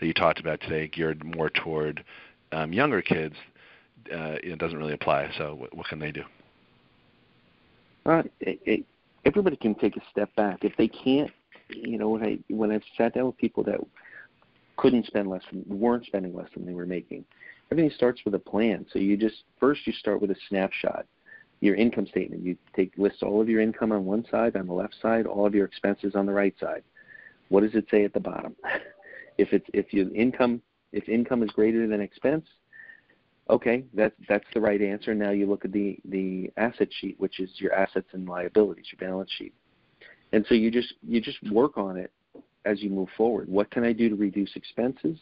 that 0.00 0.06
you 0.06 0.12
talked 0.12 0.40
about 0.40 0.60
today 0.60 0.88
geared 0.88 1.24
more 1.24 1.48
toward 1.48 2.02
um, 2.50 2.72
younger 2.72 3.02
kids. 3.02 3.36
Uh, 4.12 4.42
it 4.42 4.58
doesn't 4.58 4.78
really 4.78 4.94
apply. 4.94 5.30
So 5.38 5.54
what, 5.54 5.76
what 5.76 5.86
can 5.86 6.00
they 6.00 6.10
do? 6.10 6.24
Uh, 8.04 8.22
it, 8.40 8.58
it, 8.64 8.84
everybody 9.24 9.54
can 9.54 9.76
take 9.76 9.96
a 9.96 10.02
step 10.10 10.34
back 10.34 10.64
if 10.64 10.76
they 10.76 10.88
can't. 10.88 11.30
You 11.68 11.98
know, 11.98 12.08
when 12.08 12.24
I 12.24 12.38
when 12.48 12.72
I've 12.72 12.82
sat 12.96 13.14
down 13.14 13.26
with 13.26 13.36
people 13.36 13.62
that 13.64 13.78
couldn't 14.78 15.06
spend 15.06 15.28
less 15.28 15.42
than 15.50 15.64
weren't 15.68 16.06
spending 16.06 16.34
less 16.34 16.48
than 16.54 16.64
they 16.64 16.72
were 16.72 16.86
making. 16.86 17.24
Everything 17.70 17.90
starts 17.94 18.20
with 18.24 18.34
a 18.34 18.38
plan. 18.38 18.86
So 18.92 18.98
you 18.98 19.16
just 19.16 19.42
first 19.60 19.86
you 19.86 19.92
start 19.92 20.22
with 20.22 20.30
a 20.30 20.36
snapshot. 20.48 21.04
Your 21.60 21.74
income 21.74 22.06
statement. 22.06 22.44
You 22.44 22.56
take 22.74 22.92
list 22.96 23.24
all 23.24 23.40
of 23.40 23.48
your 23.48 23.60
income 23.60 23.90
on 23.90 24.04
one 24.04 24.24
side, 24.30 24.56
on 24.56 24.68
the 24.68 24.72
left 24.72 24.94
side, 25.02 25.26
all 25.26 25.44
of 25.44 25.54
your 25.54 25.66
expenses 25.66 26.14
on 26.14 26.24
the 26.24 26.32
right 26.32 26.54
side. 26.60 26.84
What 27.48 27.62
does 27.62 27.74
it 27.74 27.86
say 27.90 28.04
at 28.04 28.14
the 28.14 28.20
bottom? 28.20 28.54
if 29.38 29.52
it's 29.52 29.66
if 29.74 29.92
your 29.92 30.14
income 30.14 30.62
if 30.92 31.08
income 31.08 31.42
is 31.42 31.50
greater 31.50 31.86
than 31.86 32.00
expense, 32.00 32.46
okay, 33.50 33.84
that's 33.92 34.14
that's 34.28 34.46
the 34.54 34.60
right 34.60 34.80
answer. 34.80 35.14
Now 35.14 35.30
you 35.30 35.46
look 35.46 35.64
at 35.64 35.72
the 35.72 35.98
the 36.04 36.52
asset 36.56 36.88
sheet, 37.00 37.16
which 37.18 37.40
is 37.40 37.50
your 37.56 37.72
assets 37.72 38.08
and 38.12 38.28
liabilities, 38.28 38.86
your 38.92 39.10
balance 39.10 39.30
sheet. 39.36 39.52
And 40.32 40.46
so 40.48 40.54
you 40.54 40.70
just 40.70 40.94
you 41.06 41.20
just 41.20 41.42
work 41.50 41.76
on 41.76 41.96
it 41.96 42.12
as 42.64 42.82
you 42.82 42.90
move 42.90 43.08
forward. 43.16 43.48
What 43.48 43.70
can 43.70 43.84
I 43.84 43.92
do 43.92 44.08
to 44.08 44.16
reduce 44.16 44.54
expenses? 44.56 45.18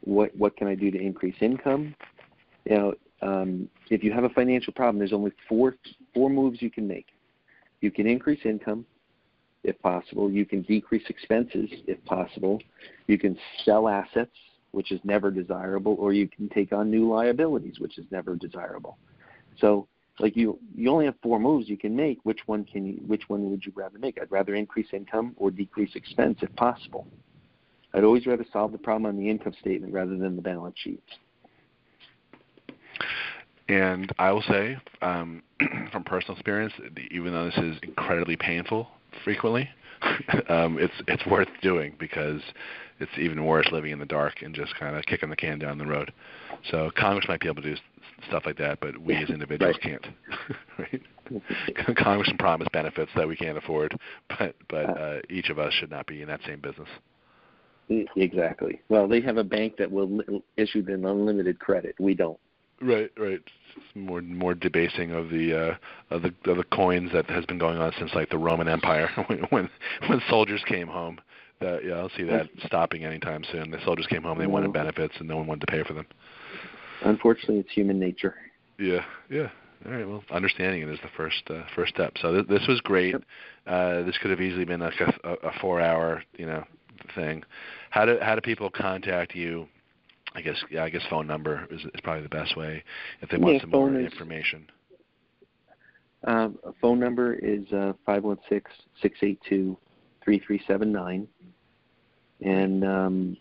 What 0.00 0.34
what 0.36 0.56
can 0.56 0.68
I 0.68 0.74
do 0.74 0.90
to 0.90 0.98
increase 1.00 1.36
income? 1.40 1.94
You 2.64 2.76
know, 2.76 2.94
um, 3.22 3.68
if 3.90 4.04
you 4.04 4.12
have 4.12 4.24
a 4.24 4.28
financial 4.30 4.72
problem, 4.72 4.98
there's 4.98 5.12
only 5.12 5.32
four 5.48 5.74
four 6.14 6.30
moves 6.30 6.62
you 6.62 6.70
can 6.70 6.86
make. 6.86 7.06
You 7.80 7.90
can 7.90 8.06
increase 8.06 8.40
income, 8.44 8.84
if 9.64 9.80
possible. 9.80 10.30
You 10.30 10.44
can 10.44 10.62
decrease 10.62 11.04
expenses, 11.08 11.70
if 11.86 12.02
possible. 12.04 12.60
You 13.06 13.18
can 13.18 13.38
sell 13.64 13.88
assets, 13.88 14.32
which 14.72 14.92
is 14.92 15.00
never 15.04 15.30
desirable, 15.30 15.96
or 15.98 16.12
you 16.12 16.28
can 16.28 16.48
take 16.48 16.72
on 16.72 16.90
new 16.90 17.08
liabilities, 17.08 17.78
which 17.78 17.98
is 17.98 18.06
never 18.10 18.34
desirable. 18.34 18.98
So 19.60 19.88
like 20.20 20.36
you 20.36 20.58
you 20.74 20.90
only 20.90 21.06
have 21.06 21.14
four 21.22 21.38
moves 21.38 21.68
you 21.68 21.76
can 21.76 21.94
make. 21.94 22.18
Which 22.24 22.40
one 22.46 22.64
can 22.64 22.86
you 22.86 22.94
which 23.06 23.28
one 23.28 23.50
would 23.50 23.64
you 23.64 23.72
rather 23.74 23.98
make? 23.98 24.18
I'd 24.20 24.30
rather 24.30 24.54
increase 24.54 24.88
income 24.92 25.34
or 25.36 25.50
decrease 25.50 25.94
expense 25.94 26.38
if 26.42 26.54
possible. 26.56 27.06
I'd 27.94 28.04
always 28.04 28.26
rather 28.26 28.44
solve 28.52 28.72
the 28.72 28.78
problem 28.78 29.06
on 29.06 29.16
the 29.16 29.28
income 29.28 29.54
statement 29.60 29.92
rather 29.92 30.16
than 30.16 30.36
the 30.36 30.42
balance 30.42 30.76
sheet. 30.78 31.02
And 33.68 34.10
i 34.18 34.32
will 34.32 34.42
say 34.42 34.78
um, 35.02 35.42
from 35.92 36.02
personal 36.04 36.34
experience 36.34 36.72
even 37.10 37.32
though 37.32 37.46
this 37.46 37.58
is 37.58 37.76
incredibly 37.82 38.36
painful 38.36 38.88
frequently 39.24 39.68
um, 40.48 40.78
it's 40.78 40.94
it's 41.06 41.26
worth 41.26 41.48
doing 41.62 41.94
because 41.98 42.40
it's 43.00 43.12
even 43.18 43.44
worse 43.44 43.68
living 43.72 43.92
in 43.92 43.98
the 43.98 44.06
dark 44.06 44.42
and 44.42 44.54
just 44.54 44.74
kind 44.76 44.96
of 44.96 45.04
kicking 45.06 45.30
the 45.30 45.36
can 45.36 45.58
down 45.58 45.78
the 45.78 45.86
road. 45.86 46.12
So 46.70 46.90
Congress 46.96 47.26
might 47.28 47.40
be 47.40 47.48
able 47.48 47.62
to 47.62 47.74
do 47.74 47.80
stuff 48.28 48.42
like 48.46 48.58
that, 48.58 48.80
but 48.80 48.98
we 48.98 49.16
as 49.16 49.30
individuals 49.30 49.76
right. 49.84 50.00
can't. 50.00 50.06
right? 50.78 51.96
Congress 51.96 52.28
can 52.28 52.38
promise 52.38 52.68
benefits 52.72 53.10
that 53.16 53.28
we 53.28 53.36
can't 53.36 53.58
afford, 53.58 53.96
but 54.28 54.54
but 54.68 54.98
uh, 54.98 55.18
each 55.30 55.50
of 55.50 55.58
us 55.58 55.72
should 55.74 55.90
not 55.90 56.06
be 56.06 56.22
in 56.22 56.28
that 56.28 56.40
same 56.46 56.60
business. 56.60 56.88
Exactly. 58.16 58.80
Well, 58.90 59.08
they 59.08 59.20
have 59.22 59.38
a 59.38 59.44
bank 59.44 59.76
that 59.78 59.90
will 59.90 60.20
issue 60.58 60.82
them 60.82 61.06
unlimited 61.06 61.58
credit. 61.58 61.94
We 61.98 62.14
don't. 62.14 62.38
Right, 62.80 63.10
right. 63.16 63.40
It's 63.76 63.84
more 63.94 64.22
more 64.22 64.54
debasing 64.54 65.12
of 65.12 65.30
the 65.30 65.54
uh, 66.10 66.14
of 66.14 66.22
the 66.22 66.34
of 66.50 66.56
the 66.56 66.64
coins 66.64 67.12
that 67.12 67.28
has 67.30 67.44
been 67.44 67.58
going 67.58 67.78
on 67.78 67.92
since 67.98 68.14
like 68.14 68.30
the 68.30 68.38
Roman 68.38 68.68
Empire 68.68 69.08
when 69.26 69.38
when, 69.50 69.70
when 70.08 70.22
soldiers 70.28 70.62
came 70.66 70.88
home. 70.88 71.18
That 71.60 71.84
yeah, 71.84 71.94
I 71.94 71.96
don't 71.98 72.12
see 72.16 72.22
that 72.24 72.48
stopping 72.64 73.04
anytime 73.04 73.42
soon. 73.50 73.72
The 73.72 73.82
soldiers 73.84 74.06
came 74.06 74.22
home, 74.22 74.38
they 74.38 74.46
wanted 74.46 74.72
benefits, 74.72 75.14
and 75.18 75.28
no 75.28 75.36
one 75.36 75.48
wanted 75.48 75.66
to 75.66 75.72
pay 75.72 75.82
for 75.82 75.92
them. 75.92 76.06
Unfortunately, 77.02 77.58
it's 77.58 77.72
human 77.72 77.98
nature. 77.98 78.36
Yeah, 78.78 79.04
yeah. 79.28 79.48
All 79.86 79.92
right. 79.92 80.08
Well, 80.08 80.22
understanding 80.30 80.82
it 80.82 80.88
is 80.88 80.98
the 81.02 81.10
first 81.16 81.42
uh, 81.50 81.62
first 81.74 81.94
step. 81.94 82.14
So 82.20 82.32
th- 82.32 82.46
this 82.46 82.66
was 82.68 82.80
great. 82.80 83.12
Yep. 83.12 83.22
Uh, 83.66 84.02
this 84.02 84.18
could 84.18 84.30
have 84.30 84.40
easily 84.40 84.64
been 84.64 84.80
like 84.80 85.00
a, 85.00 85.30
a 85.42 85.52
four 85.60 85.80
hour, 85.80 86.22
you 86.36 86.46
know, 86.46 86.64
thing. 87.14 87.42
How 87.90 88.04
do 88.04 88.18
how 88.20 88.34
do 88.34 88.40
people 88.40 88.70
contact 88.70 89.34
you? 89.34 89.68
I 90.34 90.42
guess 90.42 90.56
yeah, 90.70 90.84
I 90.84 90.90
guess 90.90 91.02
phone 91.08 91.26
number 91.26 91.66
is, 91.70 91.80
is 91.80 92.00
probably 92.02 92.22
the 92.22 92.28
best 92.28 92.56
way 92.56 92.82
if 93.22 93.30
they 93.30 93.38
want 93.38 93.54
yeah, 93.54 93.60
some 93.62 93.70
more 93.70 93.94
is, 93.98 94.12
information. 94.12 94.66
Um, 96.24 96.58
phone 96.80 96.98
number 96.98 97.34
is 97.34 97.72
uh, 97.72 97.92
five 98.04 98.24
one 98.24 98.38
six 98.48 98.70
six 99.00 99.18
eight 99.22 99.40
two 99.48 99.76
three 100.22 100.38
three 100.38 100.60
seven 100.66 100.92
nine, 100.92 101.26
and 102.42 102.84
um, 102.84 103.36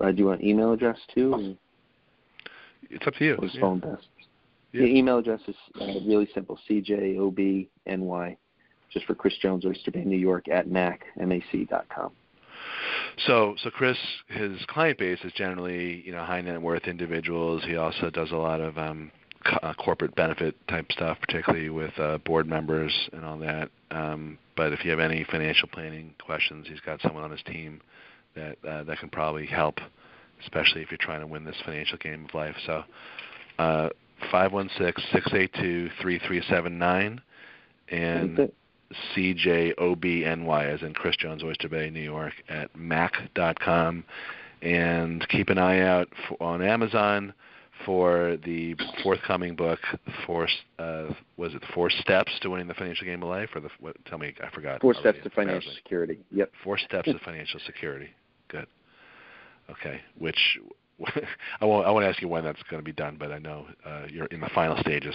I 0.00 0.12
do 0.12 0.30
an 0.30 0.44
email 0.44 0.72
address 0.72 0.98
too. 1.14 1.56
It's 2.90 3.06
up 3.06 3.14
to 3.14 3.24
you. 3.24 3.36
What's 3.38 3.54
yeah. 3.54 3.60
phone 3.60 3.80
best? 3.80 4.08
Yeah. 4.72 4.82
The 4.82 4.88
email 4.88 5.18
address 5.18 5.40
is 5.48 5.56
uh, 5.80 5.86
really 6.06 6.28
simple: 6.34 6.58
cjobny, 6.68 7.68
just 8.92 9.06
for 9.06 9.14
Chris 9.14 9.34
Jones, 9.40 9.64
Oyster 9.64 9.90
Bay, 9.90 10.04
New 10.04 10.18
York, 10.18 10.48
at 10.48 10.68
mac 10.68 11.04
mac 11.16 11.42
dot 11.70 11.86
com. 11.88 12.12
So, 13.26 13.56
so 13.62 13.70
Chris, 13.70 13.96
his 14.28 14.64
client 14.68 14.98
base 14.98 15.18
is 15.24 15.32
generally, 15.32 16.02
you 16.04 16.12
know, 16.12 16.24
high 16.24 16.40
net 16.40 16.60
worth 16.60 16.84
individuals. 16.86 17.64
He 17.64 17.76
also 17.76 18.10
does 18.10 18.30
a 18.30 18.36
lot 18.36 18.60
of 18.60 18.78
um, 18.78 19.10
co- 19.44 19.58
uh, 19.62 19.74
corporate 19.74 20.14
benefit 20.14 20.54
type 20.68 20.86
stuff, 20.92 21.18
particularly 21.20 21.70
with 21.70 21.98
uh, 21.98 22.18
board 22.18 22.46
members 22.46 22.92
and 23.12 23.24
all 23.24 23.38
that. 23.38 23.70
Um, 23.90 24.38
but 24.56 24.72
if 24.72 24.84
you 24.84 24.90
have 24.90 25.00
any 25.00 25.24
financial 25.24 25.68
planning 25.68 26.14
questions, 26.24 26.66
he's 26.68 26.80
got 26.80 27.00
someone 27.02 27.24
on 27.24 27.30
his 27.30 27.42
team 27.42 27.80
that 28.34 28.58
uh, 28.68 28.84
that 28.84 28.98
can 28.98 29.08
probably 29.08 29.46
help, 29.46 29.78
especially 30.42 30.82
if 30.82 30.90
you're 30.90 30.98
trying 30.98 31.20
to 31.20 31.26
win 31.26 31.44
this 31.44 31.56
financial 31.64 31.98
game 31.98 32.26
of 32.26 32.34
life. 32.34 32.56
So, 32.64 32.84
uh, 33.58 33.88
five 34.30 34.52
one 34.52 34.70
six 34.78 35.02
six 35.12 35.26
eight 35.32 35.52
two 35.54 35.90
three 36.00 36.20
three 36.26 36.42
seven 36.48 36.78
nine, 36.78 37.20
and 37.88 38.50
CJOBNY, 39.14 40.64
as 40.64 40.82
in 40.82 40.94
Chris 40.94 41.16
Jones, 41.16 41.42
Oyster 41.42 41.68
Bay, 41.68 41.90
New 41.90 42.00
York, 42.00 42.32
at 42.48 42.74
mac.com. 42.76 44.04
And 44.62 45.26
keep 45.28 45.48
an 45.50 45.58
eye 45.58 45.80
out 45.80 46.08
for, 46.28 46.42
on 46.42 46.62
Amazon 46.62 47.34
for 47.84 48.38
the 48.44 48.74
forthcoming 49.02 49.54
book, 49.54 49.78
Four, 50.24 50.48
uh, 50.78 51.12
was 51.36 51.54
it 51.54 51.62
Four 51.74 51.90
Steps 51.90 52.32
to 52.40 52.50
Winning 52.50 52.68
the 52.68 52.74
Financial 52.74 53.04
Game 53.04 53.22
of 53.22 53.28
Life? 53.28 53.50
Or 53.54 53.60
the, 53.60 53.68
what, 53.80 53.96
tell 54.06 54.18
me, 54.18 54.34
I 54.42 54.50
forgot. 54.50 54.80
Four 54.80 54.94
Steps 54.94 55.18
to 55.22 55.30
Financial 55.30 55.72
Security. 55.74 56.18
Yep. 56.32 56.52
Four 56.64 56.78
Steps 56.78 57.06
to 57.06 57.18
Financial 57.24 57.60
Security. 57.66 58.08
Good. 58.48 58.66
Okay. 59.70 60.00
Which 60.18 60.58
I 61.60 61.64
won't. 61.64 61.86
I 61.86 61.90
won't 61.90 62.04
ask 62.04 62.22
you 62.22 62.28
when 62.28 62.44
that's 62.44 62.62
going 62.70 62.80
to 62.80 62.84
be 62.84 62.92
done, 62.92 63.16
but 63.18 63.30
I 63.30 63.38
know 63.38 63.66
uh, 63.84 64.04
you're 64.08 64.26
in 64.26 64.40
the 64.40 64.50
final 64.54 64.78
stages. 64.78 65.14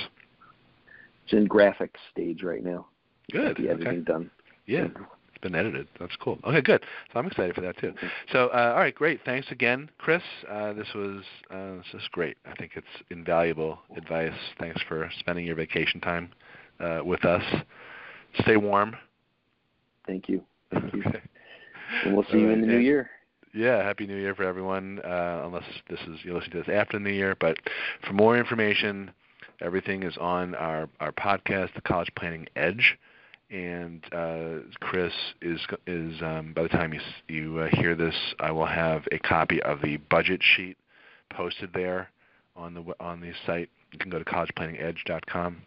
It's 1.24 1.34
in 1.34 1.46
graphic 1.46 1.96
stage 2.12 2.44
right 2.44 2.64
now. 2.64 2.88
Good. 3.32 3.58
The 3.58 3.70
editing 3.70 3.88
okay. 3.88 4.00
done. 4.02 4.32
Yeah, 4.66 4.86
it's 4.86 5.42
been 5.42 5.56
edited. 5.56 5.88
That's 6.00 6.16
cool. 6.18 6.40
Okay, 6.44 6.62
good. 6.62 6.84
So 7.12 7.20
I'm 7.20 7.26
excited 7.26 7.56
for 7.56 7.62
that 7.62 7.78
too. 7.78 7.94
So, 8.32 8.48
uh, 8.50 8.74
all 8.74 8.80
right, 8.80 8.94
great. 8.94 9.22
Thanks 9.26 9.48
again, 9.52 9.90
Chris. 9.98 10.22
Uh, 10.50 10.74
this 10.74 10.88
was 10.94 11.24
uh, 11.50 11.76
this 11.78 12.02
is 12.02 12.08
great. 12.12 12.38
I 12.46 12.54
think 12.56 12.72
it's 12.76 12.88
invaluable 13.10 13.80
advice. 13.96 14.34
Thanks 14.60 14.82
for 14.88 15.10
spending 15.20 15.46
your 15.46 15.56
vacation 15.56 16.00
time 16.00 16.30
uh, 16.80 17.02
with 17.04 17.26
us. 17.26 17.44
Stay 18.42 18.58
warm. 18.58 18.96
Thank 20.08 20.30
you. 20.30 20.44
Thank 20.72 20.94
you. 20.94 21.04
Okay. 21.06 21.22
And 22.06 22.16
we'll 22.16 22.26
see 22.32 22.40
you 22.40 22.50
in 22.50 22.62
the 22.62 22.68
new 22.68 22.78
year. 22.78 23.10
Yeah, 23.54 23.84
happy 23.84 24.08
New 24.08 24.16
Year 24.16 24.34
for 24.34 24.44
everyone. 24.44 25.00
Uh, 25.04 25.42
unless 25.46 25.66
this 25.90 26.00
is 26.08 26.20
you're 26.24 26.36
listening 26.36 26.64
to 26.64 26.70
this 26.70 26.74
after 26.74 26.98
the 26.98 27.04
New 27.04 27.12
Year, 27.12 27.36
but 27.40 27.58
for 28.08 28.14
more 28.14 28.38
information, 28.38 29.12
everything 29.60 30.04
is 30.04 30.16
on 30.18 30.56
our 30.56 30.88
our 31.02 31.12
podcast, 31.12 31.74
The 31.76 31.82
College 31.82 32.10
Planning 32.16 32.48
Edge 32.56 32.98
and 33.52 34.02
uh, 34.14 34.60
Chris 34.80 35.14
is 35.42 35.60
is 35.86 36.22
um, 36.22 36.54
by 36.54 36.64
the 36.64 36.70
time 36.70 36.94
you 36.94 37.02
you 37.28 37.60
uh, 37.60 37.68
hear 37.74 37.96
this, 37.96 38.16
I 38.40 38.52
will 38.52 38.66
have 38.66 39.04
a 39.12 39.20
copy 39.20 39.62
of 39.62 39.82
the 39.82 39.98
budget 39.98 40.42
sheet 40.42 40.78
posted 41.30 41.72
there 41.74 42.10
on 42.56 42.74
the 42.74 42.84
on 43.00 43.20
the 43.20 43.34
site. 43.46 43.70
You 43.92 44.00
can 44.00 44.10
go 44.10 44.20
to 44.20 44.26
collegeplanningedge.com 44.26 45.62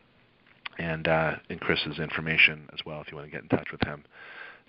and 0.79 1.09
uh, 1.09 1.37
and 1.51 1.61
Chris's 1.61 1.99
information 1.99 2.69
as 2.73 2.81
well 2.87 3.01
if 3.03 3.11
you 3.11 3.17
want 3.17 3.31
to 3.31 3.31
get 3.31 3.43
in 3.43 3.49
touch 3.49 3.71
with 3.71 3.83
him. 3.83 4.05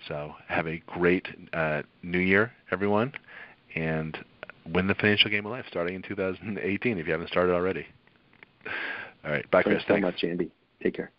So 0.06 0.34
have 0.48 0.66
a 0.66 0.82
great 0.86 1.26
uh, 1.54 1.82
New 2.02 2.18
Year, 2.18 2.52
everyone, 2.70 3.12
and 3.74 4.18
win 4.66 4.88
the 4.88 4.94
financial 4.94 5.30
game 5.30 5.46
of 5.46 5.52
life 5.52 5.64
starting 5.70 5.94
in 5.94 6.02
2018 6.02 6.98
if 6.98 7.06
you 7.06 7.12
haven't 7.12 7.28
started 7.28 7.54
already. 7.54 7.86
All 9.24 9.30
right. 9.30 9.50
Bye, 9.50 9.62
Chris. 9.62 9.82
Thanks 9.88 10.02
so 10.02 10.06
much, 10.06 10.22
Andy. 10.22 10.50
Take 10.82 10.94
care. 10.94 11.10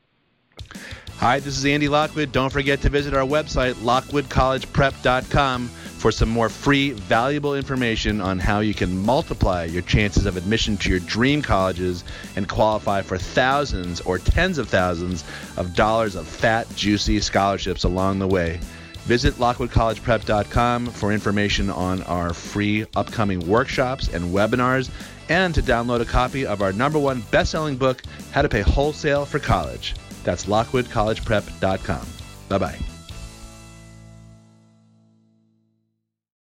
Hi, 1.20 1.40
this 1.40 1.58
is 1.58 1.66
Andy 1.66 1.88
Lockwood. 1.88 2.32
Don't 2.32 2.54
forget 2.54 2.80
to 2.84 2.90
visit 2.90 3.16
our 3.16 3.26
website, 3.26 3.74
lockwoodcollegeprep.com, 3.74 5.68
for 5.68 6.12
some 6.12 6.30
more 6.30 6.48
free, 6.48 6.92
valuable 6.92 7.56
information 7.56 8.22
on 8.22 8.38
how 8.38 8.60
you 8.60 8.76
can 8.76 8.96
multiply 9.04 9.64
your 9.64 9.82
chances 9.82 10.28
of 10.28 10.38
admission 10.38 10.78
to 10.78 10.92
your 10.92 11.00
dream 11.00 11.42
colleges 11.42 12.04
and 12.36 12.48
qualify 12.48 13.02
for 13.02 13.18
thousands 13.18 14.00
or 14.02 14.20
tens 14.20 14.60
of 14.60 14.70
thousands 14.70 15.24
of 15.58 15.74
dollars 15.74 16.14
of 16.14 16.28
fat, 16.28 16.68
juicy 16.76 17.20
scholarships 17.20 17.84
along 17.84 18.20
the 18.20 18.28
way. 18.28 18.60
Visit 19.06 19.34
lockwoodcollegeprep.com 19.40 20.86
for 20.86 21.12
information 21.12 21.72
on 21.72 22.04
our 22.04 22.32
free 22.32 22.86
upcoming 22.96 23.40
workshops 23.48 24.08
and 24.08 24.26
webinars 24.26 24.92
and 25.30 25.56
to 25.56 25.64
download 25.64 26.02
a 26.02 26.06
copy 26.06 26.46
of 26.46 26.62
our 26.62 26.74
number 26.74 27.00
one 27.00 27.22
best-selling 27.32 27.76
book, 27.76 28.04
How 28.34 28.44
to 28.44 28.50
Pay 28.50 28.62
Wholesale 28.62 29.26
for 29.26 29.40
College. 29.40 29.96
That's 30.28 30.46
lockwoodcollegeprep.com. 30.46 32.06
Bye-bye. 32.50 32.97